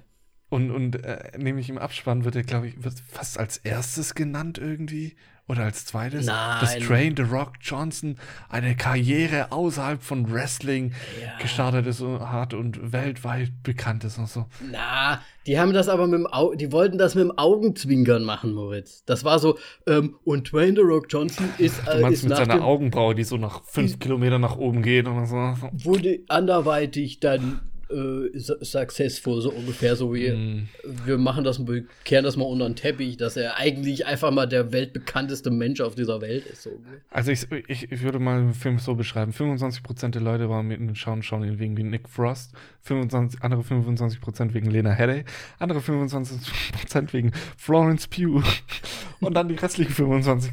Und, 0.49 0.69
und 0.69 1.03
äh, 1.03 1.31
nämlich 1.37 1.69
im 1.69 1.79
Abspann 1.79 2.25
wird 2.25 2.35
er, 2.35 2.43
glaube 2.43 2.67
ich, 2.67 2.83
wird 2.83 2.99
fast 2.99 3.39
als 3.39 3.57
erstes 3.57 4.13
genannt 4.13 4.59
irgendwie. 4.59 5.15
Oder 5.47 5.63
als 5.63 5.85
zweites. 5.85 6.25
Nein. 6.25 6.61
Dass 6.61 6.77
Train 6.79 7.15
The 7.17 7.23
Rock 7.23 7.53
Johnson 7.61 8.15
eine 8.47 8.75
Karriere 8.75 9.51
außerhalb 9.51 10.01
von 10.01 10.31
Wrestling 10.31 10.93
Ja. 11.21 11.37
gestartet 11.41 11.85
ist 11.85 11.99
und 11.99 12.21
hat 12.31 12.53
und 12.53 12.93
weltweit 12.93 13.51
bekannt 13.61 14.05
ist 14.05 14.17
und 14.17 14.29
so. 14.29 14.45
Na, 14.71 15.21
die 15.45 15.59
haben 15.59 15.73
das 15.73 15.89
aber 15.89 16.07
mit 16.07 16.19
dem 16.19 16.27
Au 16.27 16.53
die 16.53 16.71
wollten 16.71 16.97
das 16.97 17.15
mit 17.15 17.25
dem 17.25 17.37
Augenzwinkern 17.37 18.23
machen, 18.23 18.53
Moritz. 18.53 19.03
Das 19.05 19.25
war 19.25 19.37
so, 19.37 19.57
ähm, 19.85 20.15
und 20.23 20.53
Dwayne 20.53 20.75
The 20.75 20.81
Rock 20.81 21.07
Johnson 21.09 21.49
ist, 21.57 21.85
Du 21.85 21.91
äh, 21.91 21.99
meinst 22.01 22.23
ist 22.23 22.29
mit 22.29 22.37
seiner 22.37 22.63
Augenbraue, 22.63 23.13
die 23.13 23.25
so 23.25 23.35
nach 23.35 23.63
fünf 23.65 23.99
Kilometern 23.99 24.39
nach 24.41 24.55
oben 24.55 24.81
geht 24.81 25.07
und 25.07 25.25
so. 25.25 25.35
wurde 25.35 26.19
anderweitig 26.29 27.19
dann 27.19 27.59
äh, 27.89 28.37
su- 28.39 28.55
successful, 28.61 29.41
so 29.41 29.51
ungefähr 29.51 29.95
so 29.95 30.13
wie 30.13 30.29
Mm. 30.31 30.67
wir 31.05 31.17
machen 31.17 31.43
das, 31.43 31.65
wir 31.67 31.83
kehren 32.05 32.23
das 32.23 32.37
mal 32.37 32.45
unter 32.45 32.65
den 32.67 32.75
Teppich, 32.75 33.17
dass 33.17 33.35
er 33.37 33.57
eigentlich 33.57 34.05
einfach 34.05 34.31
mal 34.31 34.45
der 34.47 34.71
weltbekannteste 34.71 35.51
Mensch 35.51 35.81
auf 35.81 35.95
dieser 35.95 36.21
Welt 36.21 36.45
ist. 36.45 36.63
So. 36.63 36.71
Also 37.11 37.31
ich, 37.31 37.45
ich, 37.67 37.91
ich 37.91 38.01
würde 38.01 38.19
mal 38.19 38.39
den 38.41 38.53
Film 38.53 38.79
so 38.79 38.95
beschreiben. 38.95 39.31
25% 39.31 40.09
der 40.09 40.21
Leute 40.21 40.49
waren 40.49 40.67
mit 40.67 40.79
den 40.79 40.95
Schauen, 40.95 41.23
schauen 41.23 41.43
ihn 41.43 41.59
wegen 41.59 41.73
Nick 41.73 42.07
Frost, 42.09 42.53
25, 42.81 43.41
andere 43.43 43.61
25% 43.61 44.53
wegen 44.53 44.69
Lena 44.71 44.91
Headey, 44.91 45.23
andere 45.59 45.79
25% 45.79 47.13
wegen 47.13 47.31
Florence 47.57 48.07
Pugh 48.07 48.41
und 49.21 49.33
dann 49.35 49.47
die 49.49 49.55
restlichen 49.55 49.91
25, 49.93 50.51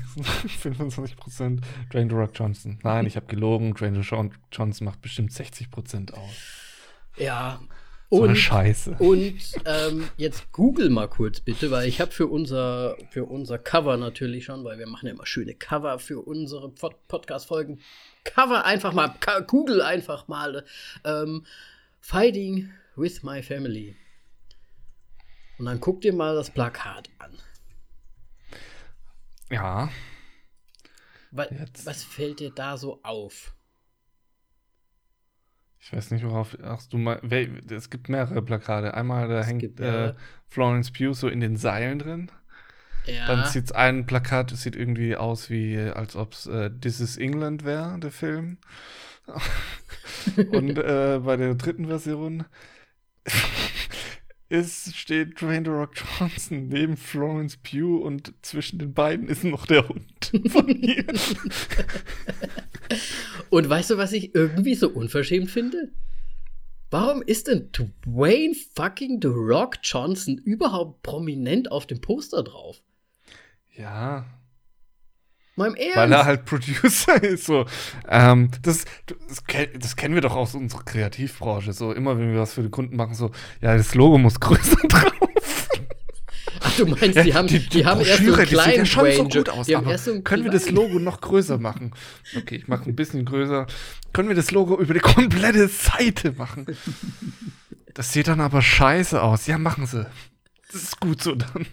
25% 0.63 1.61
Dwayne 1.93 2.11
The 2.11 2.17
Rock 2.17 2.31
Johnson. 2.35 2.79
Nein, 2.83 3.07
ich 3.07 3.17
habe 3.17 3.27
gelogen, 3.27 3.75
Dwayne 3.75 4.03
The 4.03 4.09
Rock 4.15 4.33
Johnson 4.53 4.85
macht 4.85 5.01
bestimmt 5.03 5.33
60% 5.33 6.13
aus. 6.13 6.60
Ja. 7.21 7.61
So 8.11 8.25
eine 8.25 8.31
Und, 8.31 8.37
Scheiße. 8.37 8.97
und 8.99 9.39
ähm, 9.67 10.09
jetzt 10.17 10.51
google 10.51 10.91
mal 10.91 11.07
kurz 11.09 11.39
bitte, 11.41 11.71
weil 11.71 11.87
ich 11.87 12.01
habe 12.01 12.11
für 12.11 12.27
unser, 12.27 12.97
für 13.11 13.25
unser 13.25 13.57
Cover 13.57 13.97
natürlich 13.97 14.47
schon, 14.47 14.65
weil 14.65 14.79
wir 14.81 14.89
machen 14.89 15.07
ja 15.07 15.13
immer 15.13 15.27
schöne 15.27 15.55
Cover 15.55 16.01
für 16.01 16.21
unsere 16.21 16.71
Pod 16.71 16.97
Podcast-Folgen. 17.07 17.81
Cover 18.25 18.65
einfach 18.65 18.93
mal, 18.93 19.15
google 19.47 19.81
einfach 19.81 20.27
mal 20.27 20.65
ähm, 21.05 21.47
Fighting 22.01 22.73
with 22.97 23.23
my 23.23 23.45
family. 23.45 23.95
Und 25.59 25.67
dann 25.67 25.79
guck 25.79 26.01
dir 26.01 26.13
mal 26.13 26.35
das 26.35 26.51
Plakat 26.51 27.11
an. 27.19 27.39
Ja. 29.51 29.89
wa 31.31 31.47
was 31.85 32.03
fällt 32.03 32.41
dir 32.41 32.51
da 32.51 32.77
so 32.77 33.01
auf? 33.05 33.53
Ich 35.81 35.93
weiß 35.93 36.11
nicht, 36.11 36.25
worauf. 36.25 36.57
Ach, 36.63 36.83
du 36.89 36.99
mal, 36.99 37.21
es 37.71 37.91
gibt 37.91 38.09
mehrere 38.09 38.43
Plakate. 38.43 38.95
Einmal, 38.95 39.29
da 39.29 39.41
es 39.41 39.47
hängt 39.47 39.61
gibt, 39.61 39.81
äh, 39.81 40.15
Florence 40.49 40.91
Pugh 40.91 41.15
so 41.15 41.29
in 41.29 41.41
den 41.41 41.57
Seilen 41.57 41.99
drin. 41.99 42.31
Ja. 43.07 43.27
Dann 43.27 43.47
sieht 43.47 43.75
ein 43.75 44.05
Plakat, 44.05 44.51
sieht 44.51 44.77
irgendwie 44.77 45.17
aus 45.17 45.49
wie, 45.49 45.79
als 45.79 46.17
ob 46.17 46.35
es 46.35 46.47
äh, 46.47 46.71
This 46.71 47.01
is 47.01 47.17
England 47.17 47.65
wäre, 47.65 47.99
der 47.99 48.11
Film. 48.11 48.59
Und 50.53 50.79
äh, 50.79 51.21
bei 51.25 51.37
der 51.37 51.55
dritten 51.55 51.87
Version 51.87 52.45
es 54.49 54.95
steht 54.95 55.41
Dwayne 55.41 55.65
The 55.65 55.71
Rock 55.71 55.93
Johnson 55.95 56.69
neben 56.69 56.97
Florence 56.97 57.57
Pugh 57.57 58.05
und 58.05 58.35
zwischen 58.43 58.79
den 58.79 58.93
beiden 58.93 59.29
ist 59.29 59.45
noch 59.45 59.67
der 59.67 59.89
Hund 59.89 60.33
von 60.49 60.69
ihr. 60.69 61.05
und 63.51 63.69
weißt 63.69 63.91
du, 63.91 63.99
was 63.99 64.13
ich 64.13 64.35
irgendwie 64.35 64.75
so 64.75 64.89
unverschämt 64.89 65.51
finde? 65.51 65.93
Warum 66.91 67.23
ist 67.23 67.47
denn 67.47 67.71
Dwayne 67.73 68.55
fucking 68.75 69.21
The 69.23 69.29
Rock 69.29 69.79
Johnson 69.83 70.39
überhaupt 70.39 71.03
prominent 71.03 71.71
auf 71.71 71.87
dem 71.87 72.01
Poster 72.01 72.43
drauf? 72.43 72.81
Ja, 73.77 74.27
Mal 75.61 75.75
Ernst. 75.77 75.97
Weil 75.97 76.13
er 76.13 76.25
halt 76.25 76.45
Producer 76.47 77.23
ist. 77.23 77.45
So. 77.45 77.67
Ähm, 78.09 78.51
das, 78.63 78.87
das, 79.07 79.43
das, 79.79 79.97
kennen 79.97 80.15
wir 80.15 80.23
doch 80.23 80.35
aus 80.35 80.55
unserer 80.55 80.85
Kreativbranche. 80.85 81.75
So 81.75 81.93
immer, 81.93 82.19
wenn 82.19 82.33
wir 82.33 82.41
was 82.41 82.55
für 82.55 82.63
die 82.63 82.71
Kunden 82.71 82.97
machen, 82.97 83.15
so, 83.15 83.31
ja, 83.61 83.77
das 83.77 83.95
Logo 83.95 84.17
muss 84.17 84.41
größer 84.41 84.77
drauf. 84.89 85.13
Ach, 86.71 86.77
du 86.77 86.87
meinst, 86.87 87.25
die 87.25 87.35
haben, 87.35 87.49
die, 87.49 87.59
die, 87.59 87.69
die 87.69 87.87
haben 87.87 88.01
erst 88.01 88.25
so 88.25 88.35
einen 88.35 88.47
kleinen 88.47 88.79
ja 88.79 88.87
schon 88.87 89.13
so 89.13 89.25
gut 89.25 89.49
aus, 89.49 89.73
aber 89.73 89.99
so 89.99 90.21
können 90.23 90.45
wir 90.45 90.51
das 90.51 90.71
Logo 90.71 90.99
noch 90.99 91.21
größer 91.21 91.59
machen? 91.59 91.93
Okay, 92.37 92.57
ich 92.57 92.69
mache 92.69 92.89
ein 92.89 92.97
bisschen 92.97 93.25
größer. 93.25 93.67
Können 94.13 94.29
wir 94.29 94.37
das 94.37 94.51
Logo 94.51 94.79
über 94.81 94.95
die 94.95 95.01
komplette 95.01 95.69
Seite 95.69 96.33
machen? 96.33 96.67
Das 97.95 98.13
sieht 98.13 98.29
dann 98.29 98.41
aber 98.41 98.63
scheiße 98.63 99.21
aus. 99.21 99.47
Ja, 99.47 99.59
machen 99.59 99.87
sie. 99.87 100.07
Das 100.73 100.83
ist 100.83 101.01
gut 101.01 101.23
so 101.23 101.35
dann. 101.35 101.67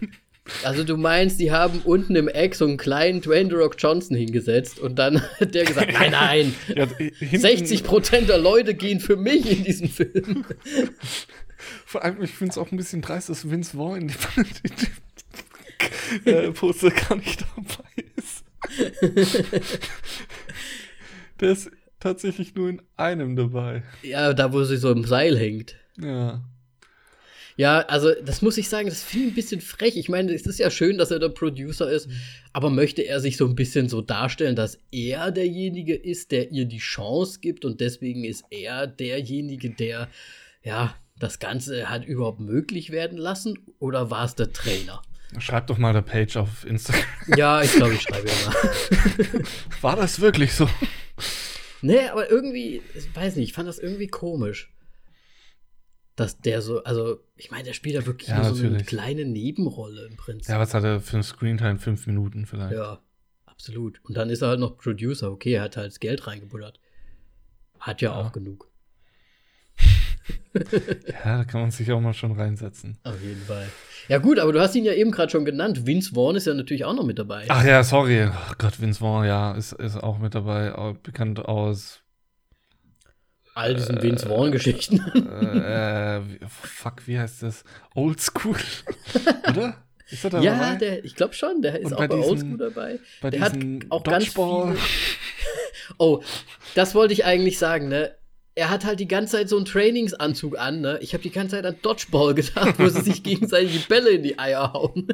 Also 0.64 0.84
du 0.84 0.96
meinst, 0.96 1.38
die 1.40 1.52
haben 1.52 1.80
unten 1.84 2.16
im 2.16 2.28
Eck 2.28 2.54
so 2.54 2.64
einen 2.64 2.78
kleinen 2.78 3.20
Dwayne 3.20 3.50
The 3.50 3.56
Rock 3.56 3.76
Johnson 3.78 4.16
hingesetzt 4.16 4.78
und 4.78 4.98
dann 4.98 5.22
hat 5.40 5.54
der 5.54 5.64
gesagt, 5.64 5.92
nein, 5.92 6.12
nein, 6.12 6.54
ja, 6.74 6.84
60% 6.84 8.22
der 8.22 8.38
Leute 8.38 8.74
gehen 8.74 9.00
für 9.00 9.16
mich 9.16 9.50
in 9.50 9.64
diesen 9.64 9.88
Film. 9.88 10.44
Vor 11.84 12.04
allem, 12.04 12.22
ich 12.22 12.32
finde 12.32 12.52
es 12.52 12.58
auch 12.58 12.70
ein 12.70 12.76
bisschen 12.76 13.02
dreist, 13.02 13.28
dass 13.28 13.50
Vince 13.50 13.76
Vaughn 13.76 14.02
in 14.02 14.08
die 14.08 14.14
äh, 16.30 16.50
Poster 16.52 16.90
gar 16.90 17.16
nicht 17.16 17.44
dabei 17.56 18.04
ist. 18.16 18.44
der 21.40 21.50
ist 21.50 21.70
tatsächlich 22.00 22.54
nur 22.54 22.68
in 22.68 22.82
einem 22.96 23.36
dabei. 23.36 23.82
Ja, 24.02 24.32
da 24.32 24.52
wo 24.52 24.64
sie 24.64 24.76
so 24.76 24.90
im 24.90 25.04
Seil 25.04 25.38
hängt. 25.38 25.76
Ja. 26.00 26.42
Ja, 27.56 27.80
also 27.80 28.12
das 28.24 28.40
muss 28.40 28.56
ich 28.56 28.68
sagen, 28.68 28.88
das 28.88 29.02
finde 29.02 29.26
ich 29.26 29.32
ein 29.32 29.34
bisschen 29.34 29.60
frech. 29.60 29.96
Ich 29.96 30.08
meine, 30.08 30.32
es 30.32 30.46
ist 30.46 30.60
ja 30.60 30.70
schön, 30.70 30.96
dass 30.96 31.10
er 31.10 31.18
der 31.18 31.30
Producer 31.30 31.90
ist, 31.90 32.08
aber 32.52 32.70
möchte 32.70 33.02
er 33.02 33.18
sich 33.18 33.36
so 33.36 33.46
ein 33.46 33.56
bisschen 33.56 33.88
so 33.88 34.00
darstellen, 34.00 34.54
dass 34.54 34.78
er 34.92 35.32
derjenige 35.32 35.96
ist, 35.96 36.30
der 36.30 36.52
ihr 36.52 36.66
die 36.66 36.78
Chance 36.78 37.40
gibt 37.40 37.64
und 37.64 37.80
deswegen 37.80 38.22
ist 38.22 38.44
er 38.50 38.86
derjenige, 38.86 39.70
der 39.70 40.08
ja 40.62 40.94
das 41.18 41.38
Ganze 41.38 41.88
hat 41.88 42.04
überhaupt 42.04 42.40
möglich 42.40 42.90
werden 42.90 43.18
lassen? 43.18 43.58
Oder 43.78 44.10
war 44.10 44.24
es 44.24 44.34
der 44.34 44.52
Trainer? 44.52 45.02
Schreib 45.38 45.66
doch 45.66 45.78
mal 45.78 45.92
der 45.92 46.02
Page 46.02 46.36
auf 46.36 46.64
Instagram. 46.64 47.04
Ja, 47.36 47.62
ich 47.62 47.72
glaube, 47.72 47.94
ich 47.94 48.02
schreibe 48.02 48.28
ja 48.28 48.34
mal. 48.46 49.44
War 49.82 49.96
das 49.96 50.20
wirklich 50.20 50.54
so? 50.54 50.68
Nee, 51.82 52.08
aber 52.08 52.30
irgendwie, 52.30 52.82
ich 52.94 53.14
weiß 53.14 53.36
nicht, 53.36 53.50
ich 53.50 53.52
fand 53.52 53.68
das 53.68 53.78
irgendwie 53.78 54.08
komisch 54.08 54.72
dass 56.18 56.40
der 56.40 56.62
so, 56.62 56.82
also 56.82 57.20
ich 57.36 57.52
meine, 57.52 57.64
der 57.64 57.72
spielt 57.74 57.94
ja 57.94 58.04
wirklich 58.04 58.28
ja, 58.28 58.42
nur 58.42 58.54
so 58.54 58.66
eine 58.66 58.82
kleine 58.82 59.24
Nebenrolle 59.24 60.06
im 60.06 60.16
Prinzip. 60.16 60.48
Ja, 60.48 60.58
was 60.58 60.74
hat 60.74 60.82
er 60.82 61.00
für 61.00 61.16
ein 61.16 61.22
Screentime? 61.22 61.78
Fünf 61.78 62.08
Minuten 62.08 62.44
vielleicht. 62.44 62.72
Ja, 62.72 63.00
absolut. 63.46 64.00
Und 64.04 64.16
dann 64.16 64.28
ist 64.28 64.42
er 64.42 64.48
halt 64.48 64.58
noch 64.58 64.76
Producer. 64.76 65.30
Okay, 65.30 65.52
er 65.52 65.62
hat 65.62 65.76
halt 65.76 65.92
das 65.92 66.00
Geld 66.00 66.26
reingebuddert. 66.26 66.80
Hat 67.78 68.02
ja, 68.02 68.10
ja. 68.10 68.16
auch 68.16 68.32
genug. 68.32 68.67
ja, 71.24 71.38
da 71.38 71.44
kann 71.44 71.60
man 71.60 71.70
sich 71.70 71.90
auch 71.92 72.00
mal 72.00 72.14
schon 72.14 72.32
reinsetzen. 72.32 72.98
Auf 73.04 73.20
jeden 73.22 73.42
Fall. 73.42 73.66
Ja, 74.08 74.18
gut, 74.18 74.38
aber 74.38 74.52
du 74.52 74.60
hast 74.60 74.74
ihn 74.74 74.84
ja 74.84 74.92
eben 74.92 75.10
gerade 75.10 75.30
schon 75.30 75.44
genannt. 75.44 75.86
Vince 75.86 76.14
Vaughn 76.14 76.36
ist 76.36 76.46
ja 76.46 76.54
natürlich 76.54 76.84
auch 76.84 76.94
noch 76.94 77.04
mit 77.04 77.18
dabei. 77.18 77.44
Ach 77.48 77.64
ja, 77.64 77.82
sorry. 77.84 78.26
Oh 78.26 78.52
Gott, 78.58 78.80
Vince 78.80 79.00
Vaughn, 79.00 79.26
ja, 79.26 79.52
ist, 79.52 79.72
ist 79.72 79.96
auch 79.96 80.18
mit 80.18 80.34
dabei. 80.34 80.94
Bekannt 81.02 81.40
aus 81.44 82.02
all 83.58 83.74
diesen 83.74 83.98
äh, 83.98 84.02
Vince 84.02 84.26
Vaughn-Geschichten. 84.26 85.00
Äh, 85.28 86.20
fuck, 86.48 87.06
wie 87.06 87.18
heißt 87.18 87.42
das? 87.42 87.64
Old 87.94 88.20
School, 88.20 88.56
oder? 89.48 89.76
Ist 90.10 90.24
er 90.24 90.30
da 90.30 90.40
ja, 90.40 90.56
dabei? 90.56 90.76
Der, 90.76 91.04
ich 91.04 91.16
glaube 91.16 91.34
schon, 91.34 91.60
der 91.60 91.80
ist 91.80 91.92
auch 91.92 91.98
bei, 91.98 92.08
bei 92.08 92.16
Old 92.16 92.40
School 92.40 92.56
dabei. 92.56 92.98
Bei 93.20 93.30
der 93.30 93.40
hat 93.40 93.54
auch 93.90 94.02
Dodgeball. 94.02 94.68
ganz 94.68 94.80
viel. 94.80 94.88
oh, 95.98 96.22
das 96.74 96.94
wollte 96.94 97.12
ich 97.12 97.24
eigentlich 97.24 97.58
sagen, 97.58 97.88
ne? 97.88 98.14
Er 98.58 98.70
hat 98.70 98.84
halt 98.84 98.98
die 98.98 99.06
ganze 99.06 99.36
Zeit 99.36 99.48
so 99.48 99.56
einen 99.56 99.66
Trainingsanzug 99.66 100.58
an, 100.58 100.80
ne? 100.80 100.98
Ich 101.00 101.12
habe 101.14 101.22
die 101.22 101.30
ganze 101.30 101.54
Zeit 101.54 101.64
an 101.64 101.76
Dodgeball 101.80 102.34
gedacht, 102.34 102.76
wo 102.78 102.88
sie 102.88 103.02
sich 103.02 103.22
gegenseitig 103.22 103.82
die 103.82 103.88
Bälle 103.88 104.10
in 104.10 104.24
die 104.24 104.36
Eier 104.36 104.72
hauen. 104.72 105.06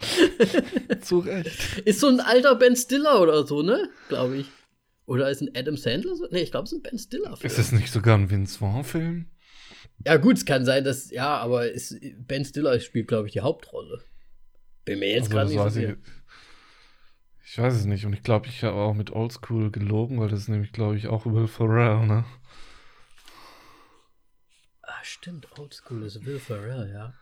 Zu 1.00 1.20
Recht. 1.20 1.78
Ist 1.84 2.00
so 2.00 2.08
ein 2.08 2.18
alter 2.18 2.56
Ben 2.56 2.74
Stiller 2.74 3.20
oder 3.20 3.46
so, 3.46 3.62
ne? 3.62 3.88
Glaube 4.08 4.38
ich. 4.38 4.46
Oder 5.06 5.30
ist 5.30 5.42
ein 5.42 5.50
Adam 5.54 5.76
Sandler 5.76 6.16
so? 6.16 6.26
Nee, 6.32 6.40
ich 6.40 6.50
glaube, 6.50 6.64
es 6.64 6.72
ist 6.72 6.78
ein 6.78 6.82
Ben 6.82 6.98
Stiller-Film. 6.98 7.46
Ist 7.46 7.58
das 7.58 7.70
nicht 7.70 7.92
sogar 7.92 8.18
ein 8.18 8.28
Vince 8.28 8.58
Vaughn-Film? 8.58 9.26
Ja, 10.04 10.16
gut, 10.16 10.38
es 10.38 10.44
kann 10.44 10.64
sein, 10.64 10.82
dass, 10.82 11.12
ja, 11.12 11.36
aber 11.36 11.70
ist, 11.70 11.96
Ben 12.26 12.44
Stiller 12.44 12.80
spielt, 12.80 13.06
glaube 13.06 13.28
ich, 13.28 13.34
die 13.34 13.42
Hauptrolle. 13.42 14.02
Bin 14.84 14.98
mir 14.98 15.10
jetzt 15.10 15.32
also, 15.32 15.54
gerade 15.54 15.72
nicht 15.72 15.96
so 15.96 16.12
ich, 17.54 17.58
weiß 17.58 17.74
es 17.74 17.84
nicht 17.84 18.04
und 18.04 18.12
ich 18.12 18.24
glaube, 18.24 18.48
ich 18.48 18.64
habe 18.64 18.74
auch 18.74 18.94
mit 18.94 19.12
Oldschool 19.12 19.70
gelogen, 19.70 20.18
weil 20.18 20.28
das 20.28 20.40
ist 20.40 20.48
nämlich, 20.48 20.72
glaube 20.72 20.96
ich, 20.96 21.06
auch 21.06 21.24
Will 21.24 21.46
Ferrell, 21.46 22.04
ne? 22.04 22.24
Ah, 24.82 25.04
stimmt, 25.04 25.46
Oldschool 25.56 26.02
ist 26.02 26.26
Will 26.26 26.40
Ferrell, 26.40 26.90
ja. 26.92 27.14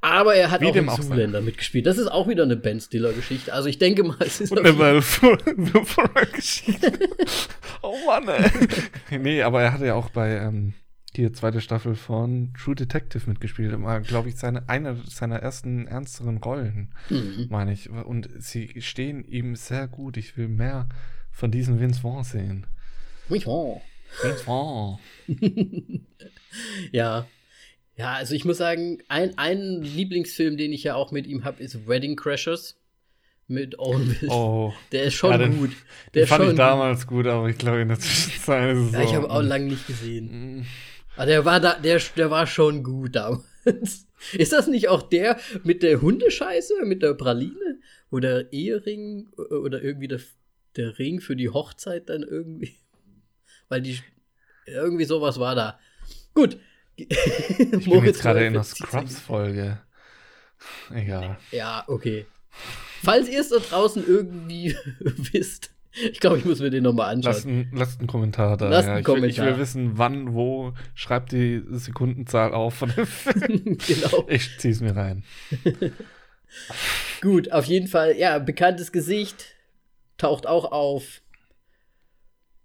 Aber 0.00 0.34
er 0.34 0.50
hat 0.50 0.62
Wie 0.62 0.68
auch 0.68 0.76
im 0.76 0.88
Zuländer 0.88 1.42
mitgespielt. 1.42 1.84
Das 1.84 1.98
ist 1.98 2.08
auch 2.08 2.26
wieder 2.26 2.44
eine 2.44 2.56
Ben 2.56 2.80
Stiller-Geschichte. 2.80 3.52
Also 3.52 3.68
ich 3.68 3.78
denke 3.78 4.02
mal, 4.02 4.16
es 4.20 4.40
ist 4.40 4.50
Und 4.50 4.60
eine 4.60 4.78
Geschichte. 6.32 6.90
oh 7.82 7.96
Mann, 8.06 8.28
ey. 8.28 8.50
nee, 9.18 9.42
aber 9.42 9.60
er 9.60 9.74
hatte 9.74 9.84
ja 9.84 9.94
auch 9.94 10.08
bei 10.08 10.38
ähm, 10.38 10.72
die 11.16 11.30
zweite 11.32 11.60
Staffel 11.60 11.94
von 11.94 12.52
True 12.54 12.74
Detective 12.74 13.28
mitgespielt. 13.28 13.72
Immer, 13.72 14.00
glaube 14.00 14.28
ich, 14.28 14.36
seine, 14.36 14.68
eine 14.68 14.96
seiner 15.08 15.36
ersten 15.36 15.86
ernsteren 15.86 16.38
Rollen, 16.38 16.92
mhm. 17.08 17.46
meine 17.50 17.72
ich. 17.72 17.90
Und 17.90 18.28
sie 18.38 18.80
stehen 18.80 19.24
ihm 19.24 19.56
sehr 19.56 19.88
gut. 19.88 20.16
Ich 20.16 20.36
will 20.36 20.48
mehr 20.48 20.88
von 21.30 21.50
diesem 21.50 21.80
Vince 21.80 22.00
Vaughn 22.00 22.24
sehen. 22.24 22.66
Vince 23.28 23.44
Vaughn. 23.44 23.80
Vince 24.22 24.44
Vaughn. 24.44 24.98
ja, 26.92 27.26
ja, 27.96 28.14
also 28.14 28.34
ich 28.34 28.44
muss 28.44 28.58
sagen, 28.58 28.98
ein, 29.08 29.38
ein 29.38 29.82
Lieblingsfilm, 29.82 30.56
den 30.56 30.72
ich 30.72 30.82
ja 30.82 30.96
auch 30.96 31.12
mit 31.12 31.26
ihm 31.26 31.44
habe, 31.44 31.62
ist 31.62 31.86
Wedding 31.86 32.16
Crashers 32.16 32.76
mit 33.46 33.78
Owen. 33.78 34.16
Oh. 34.28 34.72
Der 34.90 35.04
ist 35.04 35.14
schon 35.14 35.30
ja, 35.30 35.38
den, 35.38 35.58
gut. 35.58 35.70
Der 36.12 36.24
den 36.24 36.28
fand 36.28 36.50
ich 36.50 36.56
damals 36.56 37.06
gut, 37.06 37.26
aber 37.26 37.48
ich 37.48 37.58
glaube 37.58 37.82
in 37.82 37.88
der 37.88 37.98
Zwischenzeit 38.00 38.74
ist 38.74 38.86
es 38.86 38.92
Ja, 38.92 39.02
ich 39.02 39.14
habe 39.14 39.30
auch 39.30 39.42
lange 39.42 39.66
nicht 39.66 39.86
gesehen. 39.86 40.66
Aber 41.16 41.26
der 41.26 41.44
war 41.44 41.60
da, 41.60 41.78
der, 41.78 42.00
der 42.16 42.30
war 42.30 42.46
schon 42.46 42.82
gut 42.82 43.16
damals. 43.16 43.44
Ist 44.32 44.52
das 44.52 44.66
nicht 44.66 44.88
auch 44.88 45.02
der 45.02 45.38
mit 45.64 45.82
der 45.82 46.00
Hundescheiße, 46.00 46.84
mit 46.84 47.02
der 47.02 47.14
Praline? 47.14 47.78
Wo 48.10 48.20
der 48.20 48.52
Ehering 48.52 49.28
oder 49.36 49.82
irgendwie 49.82 50.08
der, 50.08 50.20
der 50.76 50.98
Ring 50.98 51.20
für 51.20 51.36
die 51.36 51.50
Hochzeit 51.50 52.08
dann 52.08 52.22
irgendwie. 52.22 52.76
Weil 53.68 53.82
die. 53.82 53.98
Irgendwie 54.66 55.04
sowas 55.04 55.38
war 55.38 55.54
da. 55.54 55.78
Gut, 56.32 56.58
ich 56.96 57.08
bin 57.84 58.04
jetzt 58.04 58.22
gerade 58.22 58.46
in 58.46 58.54
der 58.54 58.62
Scrubs-Folge. 58.62 59.80
Egal. 60.90 61.38
Ja, 61.50 61.84
okay. 61.86 62.26
Falls 63.02 63.28
ihr 63.28 63.40
es 63.40 63.50
da 63.50 63.58
draußen 63.58 64.06
irgendwie 64.06 64.76
wisst, 65.00 65.73
ich 65.94 66.20
glaube, 66.20 66.38
ich 66.38 66.44
muss 66.44 66.60
mir 66.60 66.70
den 66.70 66.82
nochmal 66.82 67.14
anschauen. 67.14 67.32
Lasst, 67.32 67.46
ein, 67.46 67.70
lasst 67.72 67.98
einen 68.00 68.08
Kommentar 68.08 68.56
da. 68.56 68.68
Lasst 68.68 68.88
einen 68.88 68.98
ich, 68.98 69.04
Kommentar. 69.04 69.44
Will, 69.44 69.52
ich 69.52 69.54
will 69.54 69.58
wissen, 69.60 69.98
wann, 69.98 70.34
wo. 70.34 70.72
Schreibt 70.94 71.32
die 71.32 71.62
Sekundenzahl 71.70 72.52
auf 72.52 72.74
von 72.74 72.90
dem 72.90 73.06
Film. 73.06 73.78
genau. 73.86 74.26
Ich 74.28 74.58
zieh's 74.58 74.80
mir 74.80 74.96
rein. 74.96 75.24
Gut, 77.20 77.52
auf 77.52 77.64
jeden 77.64 77.88
Fall, 77.88 78.16
ja, 78.16 78.38
bekanntes 78.38 78.92
Gesicht. 78.92 79.54
Taucht 80.18 80.46
auch 80.46 80.70
auf. 80.70 81.22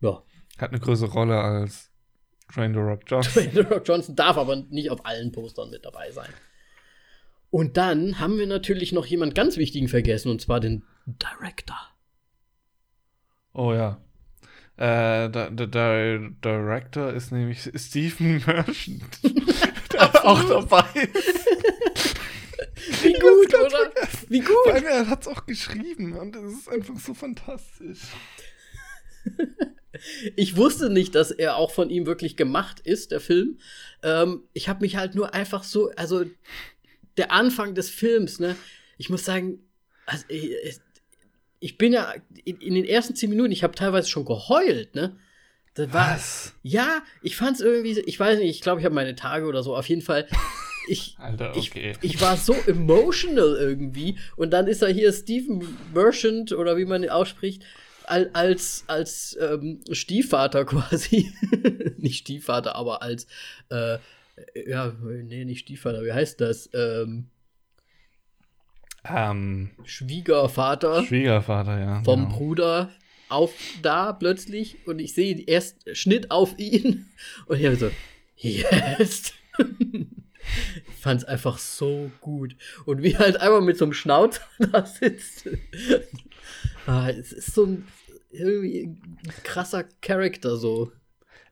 Ja. 0.02 0.24
Hat 0.58 0.72
eine 0.72 0.80
größere 0.80 1.12
Rolle 1.12 1.40
als 1.40 1.90
Dwayne 2.54 2.74
The 2.74 2.80
Rock 2.80 3.02
Johnson. 3.08 3.34
Dwayne 3.34 3.52
The 3.54 3.74
Rock 3.74 3.88
Johnson 3.88 4.16
darf 4.16 4.38
aber 4.38 4.56
nicht 4.56 4.90
auf 4.92 5.06
allen 5.06 5.32
Postern 5.32 5.70
mit 5.70 5.86
dabei 5.86 6.12
sein. 6.12 6.30
Und 7.52 7.78
dann 7.78 8.20
haben 8.20 8.38
wir 8.38 8.48
natürlich 8.48 8.92
noch 8.92 9.06
jemand 9.06 9.34
ganz 9.34 9.58
wichtigen 9.58 9.88
vergessen, 9.88 10.30
und 10.30 10.42
zwar 10.42 10.60
den 10.60 10.84
Director. 11.06 11.80
Oh 13.60 13.74
ja. 13.74 14.00
Äh, 14.78 15.30
der, 15.30 15.52
der, 15.52 15.68
der 15.68 16.30
Director 16.42 17.12
ist 17.12 17.34
nämlich 17.34 17.70
Stephen 17.76 18.42
Merchant. 18.46 19.04
der 19.92 20.26
auch 20.26 20.42
dabei. 20.46 20.86
Wie 23.02 23.14
gut, 23.20 23.54
oder? 23.54 23.92
Wie 24.30 24.40
gut. 24.40 24.56
Weil 24.66 24.86
er 24.86 25.10
hat 25.10 25.24
es 25.24 25.28
auch 25.28 25.46
geschrieben 25.46 26.14
und 26.14 26.38
es 26.38 26.54
ist 26.54 26.70
einfach 26.70 26.98
so 27.00 27.14
fantastisch. 27.14 28.00
Ich 30.36 30.56
wusste 30.56 30.90
nicht, 30.90 31.16
dass 31.16 31.32
er 31.32 31.58
auch 31.58 31.72
von 31.72 31.90
ihm 31.90 32.06
wirklich 32.06 32.38
gemacht 32.38 32.80
ist, 32.80 33.12
der 33.12 33.20
Film. 33.20 33.60
Ähm, 34.04 34.44
ich 34.54 34.70
habe 34.70 34.82
mich 34.82 34.96
halt 34.96 35.16
nur 35.16 35.34
einfach 35.34 35.64
so, 35.64 35.90
also 35.98 36.24
der 37.18 37.32
Anfang 37.32 37.74
des 37.74 37.90
Films, 37.90 38.40
ne? 38.40 38.56
Ich 38.98 39.10
muss 39.10 39.26
sagen, 39.26 39.60
also, 40.06 40.26
ich, 41.60 41.78
bin 41.78 41.94
ja 41.94 42.14
in, 42.46 42.58
in, 42.62 42.76
den 42.76 42.86
ersten 42.86 43.16
zehn 43.16 43.30
Minuten, 43.30 43.52
ich 43.52 43.64
habe 43.64 43.76
teilweise 43.76 44.10
schon 44.10 44.26
geheult, 44.26 44.96
ne? 44.96 45.18
Das 45.74 45.94
war, 45.94 46.16
Was? 46.16 46.54
Ja, 46.64 47.04
ich 47.22 47.36
fand's 47.36 47.62
irgendwie, 47.62 48.00
ich 48.00 48.20
weiß 48.20 48.40
nicht, 48.40 48.50
ich 48.50 48.62
glaube, 48.62 48.82
ich 48.82 48.86
habe 48.86 48.96
meine 48.96 49.16
Tage 49.16 49.46
oder 49.46 49.64
so. 49.64 49.76
Auf 49.76 49.88
jeden 49.88 50.02
Fall, 50.02 50.28
ich, 50.88 51.16
Alter, 51.20 51.56
okay. 51.56 51.94
ich, 52.02 52.16
ich 52.16 52.22
war 52.22 52.38
so 52.38 52.54
emotional 52.68 53.56
irgendwie. 53.60 54.18
Und 54.36 54.52
dann 54.52 54.68
ist 54.68 54.82
da 54.82 54.88
hier 54.88 55.14
Stephen 55.14 55.78
Merchant 55.94 56.52
oder 56.52 56.78
wie 56.78 56.86
man 56.86 57.04
ihn 57.04 57.10
ausspricht, 57.10 57.64
als, 58.06 58.84
als 58.88 59.38
ähm, 59.40 59.82
Stiefvater 59.92 60.66
quasi. 60.66 61.32
nicht 61.98 62.20
Stiefvater, 62.20 62.76
aber 62.76 63.02
als, 63.04 63.28
äh, 63.70 64.00
ja, 64.68 64.94
nee, 65.02 65.46
nicht 65.46 65.60
Stiefvater, 65.60 66.04
wie 66.04 66.14
heißt 66.14 66.42
das? 66.42 66.70
Ähm, 66.74 67.30
ähm, 69.08 69.72
Schwiegervater. 69.84 71.04
Schwiegervater, 71.04 71.80
ja. 71.80 72.04
Vom 72.04 72.26
genau. 72.26 72.38
Bruder 72.38 72.90
auf 73.30 73.54
da 73.82 74.12
plötzlich 74.12 74.78
und 74.88 75.00
ich 75.00 75.14
sehe 75.14 75.40
erst 75.46 75.96
Schnitt 75.96 76.32
auf 76.32 76.58
ihn 76.58 77.10
und 77.46 77.60
ich 77.60 77.66
habe 77.66 77.76
so, 77.76 77.92
yes. 78.38 79.34
ich 79.58 80.96
fand 81.00 81.22
es 81.22 81.28
einfach 81.28 81.58
so 81.58 82.12
gut. 82.22 82.56
Und 82.86 83.04
wie 83.04 83.18
halt 83.18 83.40
einmal 83.40 83.62
mit 83.62 83.78
so 83.78 83.86
einem 83.86 83.94
Schnauzer 83.94 84.42
da 84.72 84.86
sitzt. 84.86 85.48
ah, 86.88 87.10
es 87.10 87.32
ist 87.32 87.54
so 87.54 87.66
ein 87.66 87.88
irgendwie 88.32 88.84
ein 88.84 89.34
krasser 89.44 89.86
Charakter 90.02 90.58
so. 90.58 90.92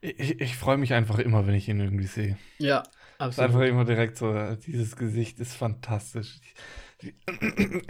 Ich, 0.01 0.39
ich 0.39 0.55
freue 0.55 0.77
mich 0.77 0.93
einfach 0.93 1.17
immer, 1.17 1.47
wenn 1.47 1.55
ich 1.55 1.67
ihn 1.67 1.79
irgendwie 1.79 2.05
sehe. 2.05 2.37
Ja, 2.59 2.83
absolut. 3.17 3.49
Einfach 3.49 3.65
immer 3.67 3.83
direkt 3.83 4.17
so, 4.17 4.55
dieses 4.67 4.95
Gesicht 4.95 5.39
ist 5.39 5.55
fantastisch. 5.55 6.39
Ich 6.43 6.53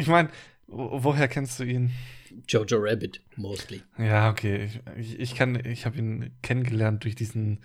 meine, 0.07 0.29
woher 0.67 1.27
kennst 1.27 1.59
du 1.59 1.63
ihn? 1.63 1.91
Jojo 2.47 2.77
Rabbit, 2.79 3.21
mostly. 3.35 3.81
Ja, 3.97 4.29
okay. 4.29 4.69
Ich, 4.97 5.19
ich 5.19 5.35
kann, 5.35 5.55
ich 5.65 5.85
habe 5.85 5.97
ihn 5.97 6.31
kennengelernt 6.41 7.03
durch 7.03 7.15
diesen 7.15 7.61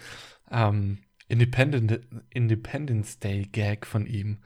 ähm, 0.51 0.99
Independent, 1.29 2.01
Independence 2.31 3.19
Day 3.19 3.49
Gag 3.51 3.87
von 3.87 4.07
ihm. 4.07 4.39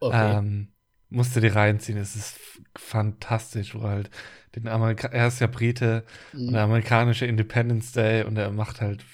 Okay. 0.00 0.38
Ähm, 0.38 0.68
musste 1.12 1.40
die 1.40 1.48
reinziehen. 1.48 1.98
Es 1.98 2.16
ist 2.16 2.38
fantastisch, 2.76 3.74
wo 3.74 3.82
halt 3.82 4.10
den 4.54 4.68
Amerika 4.68 5.08
er 5.08 5.28
ist 5.28 5.40
ja 5.40 5.46
Brite 5.46 6.04
mhm. 6.32 6.48
und 6.48 6.52
der 6.54 6.62
amerikanische 6.62 7.26
Independence 7.26 7.92
Day 7.92 8.24
und 8.24 8.36
er 8.36 8.50
macht 8.50 8.80
halt 8.80 9.04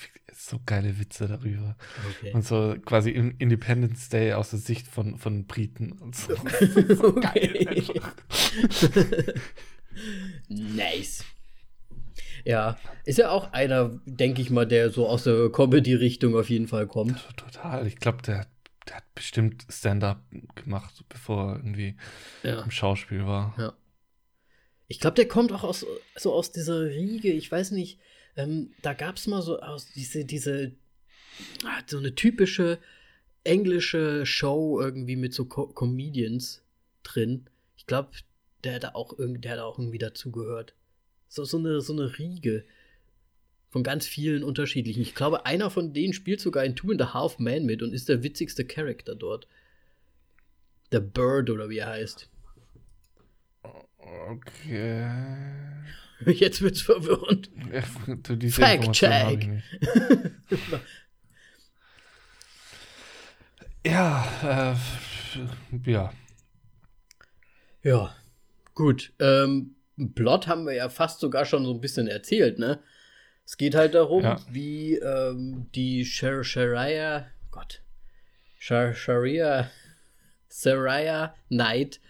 so 0.48 0.58
geile 0.64 0.98
Witze 0.98 1.28
darüber. 1.28 1.76
Okay. 2.18 2.32
Und 2.32 2.44
so 2.44 2.76
quasi 2.84 3.10
Independence 3.10 4.08
Day 4.08 4.32
aus 4.32 4.50
der 4.50 4.58
Sicht 4.58 4.88
von, 4.88 5.18
von 5.18 5.46
Briten 5.46 5.92
und 5.92 6.16
so. 6.16 6.34
so 6.88 7.14
geil 7.14 7.84
nice. 10.48 11.24
Ja, 12.44 12.78
ist 13.04 13.18
ja 13.18 13.30
auch 13.30 13.52
einer, 13.52 14.00
denke 14.06 14.40
ich 14.40 14.50
mal, 14.50 14.66
der 14.66 14.90
so 14.90 15.08
aus 15.08 15.24
der 15.24 15.50
Comedy-Richtung 15.50 16.36
auf 16.36 16.48
jeden 16.48 16.68
Fall 16.68 16.86
kommt. 16.86 17.26
Total. 17.36 17.86
Ich 17.86 17.96
glaube, 17.96 18.22
der, 18.22 18.46
der, 18.86 18.96
hat 18.96 19.14
bestimmt 19.14 19.66
Stand-up 19.68 20.22
gemacht, 20.54 21.04
bevor 21.08 21.52
er 21.52 21.56
irgendwie 21.56 21.96
ja. 22.42 22.62
im 22.62 22.70
Schauspiel 22.70 23.26
war. 23.26 23.54
Ja. 23.58 23.74
Ich 24.86 25.00
glaube, 25.00 25.16
der 25.16 25.28
kommt 25.28 25.52
auch 25.52 25.64
aus, 25.64 25.84
so 26.16 26.32
aus 26.32 26.52
dieser 26.52 26.86
Riege, 26.86 27.30
ich 27.30 27.52
weiß 27.52 27.72
nicht, 27.72 27.98
ähm, 28.38 28.70
da 28.82 28.94
gab 28.94 29.16
es 29.16 29.26
mal 29.26 29.42
so 29.42 29.60
aus 29.60 29.90
diese, 29.92 30.24
diese, 30.24 30.72
ah, 31.64 31.82
so 31.86 31.98
eine 31.98 32.14
typische 32.14 32.78
englische 33.44 34.24
Show 34.24 34.80
irgendwie 34.80 35.16
mit 35.16 35.34
so 35.34 35.44
Co 35.44 35.66
Comedians 35.66 36.62
drin. 37.02 37.46
Ich 37.76 37.86
glaube, 37.86 38.10
der 38.62 38.74
hat 38.74 38.94
auch, 38.94 39.14
der 39.18 39.52
hat 39.52 39.58
auch 39.58 39.78
irgendwie 39.78 39.98
dazugehört. 39.98 40.74
So, 41.28 41.44
so, 41.44 41.58
eine, 41.58 41.80
so 41.80 41.92
eine 41.92 42.18
Riege 42.18 42.64
von 43.70 43.82
ganz 43.82 44.06
vielen 44.06 44.44
unterschiedlichen. 44.44 45.02
Ich 45.02 45.14
glaube, 45.14 45.44
einer 45.44 45.68
von 45.70 45.92
denen 45.92 46.12
spielt 46.12 46.40
sogar 46.40 46.64
in 46.64 46.76
Two 46.76 46.92
and 46.92 47.02
a 47.02 47.14
Half 47.14 47.38
Man 47.38 47.66
mit 47.66 47.82
und 47.82 47.92
ist 47.92 48.08
der 48.08 48.22
witzigste 48.22 48.64
Charakter 48.64 49.14
dort. 49.14 49.48
Der 50.92 51.00
Bird 51.00 51.50
oder 51.50 51.68
wie 51.68 51.78
er 51.78 51.88
heißt. 51.88 52.30
Okay. 54.30 55.10
Jetzt 56.26 56.62
wird's 56.62 56.82
verwirrend. 56.82 57.50
Ja, 57.72 57.82
Fact 58.50 58.92
check. 58.92 59.48
ja, 63.86 64.74
äh, 65.84 65.90
ja. 65.90 66.12
Ja, 67.82 68.14
gut. 68.74 69.12
Ähm, 69.20 69.76
Plot 70.14 70.46
haben 70.46 70.66
wir 70.66 70.74
ja 70.74 70.88
fast 70.88 71.20
sogar 71.20 71.44
schon 71.44 71.64
so 71.64 71.72
ein 71.72 71.80
bisschen 71.80 72.08
erzählt, 72.08 72.58
ne? 72.58 72.80
Es 73.44 73.56
geht 73.56 73.74
halt 73.74 73.94
darum, 73.94 74.24
ja. 74.24 74.40
wie 74.50 74.96
ähm, 74.96 75.68
die 75.74 76.04
Shar 76.04 76.44
Sharia, 76.44 77.28
Gott, 77.50 77.80
Shar 78.58 78.92
Sharia, 78.92 79.70
Saraya 80.48 81.34
Knight 81.48 82.00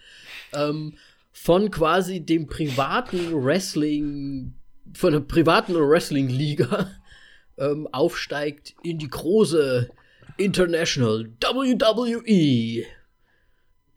ähm, 0.53 0.97
von 1.41 1.71
quasi 1.71 2.19
dem 2.19 2.47
privaten 2.47 3.31
Wrestling, 3.31 4.55
von 4.93 5.13
der 5.13 5.21
privaten 5.21 5.73
Wrestling-Liga 5.73 6.91
ähm, 7.57 7.87
aufsteigt 7.93 8.75
in 8.83 8.99
die 8.99 9.07
große 9.07 9.89
International 10.35 11.31
WWE 11.39 12.83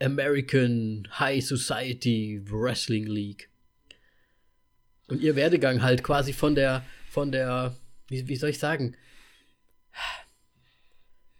American 0.00 1.08
High 1.18 1.44
Society 1.44 2.40
Wrestling 2.44 3.06
League. 3.08 3.50
Und 5.08 5.20
ihr 5.20 5.34
Werdegang 5.34 5.82
halt 5.82 6.04
quasi 6.04 6.32
von 6.32 6.54
der, 6.54 6.84
von 7.10 7.32
der, 7.32 7.76
wie, 8.06 8.28
wie 8.28 8.36
soll 8.36 8.50
ich 8.50 8.60
sagen, 8.60 8.96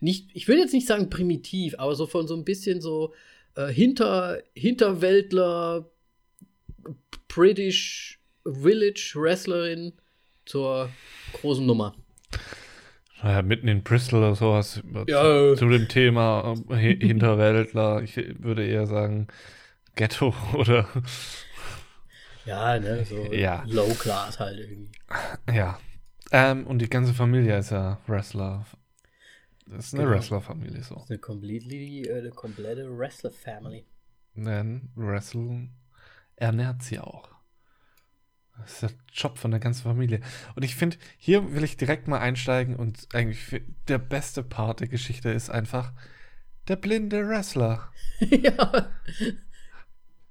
nicht, 0.01 0.31
ich 0.35 0.49
will 0.49 0.59
jetzt 0.59 0.75
nicht 0.75 0.89
sagen 0.89 1.11
primitiv, 1.11 1.77
aber 1.79 1.95
so 1.95 2.07
von 2.07 2.27
so 2.27 2.35
ein 2.35 2.45
bisschen 2.45 2.81
so 2.81 3.15
äh, 3.55 3.69
Hinter, 3.69 4.43
Hinterwäldler, 4.55 5.92
British 7.29 8.21
Village 8.45 9.15
Wrestlerin 9.17 9.93
zur 10.45 10.91
großen 11.33 11.65
Nummer. 11.65 11.95
Naja, 13.23 13.43
mitten 13.43 13.69
in 13.69 13.83
Bristol 13.83 14.19
oder 14.19 14.35
sowas 14.35 14.83
ja. 15.07 15.55
zu, 15.55 15.69
dem 15.69 15.89
Thema 15.89 16.55
Hinterwäldler. 16.69 18.03
Ich 18.03 18.17
würde 18.17 18.67
eher 18.67 18.87
sagen 18.87 19.29
Ghetto 19.95 20.35
oder. 20.55 20.89
Ja, 22.45 22.79
ne, 22.81 23.05
so 23.05 23.33
ja. 23.33 23.63
Low 23.69 23.95
Class 23.95 24.41
halt 24.41 24.59
irgendwie. 24.59 24.91
Ja. 25.55 25.79
Ähm, 26.33 26.67
und 26.67 26.81
die 26.81 26.89
ganze 26.89 27.15
Familie 27.15 27.59
ist 27.59 27.71
ja 27.71 27.99
Wrestler. 28.07 28.67
Das 29.67 29.87
ist 29.87 29.95
eine 29.95 30.05
genau. 30.05 30.17
Wrestler-Familie 30.17 30.83
so. 30.83 30.95
Das 30.95 31.05
ist 31.05 31.11
eine 31.11 31.19
completely, 31.19 32.03
äh, 32.09 32.19
eine 32.19 32.31
komplette 32.31 32.99
Wrestler-Family. 32.99 33.85
Denn 34.35 34.91
Wrestling 34.97 35.71
ernährt 36.37 36.83
sie 36.83 36.99
auch. 36.99 37.31
Das 38.59 38.73
ist 38.75 38.83
der 38.83 38.91
Job 39.13 39.39
von 39.39 39.51
der 39.51 39.61
ganzen 39.61 39.83
Familie. 39.83 40.21
Und 40.55 40.63
ich 40.63 40.77
finde, 40.77 40.97
hier 41.17 41.55
will 41.55 41.65
ich 41.65 41.77
direkt 41.77 42.07
mal 42.07 42.21
einsteigen 42.21 42.77
und 42.77 43.09
eigentlich 43.15 43.63
der 43.89 43.99
beste 43.99 44.43
Part 44.43 44.81
der 44.81 44.89
Geschichte 44.89 45.31
ist 45.31 45.51
einfach 45.51 45.93
der 46.69 46.77
blinde 46.77 47.27
Wrestler. 47.29 47.91
ja. 48.21 48.91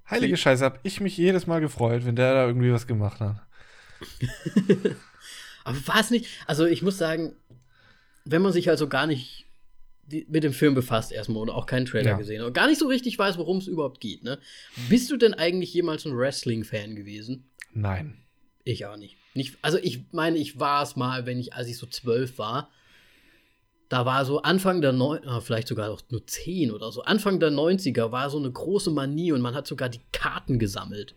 Heilige 0.10 0.38
Scheiße, 0.38 0.64
hab 0.64 0.80
ich 0.84 1.02
mich 1.02 1.18
jedes 1.18 1.48
Mal 1.48 1.62
gefreut, 1.62 2.06
wenn 2.06 2.16
der 2.16 2.34
da 2.34 2.46
irgendwie 2.46 2.72
was 2.72 2.88
gemacht 2.88 3.20
hat. 3.20 3.42
Aber 5.64 5.88
war 5.88 6.00
es 6.00 6.10
nicht, 6.10 6.28
also 6.48 6.66
ich 6.66 6.82
muss 6.82 6.98
sagen, 6.98 7.36
wenn 8.26 8.42
man 8.42 8.54
sich 8.54 8.70
also 8.70 8.88
gar 8.88 9.08
nicht 9.08 9.46
mit 10.28 10.44
dem 10.44 10.54
Film 10.54 10.74
befasst 10.74 11.12
erstmal 11.12 11.42
und 11.44 11.50
auch 11.50 11.66
keinen 11.66 11.86
Trailer 11.86 12.12
ja. 12.12 12.18
gesehen 12.18 12.42
und 12.44 12.54
gar 12.54 12.68
nicht 12.68 12.80
so 12.80 12.88
richtig 12.88 13.18
weiß, 13.18 13.38
worum 13.38 13.58
es 13.58 13.68
überhaupt 13.68 14.00
geht, 14.00 14.24
ne? 14.24 14.40
Bist 14.90 15.10
du 15.12 15.18
denn 15.18 15.34
eigentlich 15.34 15.74
jemals 15.74 16.06
ein 16.06 16.18
Wrestling-Fan 16.18 16.96
gewesen? 16.96 17.50
Nein. 17.74 18.18
Ich 18.64 18.86
auch 18.86 18.98
nicht. 18.98 19.18
nicht 19.34 19.58
also 19.62 19.78
ich 19.78 20.06
meine, 20.12 20.38
ich 20.38 20.60
war 20.60 20.84
es 20.84 20.96
mal, 20.96 21.26
wenn 21.26 21.40
ich, 21.40 21.54
als 21.54 21.68
ich 21.68 21.78
so 21.78 21.88
zwölf 21.88 22.38
war. 22.38 22.70
Da 23.90 24.06
war 24.06 24.24
so 24.24 24.42
Anfang 24.42 24.80
der 24.82 24.94
neun, 24.94 25.28
ah, 25.28 25.42
vielleicht 25.42 25.68
sogar 25.68 25.90
noch 25.90 26.02
nur 26.10 26.26
zehn 26.26 26.72
oder 26.72 26.92
so. 26.94 27.02
Anfang 27.02 27.42
der 27.42 27.52
90er 27.52 28.12
war 28.12 28.30
so 28.30 28.38
eine 28.38 28.50
große 28.50 28.90
Manie 28.90 29.34
und 29.34 29.42
man 29.42 29.54
hat 29.54 29.68
sogar 29.68 29.90
die 29.90 30.00
Karten 30.14 30.60
gesammelt. 30.60 31.16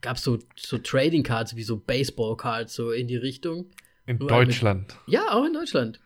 gab 0.00 0.16
es 0.16 0.24
so, 0.24 0.38
so 0.56 0.78
Trading 0.78 1.22
Cards 1.22 1.54
wie 1.56 1.62
so 1.62 1.76
Baseball 1.76 2.36
Cards, 2.36 2.74
so 2.74 2.90
in 2.90 3.06
die 3.06 3.16
Richtung. 3.16 3.70
In 4.06 4.18
halt 4.18 4.20
mit- 4.20 4.30
Deutschland. 4.30 4.96
Ja, 5.06 5.32
auch 5.32 5.44
in 5.44 5.52
Deutschland. 5.52 6.00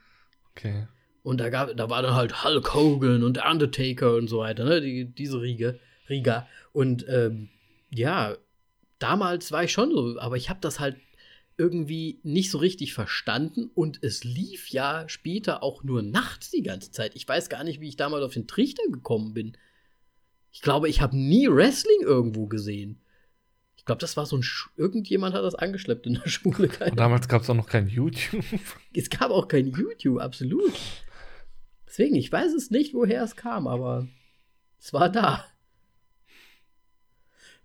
Okay. 0.51 0.87
Und 1.23 1.39
da 1.39 1.51
gab, 1.51 1.77
da 1.77 1.91
war 1.91 2.03
dann 2.03 2.15
halt 2.15 2.45
Hulk 2.45 2.75
Hogan 2.75 3.23
und 3.23 3.37
der 3.37 3.51
Undertaker 3.51 4.15
und 4.15 4.29
so 4.29 4.39
weiter, 4.39 4.65
ne? 4.65 4.81
Die, 4.81 5.05
diese 5.05 5.41
Riege, 5.41 5.79
Riga. 6.09 6.49
Und 6.73 7.07
ähm, 7.09 7.51
ja, 7.91 8.37
damals 8.99 9.53
war 9.53 9.65
ich 9.65 9.73
schon 9.73 9.91
so, 9.93 10.19
aber 10.19 10.37
ich 10.37 10.49
habe 10.49 10.61
das 10.61 10.81
halt 10.81 10.97
irgendwie 11.59 12.21
nicht 12.23 12.51
so 12.51 12.57
richtig 12.57 12.95
verstanden 12.95 13.71
und 13.75 14.03
es 14.03 14.25
lief 14.25 14.69
ja 14.71 15.07
später 15.09 15.63
auch 15.63 15.85
nur 15.85 16.01
nachts 16.01 16.51
die 16.51 16.63
ganze 16.63 16.91
Zeit. 16.91 17.15
Ich 17.15 17.29
weiß 17.29 17.51
gar 17.51 17.65
nicht, 17.65 17.81
wie 17.83 17.89
ich 17.89 17.97
damals 17.97 18.25
auf 18.25 18.33
den 18.33 18.47
Trichter 18.47 18.83
gekommen 18.91 19.35
bin. 19.35 19.59
Ich 20.53 20.63
glaube, 20.63 20.89
ich 20.89 21.03
habe 21.03 21.17
nie 21.17 21.49
Wrestling 21.49 22.01
irgendwo 22.01 22.47
gesehen. 22.47 23.03
Ich 23.77 23.85
glaube, 23.85 24.01
das 24.01 24.17
war 24.17 24.25
so 24.25 24.37
ein 24.37 24.43
Sch 24.43 24.71
irgendjemand 24.77 25.35
hat 25.35 25.45
das 25.45 25.55
angeschleppt 25.55 26.07
in 26.07 26.15
der 26.15 26.29
Schule. 26.31 26.69
Keine 26.69 26.93
Und 26.93 26.97
damals 26.99 27.29
gab 27.29 27.43
es 27.43 27.51
auch 27.51 27.55
noch 27.55 27.69
kein 27.69 27.89
YouTube. 27.89 28.43
es 28.95 29.11
gab 29.11 29.31
auch 29.31 29.47
kein 29.47 29.71
YouTube, 29.71 30.19
absolut. 30.19 30.73
Deswegen, 31.91 32.15
ich 32.15 32.31
weiß 32.31 32.53
es 32.53 32.71
nicht, 32.71 32.95
woher 32.95 33.25
es 33.25 33.35
kam, 33.35 33.67
aber 33.67 34.07
es 34.79 34.93
war 34.93 35.09
da. 35.09 35.45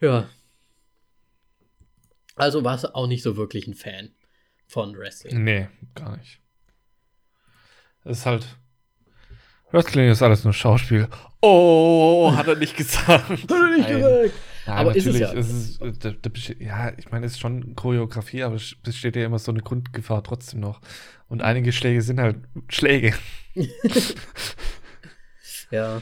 Ja. 0.02 0.28
Also 2.36 2.64
warst 2.64 2.86
du 2.86 2.96
auch 2.96 3.06
nicht 3.06 3.22
so 3.22 3.38
wirklich 3.38 3.68
ein 3.68 3.76
Fan 3.76 4.16
von 4.66 4.98
Wrestling. 4.98 5.44
nee, 5.44 5.70
gar 5.94 6.18
nicht. 6.18 6.42
Es 8.04 8.18
ist 8.18 8.26
halt. 8.26 8.48
Wrestling 9.72 10.10
ist 10.10 10.24
alles 10.24 10.44
nur 10.44 10.54
Schauspiel. 10.54 11.08
Oh, 11.42 12.34
hat 12.36 12.48
er 12.48 12.56
nicht 12.56 12.76
gesagt. 12.76 13.30
Hat 13.30 13.52
er 13.52 13.78
nicht 13.78 13.90
Nein. 13.90 14.02
gesagt. 14.02 14.34
Ja, 14.66 14.76
Aber 14.76 14.96
ist 14.96 15.06
es 15.06 15.20
natürlich, 15.20 15.34
ja. 15.34 15.40
ist 15.40 15.50
es 15.50 15.82
äh, 15.82 15.94
da, 15.94 16.32
ja, 16.60 16.98
ich 16.98 17.12
meine, 17.12 17.26
es 17.26 17.34
ist 17.34 17.40
schon 17.40 17.76
Choreografie, 17.76 18.44
aber 18.44 18.56
es 18.56 18.76
besteht 18.82 19.16
ja 19.16 19.26
immer 19.26 19.38
so 19.40 19.52
eine 19.52 19.62
Grundgefahr 19.62 20.24
trotzdem 20.24 20.60
noch. 20.60 20.82
Und 21.28 21.42
einige 21.42 21.72
Schläge 21.72 22.02
sind 22.02 22.20
halt 22.20 22.38
Schläge. 22.70 23.14
Ja, 25.72 26.02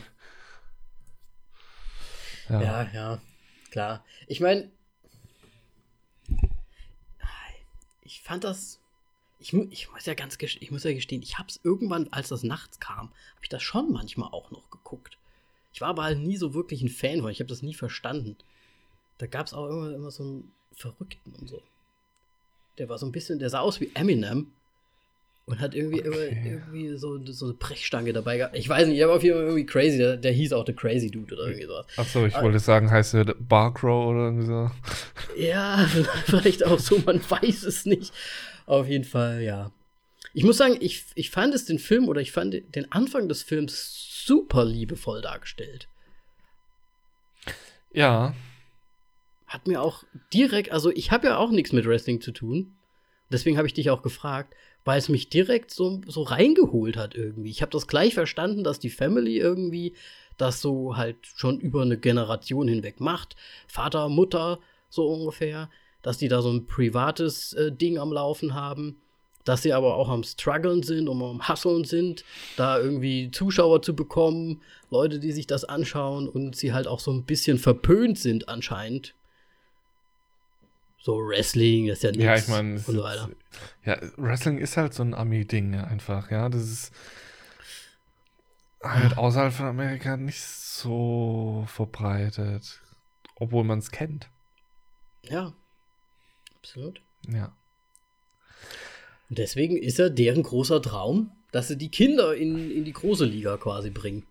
Ja. 2.49 2.61
ja, 2.61 2.91
ja, 2.93 3.21
klar. 3.71 4.05
Ich 4.27 4.41
meine, 4.41 4.69
ich 8.01 8.21
fand 8.21 8.43
das. 8.43 8.79
Ich, 9.39 9.53
ich 9.53 9.91
muss 9.91 10.05
ja 10.05 10.13
ganz 10.13 10.37
ich 10.41 10.71
muss 10.71 10.83
ja 10.83 10.93
gestehen, 10.93 11.21
ich 11.21 11.37
hab's 11.37 11.59
irgendwann, 11.63 12.07
als 12.11 12.29
das 12.29 12.43
nachts 12.43 12.79
kam, 12.79 13.09
habe 13.09 13.43
ich 13.43 13.49
das 13.49 13.63
schon 13.63 13.91
manchmal 13.91 14.29
auch 14.29 14.51
noch 14.51 14.69
geguckt. 14.69 15.17
Ich 15.73 15.81
war 15.81 15.89
aber 15.89 16.03
halt 16.03 16.19
nie 16.19 16.37
so 16.37 16.53
wirklich 16.53 16.81
ein 16.81 16.89
Fan 16.89 17.21
von, 17.21 17.31
ich 17.31 17.39
habe 17.39 17.49
das 17.49 17.61
nie 17.63 17.73
verstanden. 17.73 18.37
Da 19.23 19.27
gab's 19.27 19.53
auch 19.53 19.69
immer, 19.69 19.95
immer 19.95 20.11
so 20.11 20.21
einen 20.21 20.51
Verrückten 20.75 21.31
und 21.39 21.47
so. 21.47 21.61
Der 22.77 22.89
war 22.89 22.97
so 22.97 23.05
ein 23.05 23.13
bisschen, 23.13 23.39
der 23.39 23.49
sah 23.49 23.61
aus 23.61 23.79
wie 23.79 23.89
Eminem 23.95 24.47
und 25.45 25.61
hat 25.61 25.73
irgendwie, 25.75 25.99
immer, 25.99 26.17
Okay. 26.17 26.43
irgendwie 26.45 26.97
so, 26.97 27.25
so 27.27 27.45
eine 27.45 27.53
Brechstange 27.53 28.11
dabei 28.11 28.35
gehabt. 28.35 28.57
Ich 28.57 28.67
weiß 28.67 28.85
nicht, 28.85 28.97
ich 28.97 29.01
habe 29.03 29.13
auf 29.13 29.23
jeden 29.23 29.37
Fall 29.37 29.45
irgendwie 29.45 29.65
crazy, 29.65 29.97
der, 29.97 30.17
der 30.17 30.33
hieß 30.33 30.51
auch 30.51 30.65
The 30.65 30.73
Crazy 30.73 31.09
Dude 31.09 31.33
oder 31.35 31.43
irgendwie 31.45 31.67
sowas. 31.67 31.85
Achso, 31.95 32.25
ich 32.25 32.35
Ah. 32.35 32.41
wollte 32.43 32.59
sagen, 32.59 32.91
heißt 32.91 33.13
er 33.13 33.23
Barcrow 33.35 34.07
oder 34.09 34.25
irgendwie 34.25 34.45
so. 34.47 34.69
Ja, 35.37 35.87
vielleicht 36.25 36.65
auch 36.65 36.79
so, 36.79 36.99
man 37.05 37.21
weiß 37.29 37.63
es 37.63 37.85
nicht. 37.85 38.11
Auf 38.65 38.89
jeden 38.89 39.05
Fall, 39.05 39.41
ja. 39.41 39.71
Ich 40.33 40.43
muss 40.43 40.57
sagen, 40.57 40.75
ich, 40.81 41.05
ich 41.15 41.29
fand 41.29 41.55
es 41.55 41.63
den 41.63 41.79
Film 41.79 42.09
oder 42.09 42.19
ich 42.19 42.33
fand 42.33 42.75
den 42.75 42.91
Anfang 42.91 43.29
des 43.29 43.41
Films 43.41 44.21
super 44.25 44.65
liebevoll 44.65 45.21
dargestellt. 45.21 45.87
Ja, 47.93 48.33
Hat 49.53 49.67
mir 49.67 49.83
auch 49.83 50.03
direkt, 50.33 50.71
also 50.71 50.89
ich 50.89 51.11
habe 51.11 51.27
ja 51.27 51.37
auch 51.37 51.51
nichts 51.51 51.73
mit 51.73 51.85
Wrestling 51.85 52.21
zu 52.21 52.31
tun. 52.31 52.73
Deswegen 53.31 53.55
habe 53.55 53.67
ich 53.67 53.75
dich 53.75 53.91
auch 53.91 54.01
gefragt, 54.01 54.55
weil 54.83 54.97
es 54.97 55.09
mich 55.09 55.29
direkt 55.29 55.69
so, 55.69 56.01
so 56.07 56.23
reingeholt 56.23 56.97
hat 56.97 57.13
irgendwie. 57.13 57.51
Ich 57.51 57.61
habe 57.61 57.71
das 57.71 57.85
gleich 57.85 58.15
verstanden, 58.15 58.63
dass 58.63 58.79
die 58.79 58.89
Family 58.89 59.37
irgendwie 59.37 59.93
das 60.37 60.59
so 60.59 60.97
halt 60.97 61.17
schon 61.35 61.59
über 61.59 61.83
eine 61.83 61.99
Generation 61.99 62.67
hinweg 62.67 62.99
macht. 62.99 63.35
Vater, 63.67 64.09
Mutter, 64.09 64.57
so 64.89 65.05
ungefähr. 65.05 65.69
Dass 66.01 66.17
die 66.17 66.29
da 66.29 66.41
so 66.41 66.49
ein 66.49 66.65
privates 66.65 67.53
äh, 67.53 67.71
Ding 67.71 67.99
am 67.99 68.11
Laufen 68.11 68.55
haben. 68.55 68.97
Dass 69.45 69.61
sie 69.61 69.73
aber 69.73 69.97
auch 69.97 70.09
am 70.09 70.23
Struggeln 70.23 70.81
sind 70.81 71.07
und 71.07 71.21
am 71.21 71.47
Hustlen 71.47 71.83
sind, 71.83 72.25
da 72.57 72.79
irgendwie 72.79 73.29
Zuschauer 73.29 73.83
zu 73.83 73.95
bekommen, 73.95 74.63
Leute, 74.89 75.19
die 75.19 75.31
sich 75.31 75.45
das 75.45 75.63
anschauen 75.63 76.27
und 76.27 76.55
sie 76.55 76.73
halt 76.73 76.87
auch 76.87 76.99
so 76.99 77.11
ein 77.11 77.25
bisschen 77.25 77.59
verpönt 77.59 78.17
sind 78.17 78.49
anscheinend. 78.49 79.13
So 81.05 81.17
Wrestling, 81.17 81.87
das 81.87 81.97
ist 81.97 82.03
ja 82.03 82.11
nichts 82.11 82.23
ja, 82.23 82.35
ich 82.37 82.47
meine, 82.47 82.75
und 82.75 82.79
so 82.79 83.03
weiter. 83.03 83.29
ja, 83.83 83.97
Wrestling 84.15 84.57
ist 84.57 84.77
halt 84.77 84.93
so 84.93 85.03
ein 85.03 85.13
Ami-Ding 85.13 85.75
einfach, 85.75 86.31
ja. 86.31 86.47
Das 86.47 86.61
ist 86.61 86.93
halt 88.81 89.17
außerhalb 89.17 89.51
von 89.51 89.65
Amerika 89.65 90.15
nicht 90.15 90.41
so 90.41 91.65
verbreitet, 91.67 92.79
obwohl 93.35 93.65
man 93.65 93.79
es 93.79 93.91
kennt. 93.91 94.29
Ja, 95.23 95.51
absolut. 96.55 97.01
Ja. 97.27 97.53
Und 99.27 99.39
deswegen 99.39 99.75
ist 99.75 99.99
er 99.99 100.09
deren 100.09 100.43
großer 100.43 100.81
Traum, 100.81 101.31
dass 101.51 101.67
sie 101.67 101.77
die 101.77 101.89
Kinder 101.89 102.33
in, 102.33 102.71
in 102.71 102.85
die 102.85 102.93
große 102.93 103.25
Liga 103.25 103.57
quasi 103.57 103.89
bringen. 103.89 104.25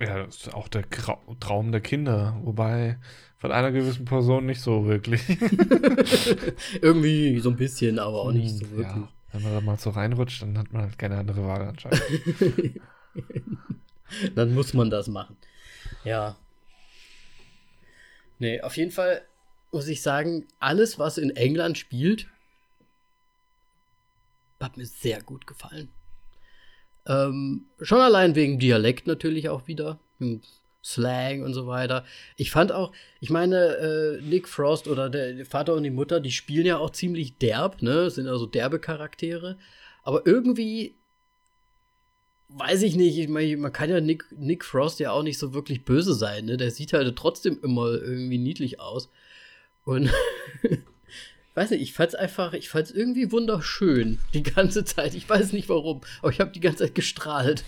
Ja, 0.00 0.24
das 0.24 0.36
ist 0.36 0.54
auch 0.54 0.68
der 0.68 0.84
Traum 1.40 1.70
der 1.70 1.80
Kinder, 1.80 2.36
wobei 2.42 2.98
von 3.38 3.52
einer 3.52 3.70
gewissen 3.70 4.04
Person 4.04 4.46
nicht 4.46 4.60
so 4.60 4.86
wirklich. 4.86 5.22
Irgendwie 6.82 7.38
so 7.38 7.50
ein 7.50 7.56
bisschen, 7.56 7.98
aber 7.98 8.22
auch 8.22 8.32
nicht 8.32 8.56
so 8.56 8.64
Hm, 8.64 8.76
wirklich. 8.78 9.04
Ja, 9.04 9.08
wenn 9.32 9.42
man 9.42 9.52
da 9.52 9.60
mal 9.60 9.78
so 9.78 9.90
reinrutscht, 9.90 10.42
dann 10.42 10.58
hat 10.58 10.72
man 10.72 10.82
halt 10.82 10.98
keine 10.98 11.18
andere 11.18 11.46
Wahl 11.46 11.62
anscheinend. 11.62 12.00
Dann 14.34 14.54
muss 14.54 14.74
man 14.74 14.90
das 14.90 15.08
machen. 15.08 15.36
Ja. 16.04 16.36
Nee, 18.38 18.60
auf 18.60 18.76
jeden 18.76 18.90
Fall 18.90 19.22
muss 19.72 19.88
ich 19.88 20.02
sagen, 20.02 20.46
alles, 20.58 20.98
was 20.98 21.18
in 21.18 21.30
England 21.30 21.78
spielt, 21.78 22.28
hat 24.60 24.76
mir 24.76 24.86
sehr 24.86 25.20
gut 25.22 25.46
gefallen. 25.46 25.90
Ähm, 27.06 27.66
schon 27.80 28.00
allein 28.00 28.34
wegen 28.34 28.58
Dialekt 28.58 29.06
natürlich 29.06 29.48
auch 29.48 29.66
wieder. 29.66 29.98
Slang 30.84 31.42
und 31.42 31.54
so 31.54 31.66
weiter. 31.66 32.04
Ich 32.36 32.50
fand 32.50 32.70
auch, 32.70 32.92
ich 33.20 33.30
meine, 33.30 33.76
äh, 33.76 34.20
Nick 34.22 34.48
Frost 34.48 34.86
oder 34.86 35.08
der 35.08 35.46
Vater 35.46 35.74
und 35.74 35.82
die 35.82 35.90
Mutter, 35.90 36.20
die 36.20 36.30
spielen 36.30 36.66
ja 36.66 36.76
auch 36.76 36.90
ziemlich 36.90 37.38
derb, 37.38 37.80
ne? 37.80 38.10
Sind 38.10 38.28
also 38.28 38.46
derbe 38.46 38.78
Charaktere. 38.78 39.56
Aber 40.02 40.26
irgendwie 40.26 40.94
weiß 42.48 42.82
ich 42.82 42.96
nicht, 42.96 43.18
ich 43.18 43.28
meine, 43.28 43.56
man 43.56 43.72
kann 43.72 43.90
ja 43.90 44.00
Nick, 44.00 44.26
Nick 44.36 44.64
Frost 44.64 45.00
ja 45.00 45.10
auch 45.10 45.22
nicht 45.22 45.38
so 45.38 45.54
wirklich 45.54 45.84
böse 45.84 46.14
sein, 46.14 46.44
ne? 46.44 46.56
Der 46.56 46.70
sieht 46.70 46.92
halt 46.92 47.16
trotzdem 47.16 47.58
immer 47.62 47.90
irgendwie 47.90 48.38
niedlich 48.38 48.80
aus. 48.80 49.08
Und 49.84 50.10
weiß 51.54 51.70
nicht, 51.70 51.82
ich 51.82 51.92
fand's 51.92 52.14
einfach, 52.14 52.52
ich 52.52 52.68
fand's 52.68 52.90
irgendwie 52.90 53.30
wunderschön 53.32 54.18
die 54.34 54.42
ganze 54.42 54.84
Zeit. 54.84 55.14
Ich 55.14 55.28
weiß 55.28 55.52
nicht 55.52 55.68
warum, 55.68 56.00
aber 56.20 56.30
ich 56.30 56.40
habe 56.40 56.50
die 56.50 56.60
ganze 56.60 56.84
Zeit 56.84 56.94
gestrahlt. 56.94 57.64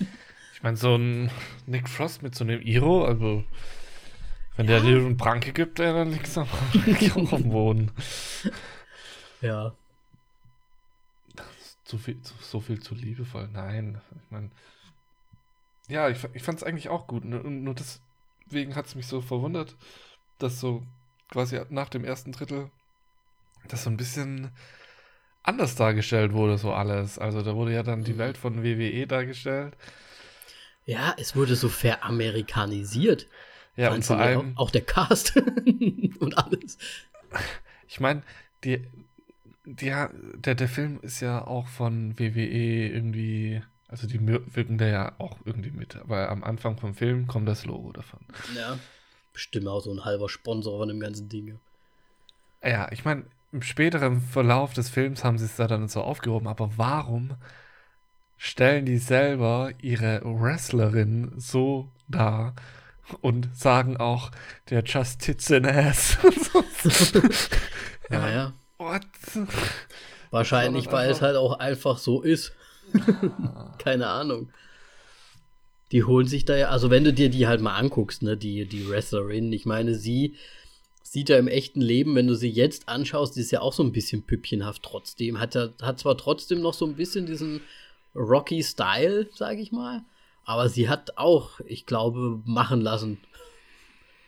Ich 0.54 0.62
meine, 0.62 0.76
so 0.76 0.96
ein 0.96 1.30
Nick 1.66 1.88
Frost 1.88 2.22
mit 2.22 2.34
so 2.34 2.44
einem 2.44 2.60
Iro, 2.62 3.04
also 3.04 3.44
wenn 4.56 4.66
Ja. 4.66 4.80
der 4.80 4.90
dir 4.90 4.96
einen 4.98 5.16
Pranke 5.18 5.52
gibt, 5.52 5.78
ey, 5.80 5.92
dann 5.92 6.12
liegst 6.12 6.36
du 6.36 6.40
auf 6.42 7.30
dem 7.30 7.50
Boden. 7.50 7.90
Ja. 9.42 9.74
Zu 11.84 11.98
viel, 11.98 12.20
zu, 12.22 12.34
so 12.40 12.60
viel 12.60 12.80
zu 12.80 12.94
liebevoll. 12.94 13.48
Nein, 13.52 14.00
ich 14.24 14.30
meine, 14.30 14.50
ja, 15.88 16.08
ich, 16.08 16.18
ich 16.32 16.42
fand 16.42 16.58
es 16.58 16.64
eigentlich 16.64 16.88
auch 16.88 17.06
gut. 17.06 17.24
Nur, 17.24 17.44
nur 17.44 17.74
deswegen 17.74 18.74
hat 18.74 18.86
es 18.86 18.94
mich 18.96 19.06
so 19.06 19.20
verwundert, 19.20 19.76
dass 20.38 20.58
so 20.58 20.82
quasi 21.30 21.60
nach 21.68 21.88
dem 21.88 22.04
ersten 22.04 22.32
Drittel 22.32 22.70
das 23.68 23.84
so 23.84 23.90
ein 23.90 23.96
bisschen 23.96 24.50
anders 25.42 25.76
dargestellt 25.76 26.32
wurde, 26.32 26.58
so 26.58 26.72
alles. 26.72 27.18
Also 27.18 27.42
da 27.42 27.54
wurde 27.56 27.72
ja 27.72 27.82
dann 27.82 28.04
die 28.04 28.14
Mhm. 28.14 28.18
Welt 28.18 28.38
von 28.38 28.62
WWE 28.62 29.06
dargestellt. 29.06 29.76
Ja, 30.84 31.14
es 31.18 31.34
wurde 31.36 31.56
so 31.56 31.68
veramerikanisiert. 31.68 33.26
Ja, 33.76 33.92
und 33.92 34.04
vor 34.04 34.18
allem, 34.18 34.56
Auch, 34.56 34.66
auch 34.66 34.70
der 34.70 34.82
Cast 34.84 35.36
und 36.20 36.38
alles. 36.38 36.78
ich 37.88 38.00
meine, 38.00 38.22
die, 38.64 38.86
die, 39.64 39.86
der, 39.90 40.54
der 40.54 40.68
Film 40.68 41.00
ist 41.02 41.20
ja 41.20 41.46
auch 41.46 41.66
von 41.68 42.18
WWE 42.18 42.88
irgendwie, 42.88 43.62
also 43.88 44.06
die 44.06 44.20
wirken 44.26 44.78
da 44.78 44.86
ja 44.86 45.14
auch 45.18 45.38
irgendwie 45.44 45.70
mit. 45.72 45.96
Aber 45.96 46.28
am 46.30 46.44
Anfang 46.44 46.78
vom 46.78 46.94
Film 46.94 47.26
kommt 47.26 47.48
das 47.48 47.64
Logo 47.66 47.92
davon. 47.92 48.20
Ja. 48.54 48.78
Bestimmt 49.32 49.68
auch 49.68 49.80
so 49.80 49.92
ein 49.92 50.04
halber 50.04 50.28
Sponsor 50.28 50.78
von 50.78 50.88
dem 50.88 51.00
ganzen 51.00 51.28
Ding. 51.28 51.60
Ja, 52.62 52.90
ich 52.90 53.04
meine, 53.04 53.26
im 53.56 53.62
späteren 53.62 54.20
Verlauf 54.20 54.74
des 54.74 54.90
Films 54.90 55.24
haben 55.24 55.38
sie 55.38 55.46
es 55.46 55.56
da 55.56 55.66
dann 55.66 55.88
so 55.88 56.02
aufgehoben, 56.02 56.46
aber 56.46 56.70
warum 56.76 57.34
stellen 58.36 58.84
die 58.84 58.98
selber 58.98 59.70
ihre 59.80 60.20
Wrestlerin 60.22 61.32
so 61.36 61.90
dar, 62.06 62.54
und 63.20 63.54
sagen 63.56 63.96
auch, 63.96 64.30
der 64.70 64.82
just 64.84 65.20
tits 65.20 65.50
in 65.50 65.66
ass. 65.66 66.18
ja, 68.10 68.28
ja. 68.28 68.52
What? 68.78 69.06
Wahrscheinlich, 70.30 70.90
weil 70.90 71.10
es 71.10 71.22
halt 71.22 71.36
auch 71.36 71.58
einfach 71.58 71.98
so 71.98 72.22
ist. 72.22 72.52
Keine 73.78 74.08
Ahnung. 74.08 74.50
Die 75.92 76.04
holen 76.04 76.26
sich 76.26 76.44
da 76.44 76.56
ja, 76.56 76.68
also 76.68 76.90
wenn 76.90 77.04
du 77.04 77.12
dir 77.12 77.30
die 77.30 77.46
halt 77.46 77.60
mal 77.60 77.76
anguckst, 77.76 78.22
ne, 78.22 78.36
die, 78.36 78.66
die 78.66 78.88
Wrestlerin, 78.88 79.52
ich 79.52 79.66
meine, 79.66 79.94
sie 79.94 80.36
sieht 81.12 81.28
ja 81.28 81.38
im 81.38 81.48
echten 81.48 81.80
Leben, 81.80 82.14
wenn 82.14 82.26
du 82.26 82.34
sie 82.34 82.50
jetzt 82.50 82.88
anschaust, 82.88 83.36
die 83.36 83.40
ist 83.40 83.52
ja 83.52 83.60
auch 83.60 83.72
so 83.72 83.82
ein 83.82 83.92
bisschen 83.92 84.22
püppchenhaft 84.22 84.82
trotzdem. 84.82 85.38
Hat, 85.38 85.54
ja, 85.54 85.68
hat 85.80 86.00
zwar 86.00 86.16
trotzdem 86.16 86.60
noch 86.60 86.74
so 86.74 86.84
ein 86.84 86.96
bisschen 86.96 87.26
diesen 87.26 87.60
Rocky-Style, 88.14 89.28
sag 89.32 89.58
ich 89.58 89.72
mal, 89.72 90.02
aber 90.44 90.68
sie 90.68 90.88
hat 90.88 91.16
auch, 91.16 91.60
ich 91.66 91.86
glaube, 91.86 92.40
machen 92.44 92.80
lassen. 92.80 93.18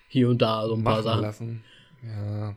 Hier 0.08 0.28
und 0.28 0.40
da 0.40 0.66
so 0.66 0.74
ein 0.74 0.82
machen 0.82 0.94
paar 0.94 1.02
Sachen. 1.02 1.22
Lassen. 1.22 1.64
Ja. 2.02 2.56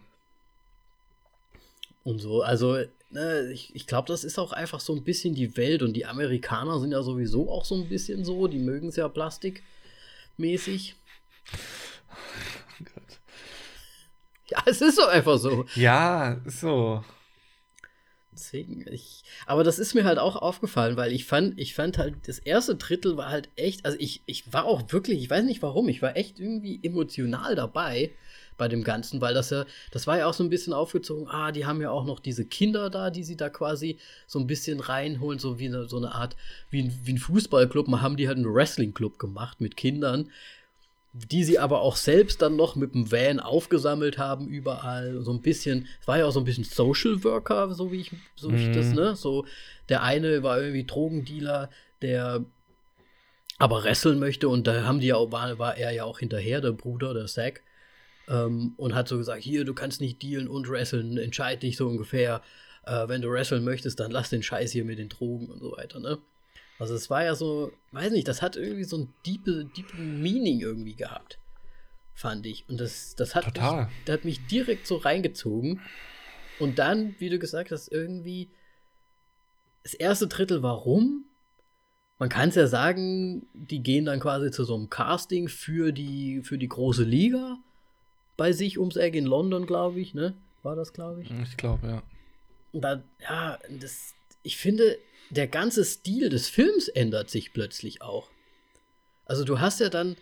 Und 2.03 2.19
so, 2.19 2.41
also 2.41 2.77
ne, 3.09 3.51
ich, 3.51 3.75
ich 3.75 3.87
glaube, 3.87 4.07
das 4.07 4.23
ist 4.23 4.39
auch 4.39 4.51
einfach 4.51 4.79
so 4.79 4.93
ein 4.93 5.03
bisschen 5.03 5.35
die 5.35 5.57
Welt 5.57 5.81
und 5.81 5.93
die 5.93 6.05
Amerikaner 6.05 6.79
sind 6.79 6.91
ja 6.91 7.01
sowieso 7.03 7.49
auch 7.49 7.65
so 7.65 7.75
ein 7.75 7.89
bisschen 7.89 8.23
so, 8.23 8.47
die 8.47 8.59
mögen 8.59 8.89
es 8.89 8.95
ja 8.95 9.07
plastikmäßig. 9.07 10.95
Ja, 14.51 14.61
es 14.65 14.81
ist 14.81 14.97
doch 14.97 15.07
einfach 15.07 15.37
so. 15.37 15.65
Ja, 15.75 16.41
so. 16.45 17.03
Deswegen, 18.33 18.85
ich. 18.91 19.23
Aber 19.45 19.63
das 19.63 19.79
ist 19.79 19.93
mir 19.93 20.03
halt 20.03 20.17
auch 20.17 20.35
aufgefallen, 20.35 20.97
weil 20.97 21.11
ich 21.11 21.25
fand, 21.25 21.59
ich 21.59 21.73
fand 21.73 21.97
halt, 21.97 22.27
das 22.27 22.39
erste 22.39 22.75
Drittel 22.75 23.17
war 23.17 23.29
halt 23.29 23.49
echt, 23.55 23.85
also 23.85 23.97
ich, 23.99 24.23
ich 24.25 24.51
war 24.51 24.65
auch 24.65 24.91
wirklich, 24.91 25.21
ich 25.21 25.29
weiß 25.29 25.43
nicht 25.43 25.61
warum, 25.61 25.89
ich 25.89 26.01
war 26.01 26.15
echt 26.15 26.39
irgendwie 26.39 26.79
emotional 26.83 27.55
dabei 27.55 28.11
bei 28.57 28.67
dem 28.67 28.83
Ganzen, 28.83 29.21
weil 29.21 29.33
das 29.33 29.49
ja, 29.49 29.65
das 29.91 30.05
war 30.07 30.17
ja 30.17 30.27
auch 30.27 30.33
so 30.33 30.43
ein 30.43 30.49
bisschen 30.49 30.71
aufgezogen, 30.71 31.27
ah, 31.29 31.51
die 31.51 31.65
haben 31.65 31.81
ja 31.81 31.91
auch 31.91 32.05
noch 32.05 32.19
diese 32.19 32.45
Kinder 32.45 32.89
da, 32.89 33.09
die 33.09 33.23
sie 33.23 33.35
da 33.35 33.49
quasi 33.49 33.97
so 34.27 34.39
ein 34.39 34.47
bisschen 34.47 34.79
reinholen, 34.79 35.39
so 35.39 35.59
wie 35.59 35.67
eine, 35.67 35.87
so 35.87 35.97
eine 35.97 36.13
Art, 36.13 36.35
wie, 36.69 36.91
wie 37.03 37.13
ein 37.13 37.17
Fußballclub, 37.17 37.87
mal 37.87 38.01
haben 38.01 38.17
die 38.17 38.27
halt 38.27 38.37
einen 38.37 38.53
Wrestlingclub 38.53 39.17
gemacht 39.17 39.61
mit 39.61 39.75
Kindern, 39.75 40.29
die 41.13 41.43
sie 41.43 41.59
aber 41.59 41.81
auch 41.81 41.97
selbst 41.97 42.41
dann 42.41 42.55
noch 42.55 42.75
mit 42.75 42.93
dem 42.93 43.11
Van 43.11 43.39
aufgesammelt 43.39 44.17
haben 44.17 44.47
überall. 44.47 45.21
So 45.21 45.31
ein 45.31 45.41
bisschen, 45.41 45.87
es 45.99 46.07
war 46.07 46.17
ja 46.17 46.25
auch 46.25 46.31
so 46.31 46.39
ein 46.39 46.45
bisschen 46.45 46.63
Social 46.63 47.23
Worker, 47.23 47.73
so 47.73 47.91
wie 47.91 48.01
ich, 48.01 48.11
so 48.35 48.49
mhm. 48.49 48.55
ich 48.57 48.71
das, 48.71 48.87
mhm. 48.87 48.95
ne? 48.95 49.15
So, 49.15 49.45
der 49.89 50.03
eine 50.03 50.41
war 50.43 50.61
irgendwie 50.61 50.85
Drogendealer, 50.85 51.69
der 52.01 52.45
aber 53.57 53.83
wresteln 53.83 54.19
möchte 54.19 54.47
und 54.49 54.65
da 54.65 54.85
haben 54.85 54.99
die 55.01 55.07
ja 55.07 55.17
auch, 55.17 55.31
war, 55.31 55.59
war 55.59 55.77
er 55.77 55.91
ja 55.91 56.05
auch 56.05 56.19
hinterher, 56.19 56.61
der 56.61 56.71
Bruder, 56.71 57.13
der 57.13 57.27
Zack. 57.27 57.61
Ähm, 58.27 58.73
und 58.77 58.95
hat 58.95 59.07
so 59.07 59.17
gesagt, 59.17 59.43
hier, 59.43 59.65
du 59.65 59.73
kannst 59.73 59.99
nicht 59.99 60.21
dealen 60.23 60.47
und 60.47 60.69
wresteln, 60.69 61.17
entscheid 61.17 61.61
dich 61.61 61.75
so 61.75 61.87
ungefähr. 61.87 62.41
Äh, 62.85 63.07
wenn 63.07 63.21
du 63.21 63.29
wresteln 63.29 63.63
möchtest, 63.63 63.99
dann 63.99 64.11
lass 64.11 64.29
den 64.29 64.43
Scheiß 64.43 64.71
hier 64.71 64.85
mit 64.85 64.97
den 64.97 65.09
Drogen 65.09 65.49
und 65.49 65.59
so 65.59 65.73
weiter, 65.73 65.99
ne? 65.99 66.19
Also 66.81 66.95
es 66.95 67.11
war 67.11 67.23
ja 67.23 67.35
so, 67.35 67.71
weiß 67.91 68.11
nicht, 68.11 68.27
das 68.27 68.41
hat 68.41 68.55
irgendwie 68.55 68.85
so 68.85 68.97
ein 68.97 69.13
deep, 69.23 69.45
deep 69.45 69.93
Meaning 69.99 70.61
irgendwie 70.61 70.95
gehabt, 70.95 71.37
fand 72.15 72.47
ich. 72.47 72.67
Und 72.67 72.81
das, 72.81 73.15
das 73.15 73.35
hat, 73.35 73.43
Total. 73.43 73.85
Mich, 73.85 73.93
das 74.05 74.13
hat 74.15 74.25
mich 74.25 74.47
direkt 74.47 74.87
so 74.87 74.95
reingezogen. 74.95 75.79
Und 76.57 76.79
dann, 76.79 77.13
wie 77.19 77.29
du 77.29 77.37
gesagt 77.37 77.69
hast, 77.69 77.91
irgendwie 77.91 78.49
das 79.83 79.93
erste 79.93 80.25
Drittel, 80.25 80.63
warum? 80.63 81.25
Man 82.17 82.29
kann 82.29 82.49
es 82.49 82.55
ja 82.55 82.65
sagen, 82.65 83.45
die 83.53 83.83
gehen 83.83 84.05
dann 84.05 84.19
quasi 84.19 84.49
zu 84.49 84.63
so 84.63 84.73
einem 84.73 84.89
Casting 84.89 85.49
für 85.49 85.91
die, 85.91 86.41
für 86.41 86.57
die 86.57 86.67
große 86.67 87.03
Liga 87.03 87.59
bei 88.37 88.53
sich 88.53 88.79
ums 88.79 88.95
Eck 88.95 89.13
in 89.13 89.27
London, 89.27 89.67
glaube 89.67 89.99
ich, 89.99 90.15
ne? 90.15 90.33
War 90.63 90.75
das, 90.75 90.93
glaube 90.93 91.21
ich? 91.21 91.29
Ich 91.43 91.57
glaube, 91.57 91.87
ja. 91.87 92.03
Und 92.71 92.81
dann, 92.81 93.03
ja, 93.21 93.59
das, 93.69 94.15
ich 94.41 94.57
finde, 94.57 94.97
der 95.31 95.47
ganze 95.47 95.83
Stil 95.85 96.29
des 96.29 96.47
Films 96.47 96.87
ändert 96.87 97.29
sich 97.29 97.53
plötzlich 97.53 98.01
auch. 98.01 98.29
Also 99.25 99.43
du 99.43 99.59
hast 99.59 99.79
ja 99.79 99.89
dann, 99.89 100.17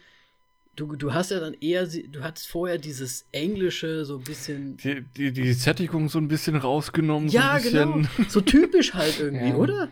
du, 0.76 0.96
du 0.96 1.14
hast 1.14 1.32
ja 1.32 1.40
dann 1.40 1.56
eher, 1.60 1.88
du 1.88 2.22
hattest 2.22 2.48
vorher 2.48 2.78
dieses 2.78 3.26
Englische 3.32 4.06
so 4.06 4.18
ein 4.18 4.24
bisschen. 4.24 4.78
Die, 4.78 5.04
die, 5.18 5.32
die 5.32 5.54
Sättigung 5.54 6.10
so 6.10 6.20
ein 6.20 6.28
bisschen 6.28 6.56
rausgenommen. 6.56 7.30
Ja, 7.30 7.60
so 7.60 7.70
genau. 7.70 8.02
So 8.28 8.42
typisch 8.42 8.94
halt 8.94 9.20
irgendwie, 9.20 9.50
ja. 9.50 9.56
oder? 9.56 9.90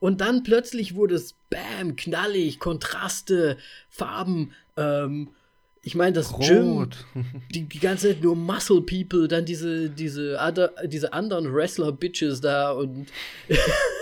Und 0.00 0.20
dann 0.20 0.42
plötzlich 0.42 0.94
wurde 0.94 1.14
es 1.14 1.34
bam, 1.50 1.94
knallig, 1.94 2.58
Kontraste, 2.58 3.58
Farben, 3.88 4.52
ähm, 4.76 5.28
ich 5.82 5.94
meine, 5.94 6.12
das 6.12 6.32
Rot. 6.32 6.46
Gym, 6.46 6.90
die, 7.54 7.62
die 7.62 7.78
ganze 7.78 8.08
Zeit 8.08 8.22
nur 8.22 8.36
Muscle 8.36 8.82
People, 8.82 9.28
dann 9.28 9.44
diese, 9.44 9.88
diese, 9.90 10.38
other, 10.38 10.72
diese 10.86 11.12
anderen 11.12 11.52
Wrestler-Bitches 11.52 12.40
da 12.40 12.72
und 12.72 13.06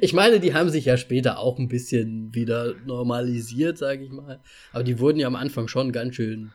ich 0.00 0.12
meine, 0.12 0.40
die 0.40 0.54
haben 0.54 0.70
sich 0.70 0.84
ja 0.84 0.96
später 0.96 1.38
auch 1.38 1.58
ein 1.58 1.68
bisschen 1.68 2.34
wieder 2.34 2.74
normalisiert, 2.86 3.78
sage 3.78 4.04
ich 4.04 4.10
mal. 4.10 4.40
Aber 4.72 4.84
die 4.84 4.98
wurden 4.98 5.18
ja 5.18 5.26
am 5.26 5.36
Anfang 5.36 5.68
schon 5.68 5.92
ganz 5.92 6.14
schön. 6.14 6.52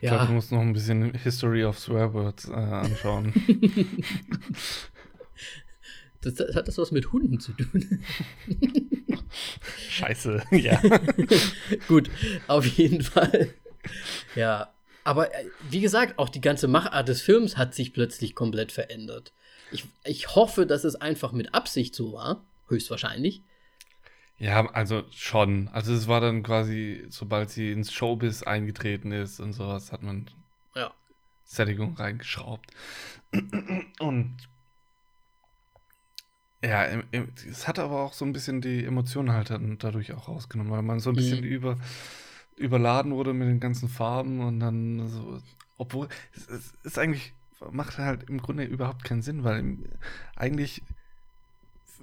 Ja. 0.00 0.10
Ich 0.10 0.16
glaube, 0.16 0.26
du 0.26 0.32
musst 0.34 0.52
noch 0.52 0.60
ein 0.60 0.72
bisschen 0.72 1.14
History 1.14 1.64
of 1.64 1.78
Swearwords 1.78 2.48
äh, 2.48 2.52
anschauen. 2.52 3.32
das, 6.20 6.34
das, 6.34 6.54
hat 6.54 6.68
das 6.68 6.76
was 6.76 6.92
mit 6.92 7.12
Hunden 7.12 7.40
zu 7.40 7.52
tun? 7.52 8.04
Scheiße, 9.88 10.42
ja. 10.50 10.80
Gut, 11.88 12.10
auf 12.46 12.66
jeden 12.66 13.02
Fall. 13.02 13.54
Ja, 14.36 14.74
aber 15.04 15.34
äh, 15.34 15.46
wie 15.70 15.80
gesagt, 15.80 16.18
auch 16.18 16.28
die 16.28 16.40
ganze 16.40 16.68
Machart 16.68 17.08
des 17.08 17.22
Films 17.22 17.56
hat 17.56 17.74
sich 17.74 17.92
plötzlich 17.92 18.34
komplett 18.34 18.72
verändert. 18.72 19.32
Ich, 19.70 19.86
ich 20.04 20.34
hoffe, 20.34 20.66
dass 20.66 20.84
es 20.84 20.96
einfach 20.96 21.32
mit 21.32 21.54
Absicht 21.54 21.94
so 21.94 22.12
war, 22.12 22.44
höchstwahrscheinlich. 22.68 23.42
Ja, 24.38 24.66
also 24.72 25.04
schon. 25.10 25.68
Also 25.68 25.94
es 25.94 26.08
war 26.08 26.20
dann 26.20 26.42
quasi, 26.42 27.06
sobald 27.08 27.50
sie 27.50 27.70
ins 27.72 27.92
Showbiz 27.92 28.42
eingetreten 28.42 29.12
ist 29.12 29.40
und 29.40 29.52
sowas, 29.52 29.92
hat 29.92 30.02
man 30.02 30.30
ja. 30.74 30.92
Sättigung 31.44 31.94
reingeschraubt. 31.94 32.70
Und 34.00 34.36
ja, 36.64 36.86
es 37.48 37.68
hat 37.68 37.78
aber 37.78 38.00
auch 38.02 38.14
so 38.14 38.24
ein 38.24 38.32
bisschen 38.32 38.62
die 38.62 38.84
Emotionen 38.84 39.32
halt 39.32 39.52
dadurch 39.78 40.12
auch 40.14 40.28
rausgenommen, 40.28 40.72
weil 40.72 40.82
man 40.82 40.98
so 40.98 41.10
ein 41.10 41.16
bisschen 41.16 41.40
mhm. 41.40 41.46
über, 41.46 41.78
überladen 42.56 43.12
wurde 43.12 43.34
mit 43.34 43.48
den 43.48 43.60
ganzen 43.60 43.88
Farben 43.88 44.40
und 44.40 44.60
dann 44.60 45.06
so, 45.08 45.42
obwohl, 45.76 46.08
es, 46.34 46.72
ist 46.82 46.98
eigentlich, 46.98 47.34
macht 47.70 47.98
halt 47.98 48.28
im 48.28 48.40
Grunde 48.40 48.64
überhaupt 48.64 49.04
keinen 49.04 49.22
Sinn, 49.22 49.44
weil 49.44 49.78
eigentlich 50.36 50.82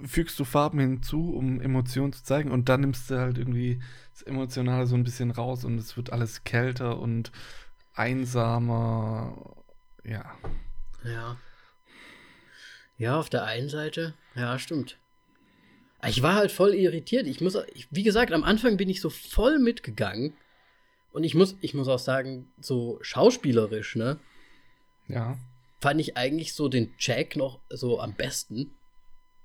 fügst 0.04 0.38
du 0.38 0.44
Farben 0.44 0.78
hinzu, 0.80 1.34
um 1.34 1.60
Emotionen 1.60 2.12
zu 2.12 2.24
zeigen 2.24 2.50
und 2.50 2.68
dann 2.68 2.80
nimmst 2.80 3.10
du 3.10 3.18
halt 3.18 3.38
irgendwie 3.38 3.80
das 4.12 4.22
Emotionale 4.22 4.86
so 4.86 4.94
ein 4.94 5.04
bisschen 5.04 5.30
raus 5.30 5.64
und 5.64 5.78
es 5.78 5.96
wird 5.96 6.12
alles 6.12 6.44
kälter 6.44 6.98
und 6.98 7.30
einsamer, 7.94 9.56
ja. 10.04 10.24
Ja. 11.04 11.36
Ja, 12.98 13.18
auf 13.18 13.28
der 13.28 13.44
einen 13.44 13.68
Seite, 13.68 14.14
ja, 14.34 14.58
stimmt. 14.58 14.98
Ich 16.06 16.22
war 16.22 16.34
halt 16.34 16.50
voll 16.50 16.74
irritiert. 16.74 17.26
Ich 17.26 17.40
muss, 17.40 17.56
ich, 17.74 17.86
wie 17.90 18.02
gesagt, 18.02 18.32
am 18.32 18.42
Anfang 18.42 18.76
bin 18.76 18.88
ich 18.88 19.00
so 19.00 19.08
voll 19.08 19.58
mitgegangen. 19.58 20.34
Und 21.12 21.24
ich 21.24 21.34
muss, 21.34 21.56
ich 21.60 21.74
muss 21.74 21.88
auch 21.88 21.98
sagen, 21.98 22.50
so 22.60 22.98
schauspielerisch, 23.02 23.96
ne? 23.96 24.18
Ja. 25.12 25.38
Fand 25.80 26.00
ich 26.00 26.16
eigentlich 26.16 26.54
so 26.54 26.68
den 26.68 26.94
Jack 26.98 27.36
noch 27.36 27.60
so 27.68 28.00
am 28.00 28.14
besten. 28.14 28.74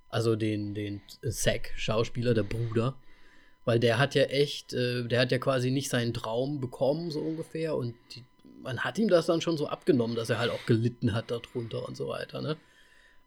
Also 0.09 0.35
den, 0.35 0.73
den 0.73 1.01
Zack-Schauspieler, 1.27 2.33
der 2.33 2.43
Bruder. 2.43 2.95
Weil 3.65 3.79
der 3.79 3.97
hat 3.97 4.15
ja 4.15 4.23
echt, 4.23 4.73
äh, 4.73 5.03
der 5.07 5.19
hat 5.19 5.31
ja 5.31 5.39
quasi 5.39 5.71
nicht 5.71 5.89
seinen 5.89 6.13
Traum 6.13 6.61
bekommen, 6.61 7.11
so 7.11 7.19
ungefähr. 7.19 7.75
Und 7.75 7.95
die, 8.11 8.23
man 8.61 8.79
hat 8.79 8.97
ihm 8.97 9.09
das 9.09 9.25
dann 9.25 9.41
schon 9.41 9.57
so 9.57 9.67
abgenommen, 9.67 10.15
dass 10.15 10.29
er 10.29 10.39
halt 10.39 10.51
auch 10.51 10.65
gelitten 10.65 11.13
hat 11.13 11.31
darunter 11.31 11.87
und 11.87 11.97
so 11.97 12.07
weiter, 12.07 12.41
ne? 12.41 12.57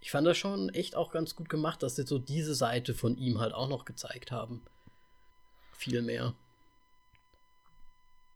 ich 0.01 0.11
fand 0.11 0.27
das 0.27 0.39
schon 0.39 0.71
echt 0.71 0.97
auch 0.97 1.13
ganz 1.13 1.37
gut 1.37 1.49
gemacht, 1.49 1.83
dass 1.83 1.97
sie 1.97 2.07
so 2.07 2.19
diese 2.19 2.55
Seite 2.55 2.95
von 2.95 3.17
ihm 3.17 3.39
halt 3.39 3.53
auch 3.53 3.69
noch 3.69 3.85
gezeigt 3.85 4.33
haben. 4.33 4.63
Viel 5.73 6.03
mehr. 6.03 6.35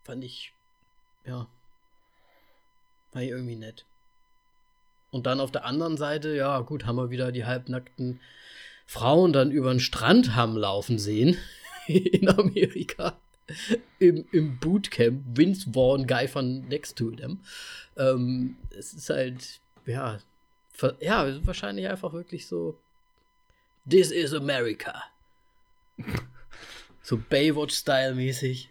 Fand 0.03 0.23
ich, 0.23 0.53
ja, 1.25 1.49
war 3.13 3.23
irgendwie 3.23 3.57
nett. 3.57 3.87
Und 5.15 5.27
dann 5.27 5.39
auf 5.39 5.53
der 5.53 5.65
anderen 5.65 5.97
Seite, 5.97 6.35
ja, 6.35 6.59
gut, 6.62 6.87
haben 6.87 6.97
wir 6.97 7.09
wieder 7.09 7.31
die 7.31 7.45
halbnackten 7.45 8.19
Frauen 8.85 9.33
dann 9.33 9.53
über 9.53 9.71
den 9.71 9.79
Strand 9.79 10.35
haben 10.35 10.57
laufen 10.57 10.99
sehen 10.99 11.39
in 11.87 12.29
Amerika. 12.29 13.17
Im, 14.01 14.27
Im 14.33 14.59
Bootcamp, 14.59 15.23
Vince 15.39 15.71
Vaughn, 15.73 16.09
Guy 16.09 16.27
von 16.27 16.67
Next 16.67 16.99
to 16.99 17.12
Them. 17.12 17.39
Ähm, 17.97 18.57
es 18.77 18.93
ist 18.93 19.09
halt, 19.09 19.61
ja, 19.87 20.19
ja, 20.99 21.47
wahrscheinlich 21.47 21.87
einfach 21.87 22.12
wirklich 22.12 22.49
so. 22.49 22.77
This 23.89 24.11
is 24.11 24.35
America. 24.35 25.01
so 27.03 27.19
Baywatch-Style-mäßig. 27.19 28.69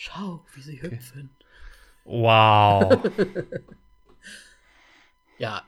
Schau, 0.00 0.44
wie 0.54 0.60
sie 0.62 0.80
hüpfen. 0.80 1.30
Wow. 2.04 3.02
Ja, 5.38 5.62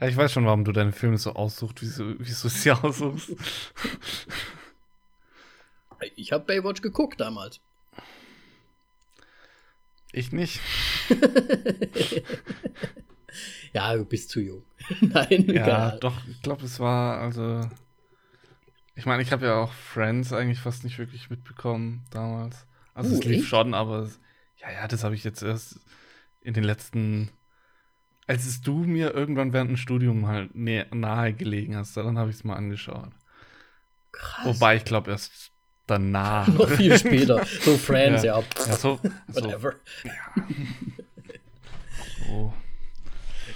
Ja, 0.00 0.06
ich 0.08 0.16
weiß 0.16 0.32
schon, 0.32 0.44
warum 0.46 0.64
du 0.64 0.72
deine 0.72 0.92
Filme 0.92 1.18
so 1.18 1.32
aussuchst, 1.34 1.80
wieso, 1.82 2.18
wieso 2.18 2.48
du 2.48 2.54
sie 2.54 2.70
aussuchst. 2.84 3.30
ich 6.16 6.32
habe 6.32 6.44
Baywatch 6.44 6.82
geguckt 6.82 7.20
damals. 7.20 7.60
Ich 10.12 10.32
nicht. 10.32 10.60
Ja, 13.72 13.94
du 13.94 14.04
bist 14.04 14.30
zu 14.30 14.40
jung. 14.40 14.64
Nein, 15.00 15.44
Ja, 15.46 15.88
egal. 15.90 15.98
doch, 16.00 16.26
ich 16.26 16.40
glaube, 16.42 16.64
es 16.64 16.80
war, 16.80 17.20
also. 17.20 17.68
Ich 18.96 19.04
meine, 19.06 19.22
ich 19.22 19.30
habe 19.30 19.46
ja 19.46 19.56
auch 19.56 19.72
Friends 19.72 20.32
eigentlich 20.32 20.58
fast 20.58 20.82
nicht 20.84 20.98
wirklich 20.98 21.28
mitbekommen 21.30 22.04
damals. 22.10 22.66
Also, 22.98 23.14
Uh, 23.14 23.18
es 23.18 23.24
lief 23.24 23.38
echt? 23.40 23.48
schon, 23.48 23.74
aber 23.74 24.08
ja, 24.56 24.70
ja, 24.72 24.88
das 24.88 25.04
habe 25.04 25.14
ich 25.14 25.22
jetzt 25.24 25.42
erst 25.42 25.80
in 26.40 26.52
den 26.54 26.64
letzten. 26.64 27.30
Als 28.26 28.44
es 28.44 28.60
du 28.60 28.74
mir 28.84 29.14
irgendwann 29.14 29.52
während 29.52 29.70
dem 29.70 29.76
Studium 29.76 30.26
halt 30.26 30.52
nä- 30.54 30.92
nahe 30.94 31.32
gelegen 31.32 31.76
hast, 31.76 31.96
dann 31.96 32.18
habe 32.18 32.30
ich 32.30 32.36
es 32.36 32.44
mal 32.44 32.56
angeschaut. 32.56 33.10
Krass. 34.12 34.44
Wobei 34.46 34.76
ich 34.76 34.84
glaube, 34.84 35.10
erst 35.12 35.52
danach. 35.86 36.46
Noch 36.52 36.68
viel 36.68 36.98
später. 36.98 37.44
So 37.62 37.76
Friends, 37.78 38.24
ja. 38.24 38.38
Ja, 38.40 38.76
so. 38.76 38.98
so, 39.28 39.42
Whatever. 39.44 39.74
so. 42.26 42.52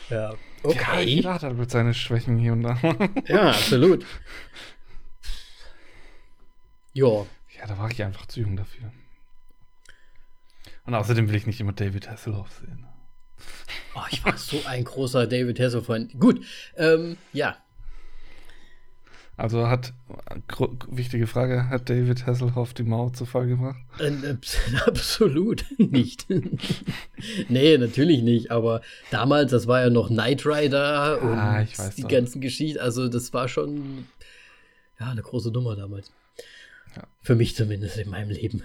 Ja. 0.08 0.30
Ja, 0.30 0.34
Okay. 0.62 1.02
jeder 1.02 1.34
hat 1.34 1.42
halt 1.42 1.58
mit 1.58 1.70
seine 1.70 1.92
Schwächen 1.94 2.38
hier 2.38 2.52
und 2.52 2.62
da. 2.62 2.78
Ja, 3.26 3.50
absolut. 3.50 4.06
Ja. 6.94 7.26
Ja, 7.58 7.66
da 7.66 7.78
war 7.78 7.90
ich 7.90 8.02
einfach 8.02 8.26
zu 8.26 8.40
jung 8.40 8.54
dafür. 8.56 8.92
Und 10.84 10.94
außerdem 10.94 11.28
will 11.28 11.36
ich 11.36 11.46
nicht 11.46 11.60
immer 11.60 11.72
David 11.72 12.10
Hasselhoff 12.10 12.50
sehen. 12.60 12.86
Oh, 13.94 14.00
ich 14.10 14.24
war 14.24 14.36
so 14.36 14.60
ein 14.66 14.84
großer 14.84 15.26
David 15.26 15.60
Hasselhoff-Fan. 15.60 16.10
Gut, 16.18 16.44
ähm, 16.76 17.16
ja. 17.32 17.56
Also 19.36 19.66
hat, 19.68 19.92
wichtige 20.88 21.26
Frage, 21.26 21.68
hat 21.68 21.88
David 21.88 22.26
Hasselhoff 22.26 22.74
die 22.74 22.82
Mauer 22.82 23.12
zu 23.12 23.24
Fall 23.24 23.46
gebracht? 23.48 23.80
Äh, 23.98 24.08
äh, 24.08 24.36
absolut 24.86 25.64
nicht. 25.78 26.26
nee, 27.48 27.78
natürlich 27.78 28.22
nicht. 28.22 28.50
Aber 28.50 28.82
damals, 29.10 29.50
das 29.50 29.66
war 29.66 29.80
ja 29.80 29.90
noch 29.90 30.08
Knight 30.08 30.46
Rider 30.46 31.20
und 31.22 31.38
Ah, 31.38 31.62
ich 31.62 31.78
weiß 31.78 31.96
die 31.96 32.02
doch. 32.02 32.08
ganzen 32.08 32.40
Geschichten. 32.40 32.78
Also, 32.78 33.08
das 33.08 33.32
war 33.32 33.48
schon 33.48 34.06
ja, 35.00 35.10
eine 35.10 35.22
große 35.22 35.50
Nummer 35.50 35.76
damals. 35.76 36.12
Ja. 36.94 37.04
Für 37.22 37.34
mich 37.34 37.56
zumindest 37.56 37.96
in 37.96 38.10
meinem 38.10 38.30
Leben. 38.30 38.62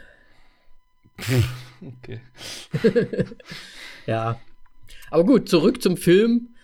Okay. 1.19 2.21
Ja. 4.05 4.39
Aber 5.11 5.25
gut, 5.25 5.49
zurück 5.49 5.81
zum 5.81 5.97
Film. 5.97 6.55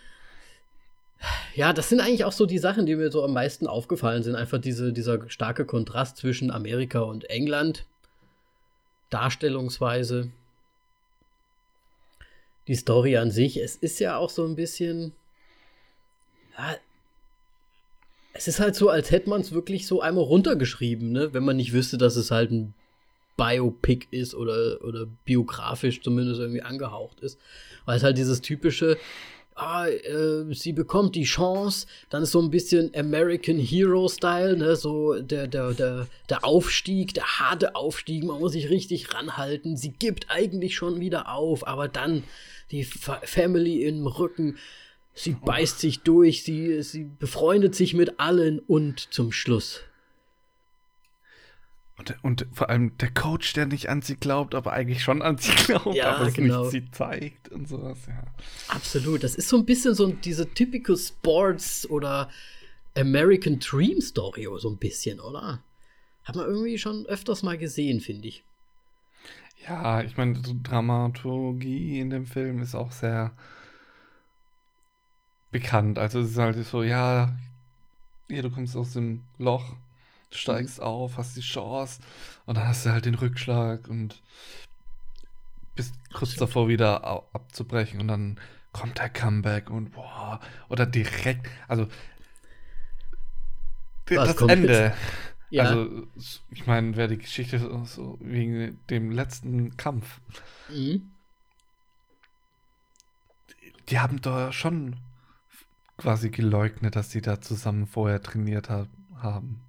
Ja, 1.56 1.74
das 1.74 1.90
sind 1.90 2.00
eigentlich 2.00 2.24
auch 2.24 2.32
so 2.32 2.46
die 2.46 2.58
Sachen, 2.58 2.86
die 2.86 2.96
mir 2.96 3.12
so 3.12 3.24
am 3.24 3.34
meisten 3.34 3.68
aufgefallen 3.68 4.24
sind. 4.24 4.36
Einfach 4.36 4.60
diese, 4.60 4.94
dieser 4.94 5.30
starke 5.30 5.66
Kontrast 5.66 6.18
zwischen 6.18 6.52
Amerika 6.52 7.02
und 7.02 7.30
England. 7.30 7.86
Darstellungsweise. 9.10 10.32
Die 12.68 12.76
Story 12.76 13.18
an 13.18 13.30
sich. 13.30 13.58
Es 13.58 13.76
ist 13.76 14.00
ja 14.00 14.18
auch 14.18 14.30
so 14.30 14.46
ein 14.46 14.56
bisschen. 14.56 15.14
Ja, 16.58 16.76
es 18.34 18.48
ist 18.48 18.60
halt 18.60 18.76
so, 18.76 18.90
als 18.90 19.12
hätte 19.12 19.30
man 19.30 19.42
es 19.42 19.52
wirklich 19.52 19.86
so 19.86 20.02
einmal 20.02 20.24
runtergeschrieben, 20.24 21.12
ne? 21.12 21.34
Wenn 21.34 21.44
man 21.44 21.58
nicht 21.58 21.74
wüsste, 21.74 21.98
dass 21.98 22.16
es 22.16 22.32
halt 22.32 22.52
ein 22.52 22.74
Biopic 23.38 24.08
ist 24.12 24.36
oder, 24.36 24.84
oder 24.84 25.06
biografisch 25.26 26.02
zumindest 26.02 26.40
irgendwie 26.40 26.62
angehaucht 26.62 27.20
ist. 27.22 27.40
Weil 27.86 27.98
es 27.98 28.04
halt 28.04 28.18
dieses 28.18 28.42
typische, 28.42 28.98
ah, 29.56 29.88
äh, 29.88 30.54
sie 30.54 30.74
bekommt 30.74 31.16
die 31.16 31.24
Chance, 31.24 31.88
dann 32.10 32.24
ist 32.24 32.32
so 32.32 32.42
ein 32.42 32.52
bisschen 32.52 32.92
American 32.96 33.58
Hero-Style, 33.58 34.58
ne? 34.58 34.76
so 34.76 35.20
der, 35.20 35.48
der, 35.48 35.74
der, 35.74 36.08
der 36.30 36.46
Aufstieg, 36.46 37.14
der 37.14 37.26
harte 37.40 37.76
Aufstieg, 37.76 38.24
man 38.24 38.40
muss 38.40 38.54
sich 38.54 38.70
richtig 38.70 39.14
ranhalten, 39.14 39.78
sie 39.78 39.92
gibt 39.92 40.30
eigentlich 40.30 40.76
schon 40.76 41.00
wieder 41.00 41.32
auf, 41.32 41.68
aber 41.68 41.88
dann 41.88 42.24
die 42.72 42.84
Fa 42.84 43.22
Family 43.24 43.84
im 43.84 44.08
Rücken, 44.08 44.58
sie 45.14 45.36
beißt 45.44 45.80
sich 45.80 46.02
durch, 46.02 46.44
sie, 46.44 46.82
sie 46.82 47.04
befreundet 47.20 47.76
sich 47.76 47.94
mit 47.94 48.20
allen 48.20 48.60
und 48.60 49.14
zum 49.14 49.32
Schluss 49.32 49.82
Und, 51.98 52.24
und 52.24 52.48
vor 52.52 52.70
allem 52.70 52.98
der 52.98 53.12
Coach, 53.12 53.54
der 53.54 53.68
nicht 53.68 53.88
an 53.90 54.02
sie 54.02 54.16
glaubt, 54.16 54.56
aber 54.56 54.74
eigentlich 54.74 55.04
schon 55.04 55.22
an 55.22 55.38
sie 55.38 55.52
glaubt, 55.66 55.96
Ja, 55.96 56.16
aber 56.16 56.28
es 56.28 56.34
genau. 56.34 56.64
nicht 56.64 56.72
sie 56.72 56.92
zeigt 56.92 57.50
und 57.50 57.68
sowas, 57.68 58.00
ja. 58.08 58.24
Absolut. 58.68 59.24
Das 59.24 59.36
ist 59.36 59.50
so 59.50 59.58
ein 59.58 59.66
bisschen 59.66 59.94
so 59.94 60.08
diese 60.08 60.50
typical 60.50 60.98
Sports 60.98 61.88
oder 61.90 62.30
American 62.96 63.60
Dream 63.60 64.02
Story, 64.02 64.48
so 64.58 64.70
ein 64.70 64.78
bisschen, 64.78 65.20
oder? 65.20 65.64
Hat 66.24 66.36
man 66.36 66.46
irgendwie 66.46 66.78
schon 66.78 67.06
öfters 67.06 67.44
mal 67.44 67.58
gesehen, 67.58 68.02
finde 68.02 68.28
ich. 68.28 68.44
Ja, 69.68 70.02
ich 70.02 70.18
meine, 70.18 70.36
so 70.44 70.56
Dramaturgie 70.62 72.00
in 72.00 72.10
dem 72.10 72.26
Film 72.26 72.60
ist 72.60 72.76
auch 72.76 72.92
sehr 72.92 73.32
bekannt. 75.52 76.00
Also 76.00 76.20
es 76.20 76.32
ist 76.32 76.38
halt 76.38 76.66
so, 76.66 76.84
ja, 76.84 77.36
hier, 78.28 78.42
du 78.42 78.50
kommst 78.50 78.76
aus 78.76 78.94
dem 78.94 79.22
Loch, 79.38 79.76
steigst 80.36 80.82
auf, 80.82 81.18
hast 81.18 81.36
die 81.36 81.42
Chance 81.42 82.02
und 82.46 82.58
dann 82.58 82.68
hast 82.68 82.86
du 82.86 82.92
halt 82.92 83.06
den 83.06 83.16
Rückschlag 83.16 83.88
und 83.88 84.22
bist 85.76 85.96
kurz 86.14 86.36
davor 86.36 86.68
wieder 86.68 87.04
abzubrechen 87.34 88.00
und 88.02 88.08
dann 88.08 88.40
kommt 88.72 88.98
der 89.00 89.10
Comeback 89.10 89.70
und 89.70 89.92
boah, 89.92 90.40
oder 90.70 90.86
direkt, 90.86 91.48
also 91.68 91.88
Was 94.10 94.28
das 94.30 94.36
kommt 94.38 94.52
Ende. 94.52 94.94
Ja. 95.50 95.64
Also, 95.66 96.08
ich 96.50 96.66
meine, 96.66 96.96
wer 96.96 97.08
die 97.08 97.20
Geschichte 97.20 97.60
so- 97.86 98.18
wegen 98.22 98.80
dem 98.90 99.12
letzten 99.12 99.78
Kampf, 99.78 100.20
Mhm. 100.70 101.12
die 103.90 104.00
haben 104.00 104.20
da 104.22 104.52
schon 104.52 104.96
quasi 105.98 106.30
geleugnet, 106.32 106.96
dass 106.96 107.12
sie 107.12 107.22
da 107.22 107.40
zusammen 107.40 107.86
vorher 107.86 108.22
trainiert 108.22 108.70
hab, 108.70 108.88
haben. 109.18 109.62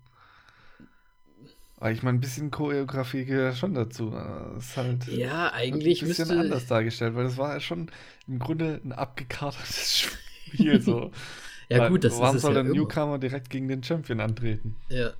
Aber 1.84 1.92
ich 1.92 2.02
meine, 2.02 2.16
ein 2.16 2.20
bisschen 2.22 2.50
Choreografie 2.50 3.26
gehört 3.26 3.52
ja 3.52 3.58
schon 3.58 3.74
dazu. 3.74 4.10
Das 4.10 4.64
ist 4.68 4.76
halt 4.78 5.06
Ja, 5.08 5.52
eigentlich 5.52 6.00
ein 6.00 6.08
bisschen 6.08 6.28
müsste. 6.28 6.40
anders 6.40 6.66
dargestellt, 6.66 7.14
weil 7.14 7.24
das 7.24 7.36
war 7.36 7.52
ja 7.52 7.60
schon 7.60 7.90
im 8.26 8.38
Grunde 8.38 8.80
ein 8.82 8.92
abgekartetes 8.92 9.98
Spiel 10.48 10.80
so. 10.80 11.10
Ja, 11.68 11.80
Weil 11.80 11.90
gut, 11.90 12.04
das 12.04 12.14
Warum 12.18 12.28
ist 12.28 12.36
es 12.36 12.42
soll 12.42 12.56
ja 12.56 12.62
der. 12.62 12.72
Newcomer 12.72 13.18
direkt 13.18 13.50
gegen 13.50 13.68
den 13.68 13.82
Champion 13.82 14.20
antreten? 14.20 14.76
Ja. 14.88 15.12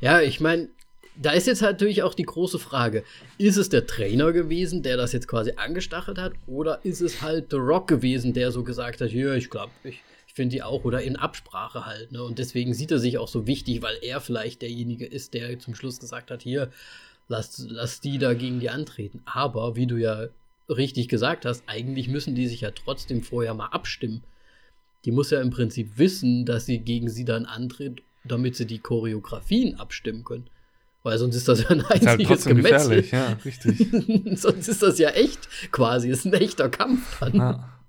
Ja, 0.00 0.20
ich 0.20 0.38
meine, 0.40 0.68
da 1.16 1.32
ist 1.32 1.48
jetzt 1.48 1.60
natürlich 1.62 2.04
auch 2.04 2.14
die 2.14 2.22
große 2.22 2.60
Frage: 2.60 3.02
Ist 3.38 3.56
es 3.56 3.68
der 3.68 3.84
Trainer 3.88 4.30
gewesen, 4.32 4.84
der 4.84 4.96
das 4.96 5.12
jetzt 5.12 5.26
quasi 5.26 5.54
angestachelt 5.56 6.18
hat, 6.18 6.34
oder 6.46 6.84
ist 6.84 7.00
es 7.00 7.20
halt 7.20 7.50
The 7.50 7.56
Rock 7.56 7.88
gewesen, 7.88 8.32
der 8.32 8.52
so 8.52 8.62
gesagt 8.62 9.00
hat: 9.00 9.10
Ja, 9.10 9.34
ich 9.34 9.50
glaube, 9.50 9.72
ich, 9.82 10.02
ich 10.30 10.34
finde 10.34 10.54
die 10.54 10.62
auch, 10.62 10.84
oder 10.84 11.02
in 11.02 11.16
Absprache 11.16 11.86
halt. 11.86 12.12
Ne? 12.12 12.22
Und 12.22 12.38
deswegen 12.38 12.72
sieht 12.72 12.92
er 12.92 13.00
sich 13.00 13.18
auch 13.18 13.26
so 13.26 13.48
wichtig, 13.48 13.82
weil 13.82 13.96
er 14.00 14.20
vielleicht 14.20 14.62
derjenige 14.62 15.04
ist, 15.04 15.34
der 15.34 15.58
zum 15.58 15.74
Schluss 15.74 15.98
gesagt 15.98 16.30
hat: 16.30 16.42
Hier, 16.42 16.70
lass, 17.26 17.66
lass 17.68 18.00
die 18.00 18.16
da 18.18 18.34
gegen 18.34 18.60
die 18.60 18.70
antreten. 18.70 19.22
Aber 19.24 19.74
wie 19.74 19.88
du 19.88 19.96
ja 19.96 20.28
richtig 20.68 21.08
gesagt 21.08 21.46
hast, 21.46 21.64
eigentlich 21.66 22.06
müssen 22.06 22.36
die 22.36 22.46
sich 22.46 22.60
ja 22.60 22.70
trotzdem 22.70 23.24
vorher 23.24 23.54
mal 23.54 23.70
abstimmen. 23.70 24.22
Die 25.04 25.10
muss 25.10 25.32
ja 25.32 25.40
im 25.40 25.50
Prinzip 25.50 25.98
wissen, 25.98 26.46
dass 26.46 26.64
sie 26.64 26.78
gegen 26.78 27.10
sie 27.10 27.24
dann 27.24 27.44
antritt, 27.44 28.00
damit 28.22 28.54
sie 28.54 28.66
die 28.66 28.78
Choreografien 28.78 29.80
abstimmen 29.80 30.22
können. 30.22 30.48
Weil 31.02 31.18
sonst 31.18 31.34
ist 31.34 31.48
das 31.48 31.64
ja 31.64 31.70
ein 31.70 31.80
Ist 31.80 31.90
halt 31.90 32.06
einziges 32.06 32.44
Gemetzel. 32.44 33.04
ja, 33.10 33.36
richtig. 33.44 33.84
sonst 34.38 34.68
ist 34.68 34.80
das 34.80 34.96
ja 35.00 35.08
echt 35.10 35.72
quasi, 35.72 36.08
ist 36.08 36.24
ein 36.24 36.34
echter 36.34 36.68
Kampf 36.68 37.18
dann. 37.18 37.34
Ja. 37.34 37.79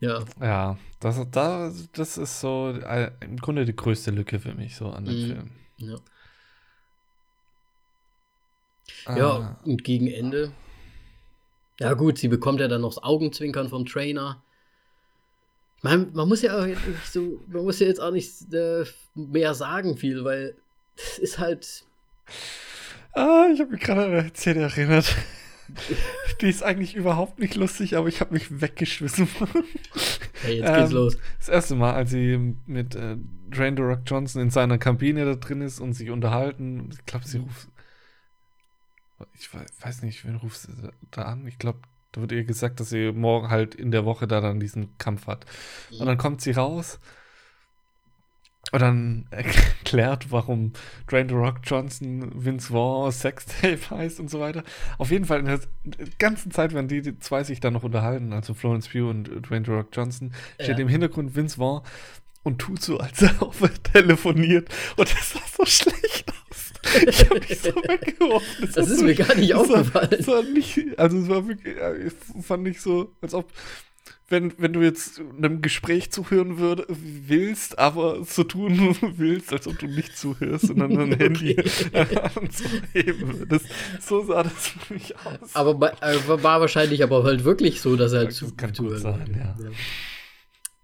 Ja. 0.00 0.24
Ja, 0.40 0.78
das, 1.00 1.18
da, 1.30 1.72
das 1.92 2.18
ist 2.18 2.40
so 2.40 2.70
äh, 2.70 3.10
im 3.20 3.36
Grunde 3.38 3.64
die 3.64 3.74
größte 3.74 4.10
Lücke 4.10 4.38
für 4.38 4.54
mich 4.54 4.76
so 4.76 4.90
an 4.90 5.04
dem 5.04 5.14
Mhm. 5.14 5.26
Film. 5.26 5.50
Ja. 5.78 5.96
Ah, 9.06 9.16
ja, 9.16 9.60
und 9.64 9.84
gegen 9.84 10.06
Ende. 10.08 10.52
Ja, 11.80 11.94
gut, 11.94 12.18
sie 12.18 12.28
bekommt 12.28 12.60
ja 12.60 12.68
dann 12.68 12.80
noch 12.80 12.94
das 12.94 13.02
Augenzwinkern 13.04 13.68
vom 13.68 13.84
Trainer. 13.84 14.42
Meine, 15.82 16.06
man 16.12 16.28
muss 16.28 16.42
ja 16.42 16.58
auch 16.58 16.64
jetzt 16.66 16.86
nicht 16.86 17.12
so, 17.12 17.40
man 17.48 17.64
muss 17.64 17.78
ja 17.80 17.86
jetzt 17.86 18.00
auch 18.00 18.10
nicht 18.10 18.52
äh, 18.52 18.84
mehr 19.14 19.54
sagen 19.54 19.96
viel, 19.96 20.24
weil 20.24 20.56
es 20.96 21.18
ist 21.18 21.38
halt. 21.38 21.84
ah, 23.12 23.46
ich 23.52 23.60
habe 23.60 23.72
mich 23.72 23.80
gerade 23.80 24.04
an 24.04 24.12
eine 24.12 24.34
Szene 24.34 24.62
erinnert. 24.62 25.14
Die 26.40 26.48
ist 26.48 26.62
eigentlich 26.62 26.94
überhaupt 26.94 27.38
nicht 27.38 27.54
lustig, 27.54 27.96
aber 27.96 28.08
ich 28.08 28.20
habe 28.20 28.34
mich 28.34 28.60
weggeschmissen. 28.60 29.28
Hey, 30.42 30.58
jetzt 30.58 30.74
geht's 30.74 30.90
Ähm, 30.90 30.96
los. 30.96 31.16
Das 31.38 31.48
erste 31.48 31.74
Mal, 31.76 31.94
als 31.94 32.10
sie 32.10 32.56
mit 32.66 32.94
äh, 32.94 33.16
The 33.52 33.82
Rock 33.82 34.00
Johnson 34.06 34.42
in 34.42 34.50
seiner 34.50 34.78
Kabine 34.78 35.24
da 35.24 35.34
drin 35.34 35.60
ist 35.62 35.80
und 35.80 35.94
sich 35.94 36.10
unterhalten. 36.10 36.90
Ich 36.92 37.04
glaube, 37.06 37.26
sie 37.26 37.38
ruft. 37.38 37.68
Ich 39.34 39.52
we- 39.54 39.64
weiß 39.80 40.02
nicht, 40.02 40.24
wen 40.26 40.36
ruft 40.36 40.58
sie 40.60 40.72
da 41.10 41.22
an? 41.22 41.46
Ich 41.46 41.58
glaube, 41.58 41.80
da 42.12 42.20
wird 42.20 42.32
ihr 42.32 42.44
gesagt, 42.44 42.80
dass 42.80 42.90
sie 42.90 43.12
morgen 43.12 43.48
halt 43.50 43.74
in 43.74 43.90
der 43.90 44.04
Woche 44.04 44.26
da 44.26 44.40
dann 44.40 44.60
diesen 44.60 44.96
Kampf 44.98 45.26
hat. 45.26 45.46
Und 45.98 46.06
dann 46.06 46.18
kommt 46.18 46.40
sie 46.40 46.52
raus 46.52 46.98
und 48.72 48.80
dann 48.82 49.26
erklärt, 49.30 50.30
warum 50.32 50.72
Dwayne 51.10 51.28
The 51.28 51.34
Rock 51.36 51.60
Johnson 51.64 52.30
Vince 52.34 52.72
Vaughn 52.72 53.12
Sextape 53.12 53.78
heißt 53.90 54.18
und 54.20 54.28
so 54.30 54.40
weiter. 54.40 54.64
Auf 54.98 55.10
jeden 55.10 55.24
Fall 55.24 55.40
in 55.40 55.46
der 55.46 55.60
ganzen 56.18 56.50
Zeit, 56.50 56.74
wenn 56.74 56.88
die, 56.88 57.00
die 57.02 57.18
zwei 57.18 57.44
sich 57.44 57.60
dann 57.60 57.72
noch 57.74 57.84
unterhalten, 57.84 58.32
also 58.32 58.54
Florence 58.54 58.88
Pugh 58.88 59.08
und 59.08 59.24
Dwayne 59.48 59.64
The 59.64 59.72
Rock 59.72 59.88
Johnson, 59.92 60.32
steht 60.60 60.76
Ja. 60.78 60.82
im 60.82 60.88
Hintergrund 60.88 61.36
Vince 61.36 61.56
Vaughn 61.56 61.82
und 62.42 62.58
tut 62.58 62.80
so, 62.82 62.98
als 62.98 63.22
er 63.22 63.42
auf 63.42 63.58
telefoniert. 63.92 64.68
Und 64.96 65.12
das 65.12 65.32
sah 65.32 65.40
so 65.58 65.64
schlecht 65.66 66.28
aus. 66.50 66.72
Ich 67.08 67.28
habe 67.28 67.40
mich 67.40 67.58
so 67.60 67.70
weggeworfen. 67.74 68.68
Das 68.74 68.88
ist 68.88 69.02
mir 69.02 69.14
gar 69.16 69.34
nicht 69.34 69.50
das 69.52 69.68
war- 69.68 69.80
aufgefallen. 69.80 70.10
Das 70.16 70.26
war 70.28 70.42
nicht, 70.44 70.98
also 70.98 71.18
es 71.18 71.28
war 71.28 71.46
wirklich, 71.48 71.74
ich 72.36 72.44
fand 72.46 72.68
ich 72.68 72.80
so, 72.80 73.12
als 73.20 73.34
ob, 73.34 73.52
wenn, 74.28 74.52
wenn 74.58 74.72
du 74.72 74.82
jetzt 74.82 75.20
einem 75.20 75.62
Gespräch 75.62 76.10
zuhören 76.10 76.58
würde, 76.58 76.84
willst, 76.88 77.78
aber 77.78 78.24
so 78.24 78.42
tun 78.44 78.96
willst, 79.16 79.52
als 79.52 79.68
ob 79.68 79.78
du 79.78 79.86
nicht 79.86 80.16
zuhörst 80.16 80.70
und 80.70 80.78
dann 80.80 80.94
dein 80.94 81.12
Handy 81.16 81.54
und 82.34 82.52
so 82.52 82.64
heben 82.92 83.38
würdest. 83.38 83.66
So 84.00 84.24
sah 84.24 84.42
das 84.42 84.68
für 84.68 84.94
mich 84.94 85.14
aus. 85.24 85.54
Aber 85.54 85.92
äh, 86.02 86.18
war 86.26 86.60
wahrscheinlich 86.60 87.02
aber 87.02 87.22
halt 87.24 87.44
wirklich 87.44 87.80
so, 87.80 87.94
dass 87.96 88.12
er 88.12 88.18
halt 88.20 88.28
Das 88.30 88.36
zu, 88.36 88.54
kann 88.56 88.70
gut 88.70 88.76
zuhören 88.76 89.00
sein, 89.00 89.18
wollte. 89.20 89.38
ja. 89.38 89.56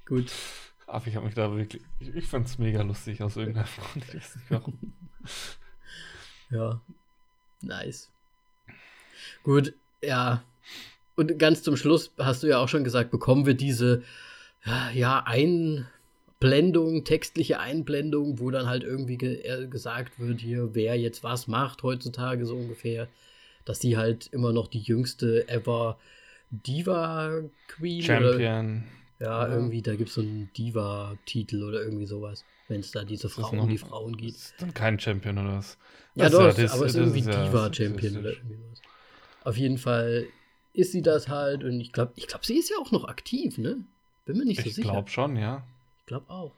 Gut. 0.07 0.32
Aber 0.86 1.07
ich 1.07 1.16
habe 1.16 1.24
mich 1.26 1.34
da 1.34 1.51
wirklich, 1.57 1.82
ich, 2.01 2.14
ich 2.14 2.26
fand 2.26 2.47
es 2.47 2.59
mega 2.59 2.82
lustig 2.82 3.22
aus 3.22 3.36
irgendeinem 3.36 3.66
Grund. 3.93 4.05
Ich 4.09 4.14
weiß 4.14 4.36
nicht 4.36 4.51
warum. 4.51 4.78
Ja. 6.51 6.80
Nice. 7.62 8.11
Gut, 9.43 9.74
ja. 10.03 10.43
Und 11.15 11.39
ganz 11.39 11.63
zum 11.63 11.77
Schluss 11.77 12.13
hast 12.19 12.43
du 12.43 12.47
ja 12.49 12.59
auch 12.59 12.69
schon 12.69 12.85
gesagt, 12.85 13.11
bekommen 13.11 13.47
wir 13.47 13.55
diese 13.55 14.03
ja, 14.95 15.25
Einblendung, 15.27 17.05
textliche 17.05 17.59
Einblendung, 17.61 18.39
wo 18.39 18.51
dann 18.51 18.67
halt 18.67 18.83
irgendwie 18.85 19.17
ge 19.19 19.43
äh, 19.43 19.67
gesagt 19.67 20.19
wird, 20.19 20.41
hier, 20.41 20.71
wer 20.75 20.97
jetzt 20.99 21.23
was 21.25 21.49
macht 21.49 21.83
heutzutage 21.83 22.47
so 22.47 22.57
ungefähr. 22.57 23.09
Dass 23.65 23.79
die 23.79 23.97
halt 23.97 24.29
immer 24.33 24.53
noch 24.53 24.67
die 24.69 24.81
jüngste 24.81 25.49
ever 25.49 25.99
Diva 26.51 27.43
Queen 27.69 28.05
oder 28.05 28.33
Champion. 28.33 28.85
ja, 29.21 29.47
Ja. 29.47 29.55
irgendwie, 29.55 29.83
da 29.83 29.95
gibt 29.95 30.09
es 30.09 30.15
so 30.17 30.21
einen 30.21 30.51
Diva-Titel 30.57 31.63
oder 31.63 31.81
irgendwie 31.83 32.07
sowas, 32.07 32.45
wenn 32.69 32.81
es 32.81 32.91
da 32.91 33.05
diese 33.05 33.29
Frauen, 33.29 33.57
noch- 33.59 33.69
die 33.69 33.79
Frauen 33.79 34.17
gibt. 34.17 34.33
Ist 34.37 34.55
dann 34.59 34.75
kein 34.75 34.99
Champion 34.99 35.39
oder 35.39 35.59
was? 35.59 35.79
Ja, 36.15 36.25
Das 36.25 36.33
doch, 36.33 36.59
ist 36.59 36.73
aber 36.73 36.87
es 36.87 36.93
ist 36.95 36.99
irgendwie 37.01 37.23
Diva-Champion 37.23 38.17
oder 38.19 38.31
irgendwie 38.33 38.57
sowas. 38.57 38.83
Auf 39.45 39.57
jeden 39.57 39.79
Fall 39.79 40.27
ist 40.75 40.93
sie 40.93 41.03
das 41.03 41.29
halt 41.29 41.64
und 41.64 41.81
ich 41.81 41.93
glaube, 41.93 42.12
ich 42.16 42.27
glaub, 42.27 42.45
sie 42.45 42.59
ist 42.59 42.70
ja 42.70 42.77
auch 42.79 42.91
noch 42.93 43.05
aktiv, 43.05 43.59
ne? 43.59 43.85
Bin 44.25 44.39
mir 44.39 44.45
nicht 44.45 44.61
so 44.62 44.68
Ich 44.68 44.75
sicher. 44.77 44.91
glaube 44.91 45.11
schon, 45.11 45.37
ja. 45.37 45.62
Ich 46.01 46.07
glaube 46.07 46.31
auch. 46.31 46.53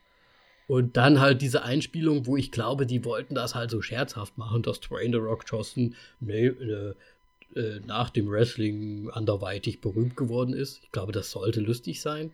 Und 0.66 0.96
dann 0.96 1.20
halt 1.20 1.42
diese 1.42 1.62
Einspielung, 1.62 2.26
wo 2.26 2.36
ich 2.36 2.50
glaube, 2.50 2.86
die 2.86 3.04
wollten 3.04 3.34
das 3.34 3.54
halt 3.54 3.70
so 3.70 3.82
scherzhaft 3.82 4.38
machen, 4.38 4.62
dass 4.62 4.80
Dwayne 4.80 5.10
The 5.12 5.18
Rock 5.22 5.44
Johnson 5.46 5.94
nee, 6.20 6.46
äh, 6.46 6.94
äh, 7.54 7.80
nach 7.86 8.10
dem 8.10 8.30
Wrestling 8.30 9.10
anderweitig 9.10 9.80
berühmt 9.80 10.16
geworden 10.16 10.54
ist. 10.54 10.80
Ich 10.82 10.90
glaube, 10.92 11.12
das 11.12 11.30
sollte 11.30 11.60
lustig 11.60 12.00
sein. 12.00 12.32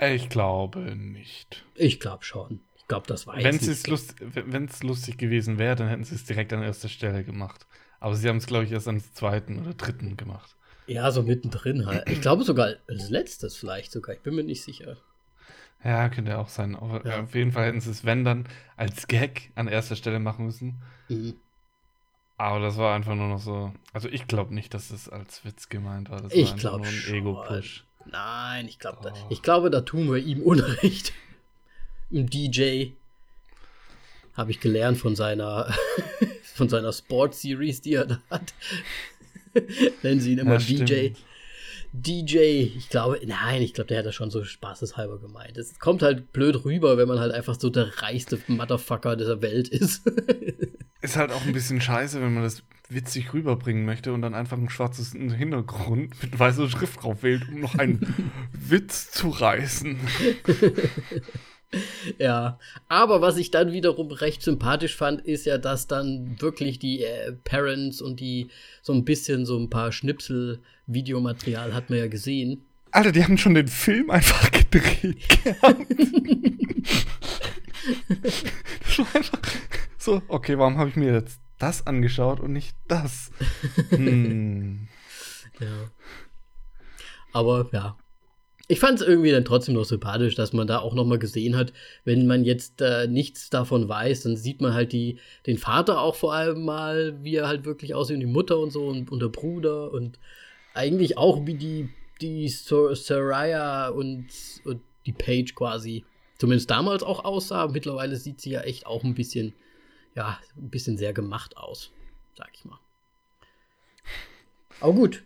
Ich 0.00 0.28
glaube 0.28 0.80
nicht. 0.96 1.64
Ich 1.76 2.00
glaube 2.00 2.24
schon. 2.24 2.60
Ich 2.76 2.88
glaube, 2.88 3.06
das 3.06 3.26
weiß 3.26 3.44
Wenn 3.44 3.56
ich. 3.56 3.62
es 3.68 3.86
lust, 3.86 4.16
wenn 4.20 4.64
es 4.64 4.82
lustig 4.82 5.16
gewesen 5.16 5.58
wäre, 5.58 5.76
dann 5.76 5.88
hätten 5.88 6.04
sie 6.04 6.16
es 6.16 6.24
direkt 6.24 6.52
an 6.52 6.62
erster 6.62 6.88
Stelle 6.88 7.22
gemacht. 7.24 7.66
Aber 8.00 8.16
sie 8.16 8.28
haben 8.28 8.36
es, 8.38 8.46
glaube 8.46 8.64
ich, 8.64 8.72
erst 8.72 8.88
am 8.88 9.00
zweiten 9.00 9.60
oder 9.60 9.72
dritten 9.74 10.16
gemacht. 10.16 10.56
Ja, 10.86 11.10
so 11.10 11.22
mittendrin 11.22 11.86
halt. 11.86 12.08
Ich 12.10 12.20
glaube 12.20 12.44
sogar 12.44 12.74
als 12.88 13.10
letztes 13.10 13.56
vielleicht 13.56 13.90
sogar. 13.92 14.14
Ich 14.14 14.22
bin 14.22 14.34
mir 14.34 14.44
nicht 14.44 14.62
sicher. 14.62 14.96
Ja, 15.82 16.08
könnte 16.08 16.38
auch 16.38 16.48
sein. 16.48 16.76
Aber 16.76 17.06
Ja. 17.06 17.22
auf 17.22 17.34
jeden 17.34 17.52
Fall 17.52 17.66
hätten 17.66 17.80
sie 17.80 17.90
es, 17.90 18.04
wenn 18.04 18.24
dann, 18.24 18.48
als 18.76 19.06
Gag 19.06 19.50
an 19.54 19.68
erster 19.68 19.96
Stelle 19.96 20.18
machen 20.18 20.46
müssen. 20.46 20.82
Mhm. 21.08 21.34
Aber 22.36 22.58
das 22.60 22.76
war 22.78 22.94
einfach 22.94 23.14
nur 23.14 23.28
noch 23.28 23.38
so. 23.40 23.72
Also 23.92 24.08
ich 24.08 24.26
glaube 24.26 24.54
nicht, 24.54 24.74
dass 24.74 24.88
das 24.88 25.08
als 25.08 25.44
Witz 25.44 25.68
gemeint 25.68 26.10
war. 26.10 26.20
Das 26.20 26.32
Ich 26.32 26.46
war 26.46 26.52
einfach 26.54 26.60
glaub 26.60 26.78
nur 26.80 26.86
ein 26.88 26.92
schon. 26.92 27.14
Ego-Push. 27.14 27.84
Nein, 28.06 28.66
ich 28.68 28.78
glaube, 28.78 28.98
da, 29.02 29.12
ich 29.30 29.40
glaube, 29.42 29.70
da 29.70 29.80
tun 29.82 30.10
wir 30.10 30.18
ihm 30.18 30.42
Unrecht. 30.42 31.12
Ein 32.12 32.26
DJ 32.28 32.88
habe 34.34 34.50
ich 34.50 34.60
gelernt 34.60 34.98
von 34.98 35.14
seiner 35.16 35.72
von 36.54 36.68
seiner 36.68 36.92
Sport 36.92 37.34
Series, 37.34 37.80
die 37.80 37.94
er 37.94 38.06
da 38.06 38.18
hat. 38.30 38.52
Nennen 40.02 40.20
sie 40.20 40.32
ihn 40.32 40.38
immer 40.38 40.52
Ja, 40.52 40.58
DJ. 40.58 40.84
stimmt. 40.84 41.18
DJ, 41.96 42.38
ich 42.76 42.88
glaube, 42.88 43.20
nein, 43.24 43.62
ich 43.62 43.72
glaube, 43.72 43.86
der 43.86 43.98
hat 44.00 44.06
das 44.06 44.16
schon 44.16 44.30
so 44.30 44.42
spaßeshalber 44.42 45.20
gemeint. 45.20 45.56
Es 45.56 45.78
kommt 45.78 46.02
halt 46.02 46.32
blöd 46.32 46.64
rüber, 46.64 46.98
wenn 46.98 47.06
man 47.06 47.20
halt 47.20 47.32
einfach 47.32 47.58
so 47.58 47.70
der 47.70 48.02
reichste 48.02 48.38
Motherfucker 48.48 49.14
dieser 49.16 49.40
Welt 49.42 49.68
ist. 49.68 50.02
Ist 51.02 51.16
halt 51.16 51.30
auch 51.32 51.44
ein 51.44 51.52
bisschen 51.52 51.80
scheiße, 51.82 52.20
wenn 52.22 52.32
man 52.32 52.42
das 52.42 52.62
witzig 52.88 53.32
rüberbringen 53.34 53.84
möchte 53.84 54.12
und 54.12 54.22
dann 54.22 54.34
einfach 54.34 54.56
ein 54.56 54.70
schwarzes 54.70 55.12
Hintergrund 55.12 56.14
mit 56.22 56.38
weißer 56.38 56.68
Schrift 56.68 57.02
drauf 57.02 57.22
wählt, 57.22 57.46
um 57.48 57.60
noch 57.60 57.74
einen 57.76 58.00
Witz 58.52 59.10
zu 59.10 59.28
reißen. 59.28 59.98
Ja, 62.18 62.58
aber 62.88 63.20
was 63.20 63.36
ich 63.36 63.50
dann 63.50 63.72
wiederum 63.72 64.10
recht 64.10 64.42
sympathisch 64.42 64.96
fand, 64.96 65.20
ist 65.22 65.46
ja, 65.46 65.58
dass 65.58 65.86
dann 65.86 66.36
wirklich 66.40 66.78
die 66.78 67.04
äh, 67.04 67.32
Parents 67.44 68.00
und 68.00 68.20
die 68.20 68.48
so 68.82 68.92
ein 68.92 69.04
bisschen 69.04 69.46
so 69.46 69.58
ein 69.58 69.70
paar 69.70 69.92
Schnipsel 69.92 70.60
Videomaterial 70.86 71.74
hat 71.74 71.90
man 71.90 71.98
ja 71.98 72.08
gesehen. 72.08 72.64
Alter, 72.90 73.12
die 73.12 73.24
haben 73.24 73.38
schon 73.38 73.54
den 73.54 73.68
Film 73.68 74.10
einfach 74.10 74.50
gedreht 74.52 75.16
das 78.80 78.98
war 78.98 79.16
einfach 79.16 79.40
so, 79.98 80.22
okay, 80.28 80.58
warum 80.58 80.78
habe 80.78 80.90
ich 80.90 80.96
mir 80.96 81.12
jetzt 81.12 81.40
das 81.58 81.86
angeschaut 81.86 82.40
und 82.40 82.52
nicht 82.52 82.76
das? 82.88 83.30
Hm. 83.90 84.88
Ja. 85.60 85.90
Aber 87.32 87.68
ja. 87.72 87.96
Ich 88.74 88.80
fand 88.80 89.00
es 89.00 89.06
irgendwie 89.06 89.30
dann 89.30 89.44
trotzdem 89.44 89.76
noch 89.76 89.84
sympathisch, 89.84 90.34
dass 90.34 90.52
man 90.52 90.66
da 90.66 90.80
auch 90.80 90.94
noch 90.94 91.04
mal 91.04 91.20
gesehen 91.20 91.54
hat, 91.54 91.72
wenn 92.04 92.26
man 92.26 92.42
jetzt 92.42 92.80
äh, 92.80 93.06
nichts 93.06 93.48
davon 93.48 93.88
weiß, 93.88 94.24
dann 94.24 94.36
sieht 94.36 94.60
man 94.60 94.74
halt 94.74 94.92
die, 94.92 95.20
den 95.46 95.58
Vater 95.58 96.00
auch 96.00 96.16
vor 96.16 96.34
allem 96.34 96.64
mal, 96.64 97.16
wie 97.22 97.36
er 97.36 97.46
halt 97.46 97.66
wirklich 97.66 97.94
aussieht, 97.94 98.14
und 98.14 98.20
die 98.22 98.26
Mutter 98.26 98.58
und 98.58 98.72
so 98.72 98.88
und, 98.88 99.12
und 99.12 99.22
der 99.22 99.28
Bruder 99.28 99.92
und 99.92 100.18
eigentlich 100.74 101.16
auch 101.16 101.46
wie 101.46 101.54
die, 101.54 101.88
die 102.20 102.48
Sor 102.48 102.96
Saraya 102.96 103.90
und, 103.90 104.26
und 104.64 104.80
die 105.06 105.12
Paige 105.12 105.52
quasi 105.54 106.04
zumindest 106.38 106.68
damals 106.68 107.04
auch 107.04 107.24
aussah. 107.24 107.68
Mittlerweile 107.68 108.16
sieht 108.16 108.40
sie 108.40 108.50
ja 108.50 108.62
echt 108.62 108.86
auch 108.86 109.04
ein 109.04 109.14
bisschen, 109.14 109.54
ja, 110.16 110.40
ein 110.56 110.70
bisschen 110.70 110.98
sehr 110.98 111.12
gemacht 111.12 111.56
aus, 111.56 111.92
sag 112.36 112.50
ich 112.54 112.64
mal. 112.64 112.80
Aber 114.80 114.94
gut. 114.94 115.22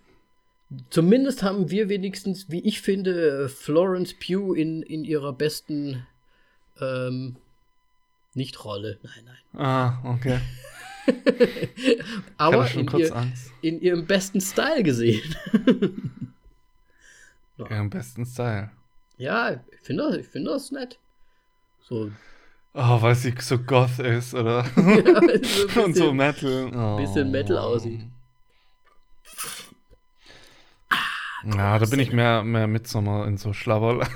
Zumindest 0.90 1.42
haben 1.42 1.70
wir 1.70 1.88
wenigstens, 1.88 2.50
wie 2.50 2.60
ich 2.60 2.80
finde, 2.82 3.48
Florence 3.48 4.14
Pugh 4.14 4.54
in, 4.54 4.82
in 4.82 5.04
ihrer 5.04 5.32
besten 5.32 6.06
ähm, 6.80 7.36
nicht 8.34 8.64
Rolle, 8.64 8.98
nein, 9.02 9.24
nein. 9.24 9.60
Ah, 9.66 9.98
okay. 10.04 10.38
Aber 12.36 12.70
in, 12.72 12.86
ihr, 12.98 13.32
in 13.62 13.80
ihrem 13.80 14.06
besten 14.06 14.40
Style 14.40 14.82
gesehen. 14.82 15.34
Ja, 17.58 17.80
im 17.80 17.90
besten 17.90 18.24
Style. 18.24 18.70
ja, 19.16 19.50
ich 19.72 19.80
finde 19.82 20.04
das, 20.04 20.16
ich 20.18 20.28
find 20.28 20.46
das 20.46 20.70
nett. 20.70 20.96
So, 21.80 22.12
Oh, 22.72 23.02
weil 23.02 23.16
sie 23.16 23.34
so 23.40 23.58
goth 23.58 23.98
ist, 23.98 24.32
oder? 24.34 24.64
ja, 24.76 25.38
so 25.42 25.80
ein 25.80 25.84
und 25.86 25.96
so 25.96 26.12
bisschen- 26.12 26.16
Metal. 26.16 26.70
Oh. 26.76 26.96
bisschen 26.98 27.30
Metal 27.32 27.58
aussieht. 27.58 28.02
Ja, 31.44 31.78
da 31.78 31.86
bin 31.86 32.00
ich 32.00 32.12
mehr, 32.12 32.42
mehr 32.42 32.66
Midsommer 32.66 33.26
in 33.26 33.36
so 33.36 33.52
Schlabberl. 33.52 34.00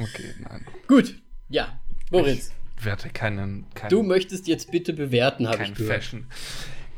okay, 0.00 0.34
nein. 0.40 0.66
Gut, 0.86 1.14
ja, 1.48 1.80
Moritz, 2.10 2.52
Ich 2.78 2.84
werte 2.84 3.08
keinen, 3.08 3.66
keinen 3.74 3.90
du 3.90 4.02
möchtest 4.02 4.46
jetzt 4.46 4.70
bitte 4.70 4.92
bewerten, 4.92 5.48
habe 5.48 5.64
ich 5.64 5.74
gehört. 5.74 6.02
Fashion. 6.02 6.26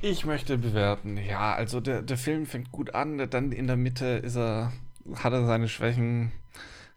Ich 0.03 0.27
möchte 0.27 0.59
bewerten, 0.59 1.17
ja, 1.17 1.55
also 1.55 1.81
der, 1.81 2.03
der 2.03 2.19
Film 2.19 2.47
fängt 2.47 2.73
gut 2.73 2.95
an, 2.95 3.31
dann 3.31 3.53
in 3.53 3.67
der 3.67 3.77
Mitte 3.77 4.07
ist 4.07 4.37
er, 4.37 4.73
hat 5.15 5.33
er 5.33 5.47
seine 5.47 5.69
Schwächen, 5.69 6.33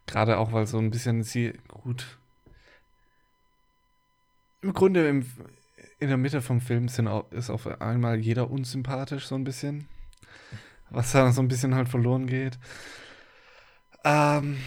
gerade 0.06 0.38
auch, 0.38 0.52
weil 0.52 0.66
so 0.66 0.78
ein 0.78 0.90
bisschen 0.90 1.22
sie, 1.22 1.54
gut. 1.68 2.18
Im 4.62 4.74
Grunde 4.74 5.08
im, 5.08 5.24
in 5.98 6.08
der 6.08 6.18
Mitte 6.18 6.42
vom 6.42 6.60
Film 6.60 6.88
sind 6.88 7.08
ist 7.30 7.48
auf 7.48 7.66
einmal 7.80 8.18
jeder 8.18 8.50
unsympathisch, 8.50 9.26
so 9.26 9.34
ein 9.36 9.44
bisschen. 9.44 9.86
Was 10.90 11.12
da 11.12 11.30
so 11.32 11.40
ein 11.40 11.48
bisschen 11.48 11.74
halt 11.74 11.88
verloren 11.88 12.26
geht. 12.26 12.58
Ähm, 14.04 14.58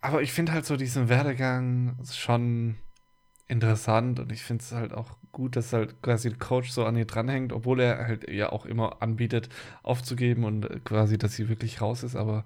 aber 0.00 0.22
ich 0.22 0.32
finde 0.32 0.52
halt 0.52 0.64
so 0.64 0.76
diesen 0.76 1.08
Werdegang 1.08 1.96
schon 2.10 2.76
interessant 3.48 4.20
und 4.20 4.32
ich 4.32 4.42
finde 4.42 4.62
es 4.62 4.72
halt 4.72 4.94
auch 4.94 5.16
gut, 5.32 5.56
dass 5.56 5.72
halt 5.72 6.00
quasi 6.02 6.28
der 6.28 6.38
Coach 6.38 6.70
so 6.70 6.84
an 6.84 6.96
ihr 6.96 7.04
dranhängt, 7.04 7.52
obwohl 7.52 7.80
er 7.80 8.06
halt 8.06 8.30
ja 8.30 8.50
auch 8.50 8.64
immer 8.64 9.02
anbietet, 9.02 9.48
aufzugeben 9.82 10.44
und 10.44 10.84
quasi, 10.84 11.18
dass 11.18 11.34
sie 11.34 11.48
wirklich 11.48 11.80
raus 11.80 12.02
ist, 12.02 12.16
aber 12.16 12.44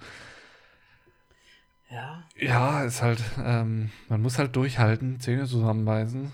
ja. 1.91 2.25
Ja, 2.37 2.83
ist 2.83 3.03
halt, 3.03 3.23
ähm, 3.39 3.91
man 4.09 4.23
muss 4.23 4.39
halt 4.39 4.57
durchhalten, 4.57 5.21
Zähne 5.21 5.47
zusammenbeißen 5.47 6.33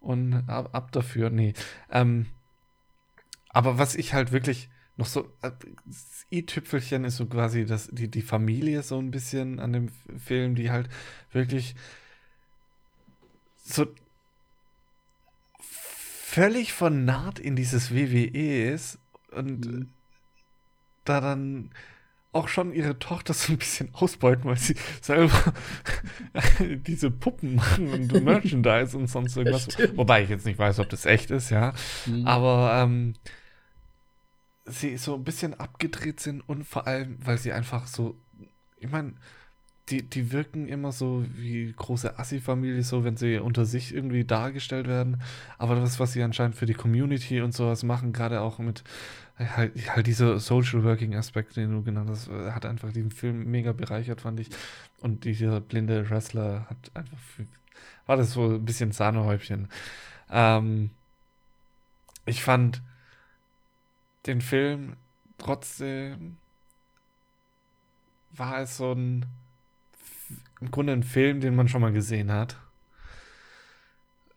und 0.00 0.44
ab, 0.48 0.70
ab 0.72 0.92
dafür. 0.92 1.30
Nee. 1.30 1.54
Ähm, 1.90 2.26
aber 3.48 3.78
was 3.78 3.94
ich 3.96 4.14
halt 4.14 4.30
wirklich 4.30 4.68
noch 5.02 5.06
so, 5.06 5.24
äh, 5.42 5.50
das 5.84 6.26
i-Tüpfelchen 6.30 7.04
ist 7.04 7.16
so 7.16 7.26
quasi 7.26 7.64
das, 7.64 7.88
die, 7.90 8.08
die 8.08 8.22
Familie 8.22 8.82
so 8.82 8.98
ein 8.98 9.10
bisschen 9.10 9.58
an 9.58 9.72
dem 9.72 9.88
Film, 10.16 10.54
die 10.54 10.70
halt 10.70 10.88
wirklich 11.32 11.74
so 13.64 13.86
völlig 15.60 16.72
von 16.72 17.04
Naht 17.04 17.38
in 17.38 17.56
dieses 17.56 17.92
WWE 17.92 18.72
ist 18.72 18.98
und 19.32 19.66
mhm. 19.66 19.88
da 21.04 21.20
dann 21.20 21.70
auch 22.32 22.48
schon 22.48 22.72
ihre 22.72 22.98
Tochter 22.98 23.34
so 23.34 23.52
ein 23.52 23.58
bisschen 23.58 23.90
ausbeuten, 23.92 24.44
weil 24.44 24.56
sie 24.56 24.76
selber 25.00 25.52
diese 26.60 27.10
Puppen 27.10 27.56
machen 27.56 27.88
und 27.88 28.12
Merchandise 28.24 28.96
und 28.96 29.08
sonst 29.08 29.36
irgendwas. 29.36 29.68
Wobei 29.96 30.22
ich 30.22 30.30
jetzt 30.30 30.46
nicht 30.46 30.58
weiß, 30.58 30.78
ob 30.78 30.88
das 30.88 31.06
echt 31.06 31.30
ist, 31.32 31.50
ja. 31.50 31.74
Mhm. 32.06 32.26
Aber 32.26 32.82
ähm, 32.82 33.14
sie 34.64 34.96
so 34.96 35.14
ein 35.14 35.24
bisschen 35.24 35.58
abgedreht 35.58 36.20
sind 36.20 36.40
und 36.48 36.64
vor 36.64 36.86
allem, 36.86 37.18
weil 37.24 37.38
sie 37.38 37.52
einfach 37.52 37.86
so, 37.86 38.16
ich 38.78 38.90
meine, 38.90 39.14
die, 39.88 40.02
die 40.02 40.30
wirken 40.32 40.68
immer 40.68 40.92
so 40.92 41.24
wie 41.34 41.72
große 41.76 42.18
Assi-Familie, 42.18 42.82
so 42.84 43.04
wenn 43.04 43.16
sie 43.16 43.38
unter 43.38 43.64
sich 43.66 43.92
irgendwie 43.92 44.24
dargestellt 44.24 44.86
werden. 44.86 45.20
Aber 45.58 45.74
das, 45.74 45.98
was 45.98 46.12
sie 46.12 46.22
anscheinend 46.22 46.56
für 46.56 46.66
die 46.66 46.74
Community 46.74 47.40
und 47.40 47.52
sowas 47.52 47.82
machen, 47.82 48.12
gerade 48.12 48.40
auch 48.40 48.58
mit 48.58 48.84
halt, 49.38 49.72
halt 49.94 50.06
dieser 50.06 50.38
Social 50.38 50.84
Working 50.84 51.16
Aspekt, 51.16 51.56
den 51.56 51.72
du 51.72 51.82
genannt 51.82 52.10
hast, 52.10 52.30
hat 52.30 52.64
einfach 52.64 52.92
den 52.92 53.10
Film 53.10 53.50
mega 53.50 53.72
bereichert, 53.72 54.20
fand 54.20 54.38
ich. 54.40 54.50
Und 55.00 55.24
dieser 55.24 55.60
blinde 55.60 56.08
Wrestler 56.08 56.66
hat 56.70 56.90
einfach, 56.94 57.18
war 58.06 58.16
das 58.16 58.32
so 58.32 58.54
ein 58.54 58.64
bisschen 58.64 58.92
Sahnehäubchen. 58.92 59.68
Ähm, 60.30 60.90
ich 62.24 62.42
fand 62.42 62.82
den 64.26 64.40
Film 64.40 64.96
trotzdem 65.38 66.36
war 68.30 68.60
es 68.60 68.76
so 68.76 68.92
ein 68.92 69.26
im 70.62 70.70
Grunde 70.70 70.92
ein 70.92 71.02
Film, 71.02 71.40
den 71.40 71.56
man 71.56 71.68
schon 71.68 71.80
mal 71.80 71.92
gesehen 71.92 72.30
hat. 72.32 72.56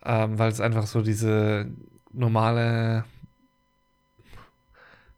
Ähm, 0.04 0.40
weil 0.40 0.52
es 0.52 0.60
einfach 0.60 0.88
so 0.88 1.04
diese 1.04 1.68
normale, 2.12 3.06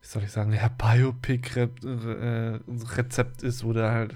wie 0.01 0.07
soll 0.07 0.23
ich 0.23 0.31
sagen, 0.31 0.51
ja, 0.53 0.67
Biopic-Rezept 0.67 3.43
ist, 3.43 3.63
wo 3.63 3.71
der 3.73 3.91
halt 3.91 4.15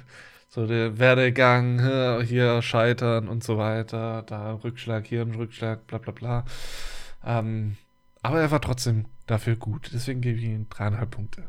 so 0.49 0.67
der 0.67 0.99
Werdegang, 0.99 2.21
hier 2.23 2.61
scheitern 2.61 3.27
und 3.29 3.43
so 3.43 3.57
weiter, 3.57 4.21
da 4.23 4.53
Rückschlag, 4.55 5.05
hier 5.05 5.21
ein 5.21 5.33
Rückschlag, 5.33 5.87
bla 5.87 5.97
bla 5.97 6.11
bla. 6.11 6.43
Ähm, 7.23 7.77
aber 8.21 8.41
er 8.41 8.51
war 8.51 8.59
trotzdem 8.59 9.05
dafür 9.31 9.55
gut. 9.55 9.89
Deswegen 9.93 10.21
gebe 10.21 10.37
ich 10.37 10.45
ihm 10.45 10.67
dreieinhalb 10.69 11.11
Punkte. 11.11 11.43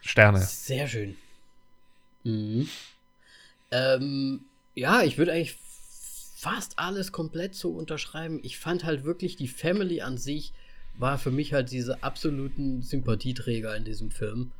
Sterne. 0.00 0.40
Sehr 0.40 0.88
schön. 0.88 1.16
Mhm. 2.24 2.68
Ähm, 3.70 4.40
ja, 4.74 5.02
ich 5.02 5.18
würde 5.18 5.32
eigentlich 5.32 5.58
fast 6.36 6.78
alles 6.78 7.12
komplett 7.12 7.54
so 7.54 7.70
unterschreiben. 7.70 8.40
Ich 8.42 8.58
fand 8.58 8.84
halt 8.84 9.04
wirklich, 9.04 9.36
die 9.36 9.48
Family 9.48 10.00
an 10.00 10.18
sich 10.18 10.52
war 10.94 11.18
für 11.18 11.30
mich 11.30 11.52
halt 11.52 11.70
diese 11.70 12.02
absoluten 12.02 12.82
Sympathieträger 12.82 13.76
in 13.76 13.84
diesem 13.84 14.10
Film. 14.10 14.52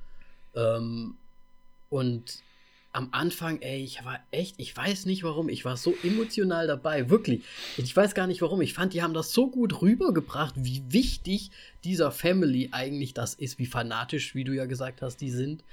Ähm, 0.55 1.17
und 1.91 2.43
am 2.93 3.09
Anfang, 3.13 3.61
ey, 3.63 3.83
ich 3.83 4.05
war 4.05 4.21
echt, 4.31 4.57
ich 4.59 4.77
weiß 4.77 5.07
nicht 5.07 5.25
warum, 5.25 5.49
ich 5.49 5.65
war 5.65 5.79
so 5.79 5.95
emotional 6.03 6.67
dabei, 6.67 7.09
wirklich. 7.09 7.43
Ich 7.79 7.97
weiß 7.97 8.15
gar 8.15 8.27
nicht 8.27 8.43
warum. 8.43 8.61
Ich 8.61 8.75
fand, 8.75 8.93
die 8.93 9.03
haben 9.03 9.15
das 9.15 9.33
so 9.33 9.51
gut 9.51 9.81
rübergebracht, 9.81 10.55
wie 10.59 10.83
wichtig 10.89 11.51
dieser 11.85 12.13
Family 12.13 12.69
eigentlich 12.73 13.15
das 13.15 13.33
ist, 13.33 13.59
wie 13.59 13.67
fanatisch, 13.67 14.35
wie 14.35 14.45
du 14.45 14.53
ja 14.53 14.67
gesagt 14.67 15.01
hast, 15.01 15.23
die 15.23 15.31
sind. 15.31 15.65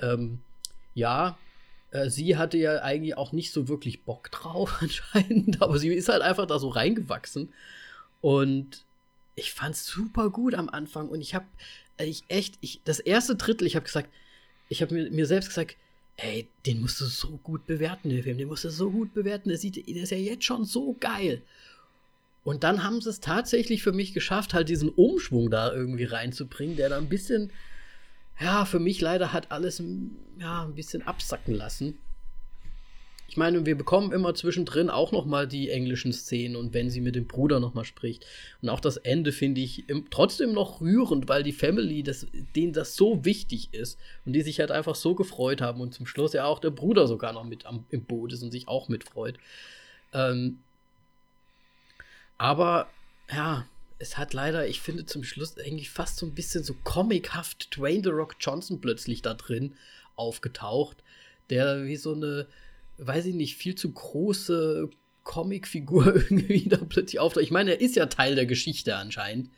Ähm, 0.00 0.40
ja, 0.94 1.38
äh, 1.92 2.10
sie 2.10 2.36
hatte 2.36 2.58
ja 2.58 2.82
eigentlich 2.82 3.16
auch 3.16 3.32
nicht 3.32 3.52
so 3.52 3.68
wirklich 3.68 4.02
Bock 4.02 4.30
drauf 4.30 4.78
anscheinend, 4.80 5.62
aber 5.62 5.78
sie 5.78 5.88
ist 5.88 6.10
halt 6.10 6.22
einfach 6.22 6.46
da 6.46 6.58
so 6.58 6.68
reingewachsen. 6.68 7.54
Und 8.20 8.84
ich 9.34 9.52
fand's 9.52 9.86
super 9.86 10.28
gut 10.28 10.54
am 10.54 10.68
Anfang 10.68 11.08
und 11.08 11.22
ich 11.22 11.34
habe 11.34 11.46
ich 11.98 12.24
echt, 12.28 12.58
ich, 12.60 12.82
das 12.84 12.98
erste 12.98 13.36
Drittel, 13.36 13.66
ich 13.66 13.76
habe 13.76 13.86
gesagt, 13.86 14.10
ich 14.68 14.82
habe 14.82 14.94
mir, 14.94 15.10
mir 15.10 15.26
selbst 15.26 15.48
gesagt, 15.48 15.76
ey, 16.16 16.48
den 16.64 16.80
musst 16.80 17.00
du 17.00 17.04
so 17.04 17.38
gut 17.38 17.66
bewerten, 17.66 18.08
den 18.08 18.22
Film, 18.22 18.38
den 18.38 18.48
musst 18.48 18.64
du 18.64 18.70
so 18.70 18.90
gut 18.90 19.12
bewerten, 19.14 19.48
der, 19.48 19.58
sieht, 19.58 19.76
der 19.76 20.02
ist 20.02 20.10
ja 20.10 20.16
jetzt 20.16 20.44
schon 20.44 20.64
so 20.64 20.96
geil. 20.98 21.42
Und 22.42 22.64
dann 22.64 22.84
haben 22.84 23.00
sie 23.00 23.10
es 23.10 23.20
tatsächlich 23.20 23.82
für 23.82 23.92
mich 23.92 24.14
geschafft, 24.14 24.54
halt 24.54 24.68
diesen 24.68 24.88
Umschwung 24.88 25.50
da 25.50 25.72
irgendwie 25.72 26.04
reinzubringen, 26.04 26.76
der 26.76 26.88
da 26.90 26.98
ein 26.98 27.08
bisschen 27.08 27.50
ja, 28.40 28.64
für 28.64 28.78
mich 28.78 29.00
leider 29.00 29.32
hat 29.32 29.50
alles 29.50 29.82
ja, 30.38 30.64
ein 30.64 30.74
bisschen 30.74 31.06
absacken 31.06 31.54
lassen. 31.54 31.98
Ich 33.28 33.36
meine, 33.36 33.66
wir 33.66 33.76
bekommen 33.76 34.12
immer 34.12 34.34
zwischendrin 34.34 34.88
auch 34.88 35.12
noch 35.12 35.24
mal 35.24 35.48
die 35.48 35.70
englischen 35.70 36.12
Szenen 36.12 36.56
und 36.56 36.72
wenn 36.74 36.90
sie 36.90 37.00
mit 37.00 37.16
dem 37.16 37.26
Bruder 37.26 37.60
noch 37.60 37.74
mal 37.74 37.84
spricht. 37.84 38.24
Und 38.62 38.68
auch 38.68 38.80
das 38.80 38.96
Ende 38.96 39.32
finde 39.32 39.60
ich 39.60 39.88
im, 39.88 40.08
trotzdem 40.10 40.52
noch 40.52 40.80
rührend, 40.80 41.28
weil 41.28 41.42
die 41.42 41.52
Family, 41.52 42.02
das, 42.02 42.26
denen 42.54 42.72
das 42.72 42.94
so 42.94 43.24
wichtig 43.24 43.74
ist 43.74 43.98
und 44.24 44.32
die 44.32 44.42
sich 44.42 44.60
halt 44.60 44.70
einfach 44.70 44.94
so 44.94 45.14
gefreut 45.14 45.60
haben 45.60 45.80
und 45.80 45.92
zum 45.92 46.06
Schluss 46.06 46.32
ja 46.32 46.44
auch 46.44 46.60
der 46.60 46.70
Bruder 46.70 47.08
sogar 47.08 47.32
noch 47.32 47.44
mit 47.44 47.66
am, 47.66 47.84
im 47.90 48.04
Boot 48.04 48.32
ist 48.32 48.42
und 48.42 48.52
sich 48.52 48.68
auch 48.68 48.88
mitfreut. 48.88 49.36
Ähm, 50.12 50.58
aber 52.38 52.88
ja, 53.30 53.66
es 53.98 54.18
hat 54.18 54.34
leider, 54.34 54.68
ich 54.68 54.80
finde 54.80 55.06
zum 55.06 55.24
Schluss 55.24 55.56
eigentlich 55.58 55.90
fast 55.90 56.18
so 56.18 56.26
ein 56.26 56.34
bisschen 56.34 56.64
so 56.64 56.74
comichaft 56.84 57.76
Dwayne 57.76 58.02
The 58.04 58.10
Rock 58.10 58.36
Johnson 58.40 58.80
plötzlich 58.80 59.22
da 59.22 59.34
drin 59.34 59.74
aufgetaucht, 60.16 60.98
der 61.50 61.84
wie 61.84 61.96
so 61.96 62.14
eine, 62.14 62.46
weiß 62.98 63.26
ich 63.26 63.34
nicht, 63.34 63.56
viel 63.56 63.74
zu 63.74 63.92
große 63.92 64.88
Comicfigur 65.24 66.06
irgendwie 66.14 66.68
da 66.68 66.78
plötzlich 66.88 67.20
auftaucht. 67.20 67.44
Ich 67.44 67.50
meine, 67.50 67.72
er 67.72 67.80
ist 67.80 67.96
ja 67.96 68.06
Teil 68.06 68.34
der 68.34 68.46
Geschichte 68.46 68.96
anscheinend. 68.96 69.50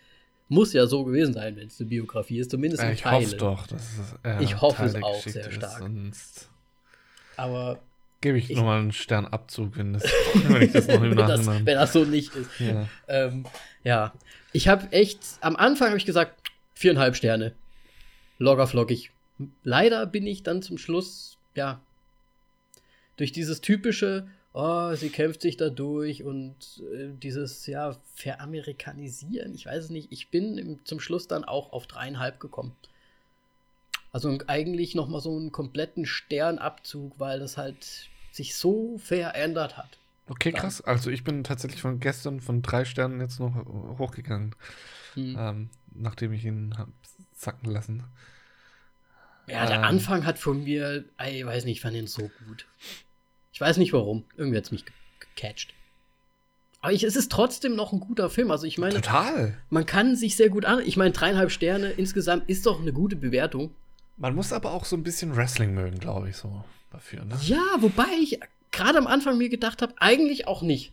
Muss 0.51 0.73
ja 0.73 0.87
so 0.87 1.05
gewesen 1.05 1.35
sein, 1.35 1.57
wenn 1.57 1.67
es 1.69 1.79
eine 1.79 1.91
Biografie 1.91 2.39
ist, 2.39 2.51
zumindest 2.51 2.83
in 2.83 2.91
ich 2.91 3.05
hoffe 3.05 3.37
doch, 3.37 3.67
dass 3.67 3.83
es, 3.83 4.15
äh, 4.25 4.43
Ich 4.43 4.61
hoffe 4.63 4.79
Teil 4.79 4.87
es 4.87 5.03
auch 5.03 5.23
Geschichte 5.23 5.43
sehr 5.43 5.53
stark. 5.53 5.79
Sonst 5.79 6.49
Aber 7.37 7.81
gebe 8.23 8.39
ich, 8.39 8.51
ich 8.51 8.57
nochmal 8.57 8.81
einen 8.81 8.93
Sternabzug, 8.93 9.77
wenn, 9.77 9.93
das, 9.93 10.05
wenn 10.49 10.63
ich 10.63 10.73
das 10.73 10.89
noch 10.89 11.03
im 11.03 11.11
Nachhinein. 11.15 11.47
Das, 11.47 11.67
wenn 11.67 11.75
das 11.75 11.93
so 11.93 12.05
nicht 12.05 12.35
ist. 12.35 12.51
Ja. 12.61 12.89
Ähm, 13.09 13.45
ja. 13.85 14.15
Ich 14.55 14.69
habe 14.69 14.91
echt, 14.93 15.21
am 15.43 15.55
Anfang 15.55 15.89
habe 15.89 15.99
ich 15.99 16.07
gesagt, 16.07 16.41
viereinhalb 16.75 17.15
Sterne. 17.15 17.55
Logger 18.39 18.67
flockig. 18.67 19.11
Leider 19.65 20.07
bin 20.07 20.27
ich 20.27 20.43
dann 20.43 20.63
zum 20.63 20.79
Schluss, 20.79 21.37
ja, 21.55 21.83
durch 23.19 23.33
dieses 23.33 23.61
typische, 23.61 24.27
oh, 24.55 24.95
sie 24.95 25.11
kämpft 25.11 25.43
sich 25.43 25.59
da 25.59 25.69
durch 25.69 26.25
und 26.25 26.83
äh, 26.95 27.09
dieses, 27.23 27.67
ja, 27.67 27.97
Veramerikanisieren, 28.15 29.55
ich 29.55 29.67
weiß 29.67 29.85
es 29.85 29.91
nicht, 29.91 30.11
ich 30.11 30.31
bin 30.31 30.57
im, 30.57 30.85
zum 30.87 31.01
Schluss 31.01 31.29
dann 31.29 31.45
auch 31.45 31.73
auf 31.73 31.87
dreieinhalb 31.87 32.41
gekommen. 32.41 32.75
Also 34.11 34.39
eigentlich 34.47 34.95
noch 34.95 35.09
mal 35.09 35.21
so 35.21 35.37
einen 35.37 35.53
kompletten 35.53 36.07
Sternabzug, 36.07 37.19
weil 37.19 37.41
das 37.41 37.59
halt 37.59 38.09
sich 38.33 38.57
so 38.57 38.99
verändert 38.99 39.77
hat. 39.77 39.99
Okay, 40.29 40.53
krass. 40.53 40.81
Also 40.81 41.11
ich 41.11 41.25
bin 41.25 41.45
tatsächlich 41.45 41.83
von 41.83 42.01
gestern 42.01 42.41
von 42.41 42.63
drei 42.63 42.85
Sternen 42.85 43.21
jetzt 43.21 43.41
noch 43.41 43.55
hochgegangen, 43.99 44.55
hm. 45.15 45.37
ähm, 45.39 45.71
nachdem 45.95 46.33
ich 46.33 46.45
ihn 46.45 46.77
habe 46.79 46.93
sacken 47.35 47.71
lassen. 47.71 48.05
Ja, 49.47 49.67
der 49.67 49.79
ähm, 49.79 49.85
Anfang 49.85 50.27
hat 50.27 50.39
von 50.39 50.65
mir, 50.65 51.05
ich 51.27 51.45
weiß 51.45 51.65
nicht, 51.65 51.77
ich 51.77 51.81
fand 51.81 51.97
ihn 51.97 52.07
so 52.07 52.31
gut. 52.47 52.67
Ich 53.59 53.61
weiß 53.61 53.79
nicht 53.79 53.93
warum. 53.93 54.23
Irgendwie 54.37 54.57
hat 54.57 54.67
es 54.67 54.71
mich 54.71 54.85
gecatcht. 55.35 55.75
Aber 56.81 56.93
ich, 56.93 57.03
es 57.03 57.17
ist 57.17 57.33
trotzdem 57.33 57.75
noch 57.75 57.93
ein 57.93 57.99
guter 57.99 58.31
Film. 58.31 58.53
Also 58.53 58.69
ich 58.69 58.79
meine, 58.79 58.95
total. 58.95 59.59
Man 59.69 59.85
kann 59.85 60.15
sich 60.15 60.37
sehr 60.37 60.49
gut 60.49 60.65
an. 60.65 60.81
Ich 60.87 60.97
meine, 60.97 61.11
dreieinhalb 61.11 61.51
Sterne 61.51 61.91
insgesamt 61.91 62.49
ist 62.49 62.67
doch 62.67 62.81
eine 62.81 62.93
gute 62.93 63.17
Bewertung. 63.17 63.75
Man 64.17 64.37
muss 64.37 64.53
aber 64.53 64.71
auch 64.71 64.85
so 64.85 64.95
ein 64.95 65.03
bisschen 65.03 65.35
Wrestling 65.35 65.75
mögen, 65.75 65.99
glaube 65.99 66.31
ich, 66.31 66.37
so 66.37 66.65
dafür. 66.93 67.25
Ne? 67.25 67.37
Ja, 67.43 67.65
wobei 67.81 68.07
ich 68.23 68.39
gerade 68.71 68.97
am 68.97 69.09
Anfang 69.09 69.39
mir 69.39 69.49
gedacht 69.49 69.83
habe, 69.83 69.93
eigentlich 69.99 70.47
auch 70.47 70.63
nicht. 70.63 70.93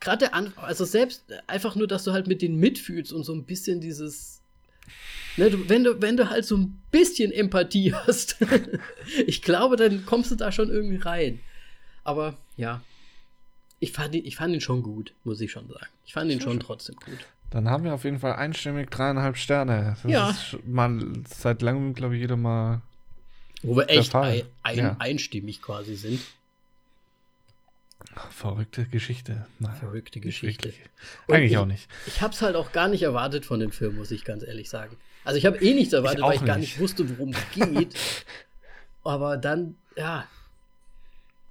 gerade 0.00 0.30
also 0.56 0.86
selbst 0.86 1.24
einfach 1.46 1.76
nur, 1.76 1.88
dass 1.88 2.04
du 2.04 2.12
halt 2.12 2.26
mit 2.26 2.40
denen 2.40 2.56
mitfühlst 2.56 3.12
und 3.12 3.24
so 3.24 3.34
ein 3.34 3.44
bisschen 3.44 3.82
dieses. 3.82 4.40
Ne, 5.36 5.50
du, 5.50 5.68
wenn, 5.68 5.84
du, 5.84 6.00
wenn 6.00 6.16
du 6.16 6.30
halt 6.30 6.46
so 6.46 6.56
ein 6.56 6.80
bisschen 6.90 7.32
Empathie 7.32 7.92
hast, 8.06 8.38
ich 9.26 9.42
glaube, 9.42 9.76
dann 9.76 10.06
kommst 10.06 10.30
du 10.30 10.36
da 10.36 10.52
schon 10.52 10.70
irgendwie 10.70 10.96
rein. 10.96 11.40
Aber 12.04 12.36
ja, 12.56 12.80
ich 13.78 13.92
fand, 13.92 14.14
ihn, 14.14 14.24
ich 14.24 14.36
fand 14.36 14.54
ihn 14.54 14.60
schon 14.60 14.82
gut, 14.82 15.12
muss 15.24 15.40
ich 15.40 15.50
schon 15.50 15.68
sagen. 15.68 15.86
Ich 16.06 16.12
fand 16.12 16.30
ihn 16.30 16.40
schon 16.40 16.60
trotzdem 16.60 16.96
gut. 16.96 17.18
Dann 17.50 17.68
haben 17.68 17.82
wir 17.84 17.94
auf 17.94 18.04
jeden 18.04 18.18
Fall 18.20 18.34
einstimmig 18.34 18.90
dreieinhalb 18.90 19.36
Sterne. 19.36 19.96
Das 20.02 20.10
Ja. 20.10 20.30
ist 20.30 20.56
mal 20.66 21.00
seit 21.28 21.62
langem, 21.62 21.94
glaube 21.94 22.14
ich, 22.16 22.20
jeder 22.20 22.36
mal. 22.36 22.82
Wo 23.62 23.76
wir 23.76 23.88
echt 23.90 24.14
ein, 24.14 24.42
ein, 24.62 24.78
Ja. 24.78 24.96
einstimmig 24.98 25.60
quasi 25.60 25.94
sind. 25.96 26.20
Verrückte 28.30 28.86
Geschichte. 28.86 29.46
Nein, 29.58 29.74
Verrückte 29.76 30.20
Geschichte. 30.20 30.72
Eigentlich 31.28 31.52
ich- 31.52 31.58
auch 31.58 31.66
nicht. 31.66 31.88
Ich 32.06 32.22
hab's 32.22 32.40
halt 32.42 32.56
auch 32.56 32.72
gar 32.72 32.88
nicht 32.88 33.02
erwartet 33.02 33.44
von 33.44 33.60
dem 33.60 33.72
Film, 33.72 33.96
muss 33.96 34.10
ich 34.10 34.24
ganz 34.24 34.42
ehrlich 34.42 34.68
sagen. 34.70 34.96
Also 35.24 35.36
ich 35.38 35.44
habe 35.46 35.58
eh 35.58 35.74
nichts 35.74 35.92
erwartet, 35.92 36.20
Ich 36.20 36.24
weil 36.24 36.36
ich 36.36 36.44
gar 36.44 36.56
nicht. 36.56 36.70
nicht 36.72 36.80
wusste, 36.80 37.08
worum 37.18 37.30
es 37.34 37.50
geht. 37.54 37.94
Aber 39.04 39.36
dann, 39.36 39.76
ja, 39.96 40.26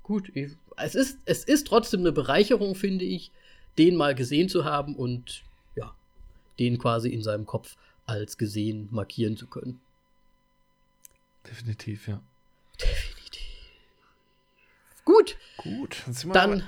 gut. 0.09 0.31
Ich, 0.33 0.53
es, 0.77 0.95
ist, 0.95 1.19
es 1.25 1.43
ist 1.43 1.67
trotzdem 1.67 1.99
eine 1.99 2.11
Bereicherung, 2.11 2.73
finde 2.73 3.05
ich, 3.05 3.31
den 3.77 3.95
mal 3.95 4.15
gesehen 4.15 4.49
zu 4.49 4.65
haben 4.65 4.95
und 4.95 5.43
ja, 5.75 5.95
den 6.57 6.79
quasi 6.79 7.09
in 7.09 7.21
seinem 7.21 7.45
Kopf 7.45 7.77
als 8.07 8.37
gesehen 8.37 8.89
markieren 8.91 9.37
zu 9.37 9.45
können. 9.45 9.79
Definitiv, 11.47 12.07
ja. 12.07 12.21
Definitiv. 12.81 13.45
Gut, 15.05 15.37
Gut, 15.57 16.01
dann 16.05 16.13
sind 16.13 16.29
wir 16.29 16.33
dann 16.33 16.63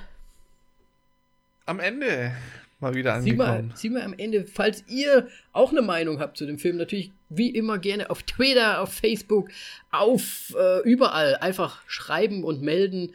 am 1.66 1.80
Ende 1.80 2.36
mal 2.80 2.94
wieder 2.94 3.16
angekommen. 3.16 3.72
sieh 3.76 3.90
mal 3.90 4.04
am 4.04 4.14
Ende, 4.14 4.46
falls 4.46 4.84
ihr 4.88 5.28
auch 5.52 5.72
eine 5.72 5.82
Meinung 5.82 6.20
habt 6.20 6.38
zu 6.38 6.46
dem 6.46 6.60
Film, 6.60 6.78
natürlich 6.78 7.12
wie 7.34 7.50
immer 7.50 7.80
gerne 7.80 8.10
auf 8.10 8.24
Twitter, 8.24 8.82
auf 8.82 8.94
Facebook, 8.94 9.50
auf 9.92 10.54
äh, 10.58 10.82
überall 10.82 11.38
einfach 11.38 11.82
schreiben 11.88 12.44
und 12.44 12.62
melden. 12.62 13.14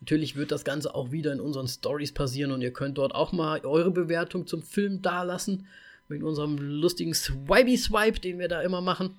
Natürlich 0.00 0.36
wird 0.36 0.52
das 0.52 0.64
Ganze 0.64 0.94
auch 0.94 1.12
wieder 1.12 1.32
in 1.32 1.40
unseren 1.40 1.66
Stories 1.66 2.12
passieren 2.12 2.52
und 2.52 2.60
ihr 2.60 2.72
könnt 2.72 2.98
dort 2.98 3.14
auch 3.14 3.32
mal 3.32 3.60
eure 3.64 3.90
Bewertung 3.90 4.46
zum 4.46 4.62
Film 4.62 5.00
dalassen. 5.00 5.66
Mit 6.08 6.22
unserem 6.22 6.58
lustigen 6.58 7.14
Swipey-Swipe, 7.14 8.20
den 8.20 8.38
wir 8.38 8.48
da 8.48 8.60
immer 8.60 8.82
machen. 8.82 9.16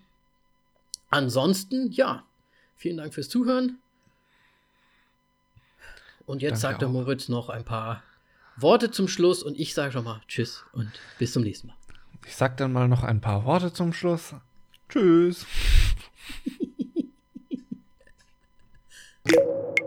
Ansonsten, 1.09 1.91
ja, 1.91 2.23
vielen 2.75 2.97
Dank 2.97 3.15
fürs 3.15 3.29
Zuhören. 3.29 3.79
Und 6.27 6.43
jetzt 6.43 6.63
Danke 6.63 6.73
sagt 6.73 6.81
der. 6.83 6.89
Moritz 6.89 7.27
noch 7.27 7.49
ein 7.49 7.63
paar 7.63 8.03
Worte 8.57 8.91
zum 8.91 9.07
Schluss 9.07 9.41
und 9.41 9.59
ich 9.59 9.73
sage 9.73 9.91
schon 9.91 10.03
mal 10.03 10.21
Tschüss 10.27 10.63
und 10.73 10.91
bis 11.17 11.33
zum 11.33 11.41
nächsten 11.41 11.67
Mal. 11.67 11.75
Ich 12.25 12.35
sag 12.35 12.57
dann 12.57 12.73
mal 12.73 12.87
noch 12.87 13.03
ein 13.03 13.21
paar 13.21 13.45
Worte 13.45 13.71
zum 13.71 13.93
Schluss. 13.93 14.35
Tschüss. 14.89 15.45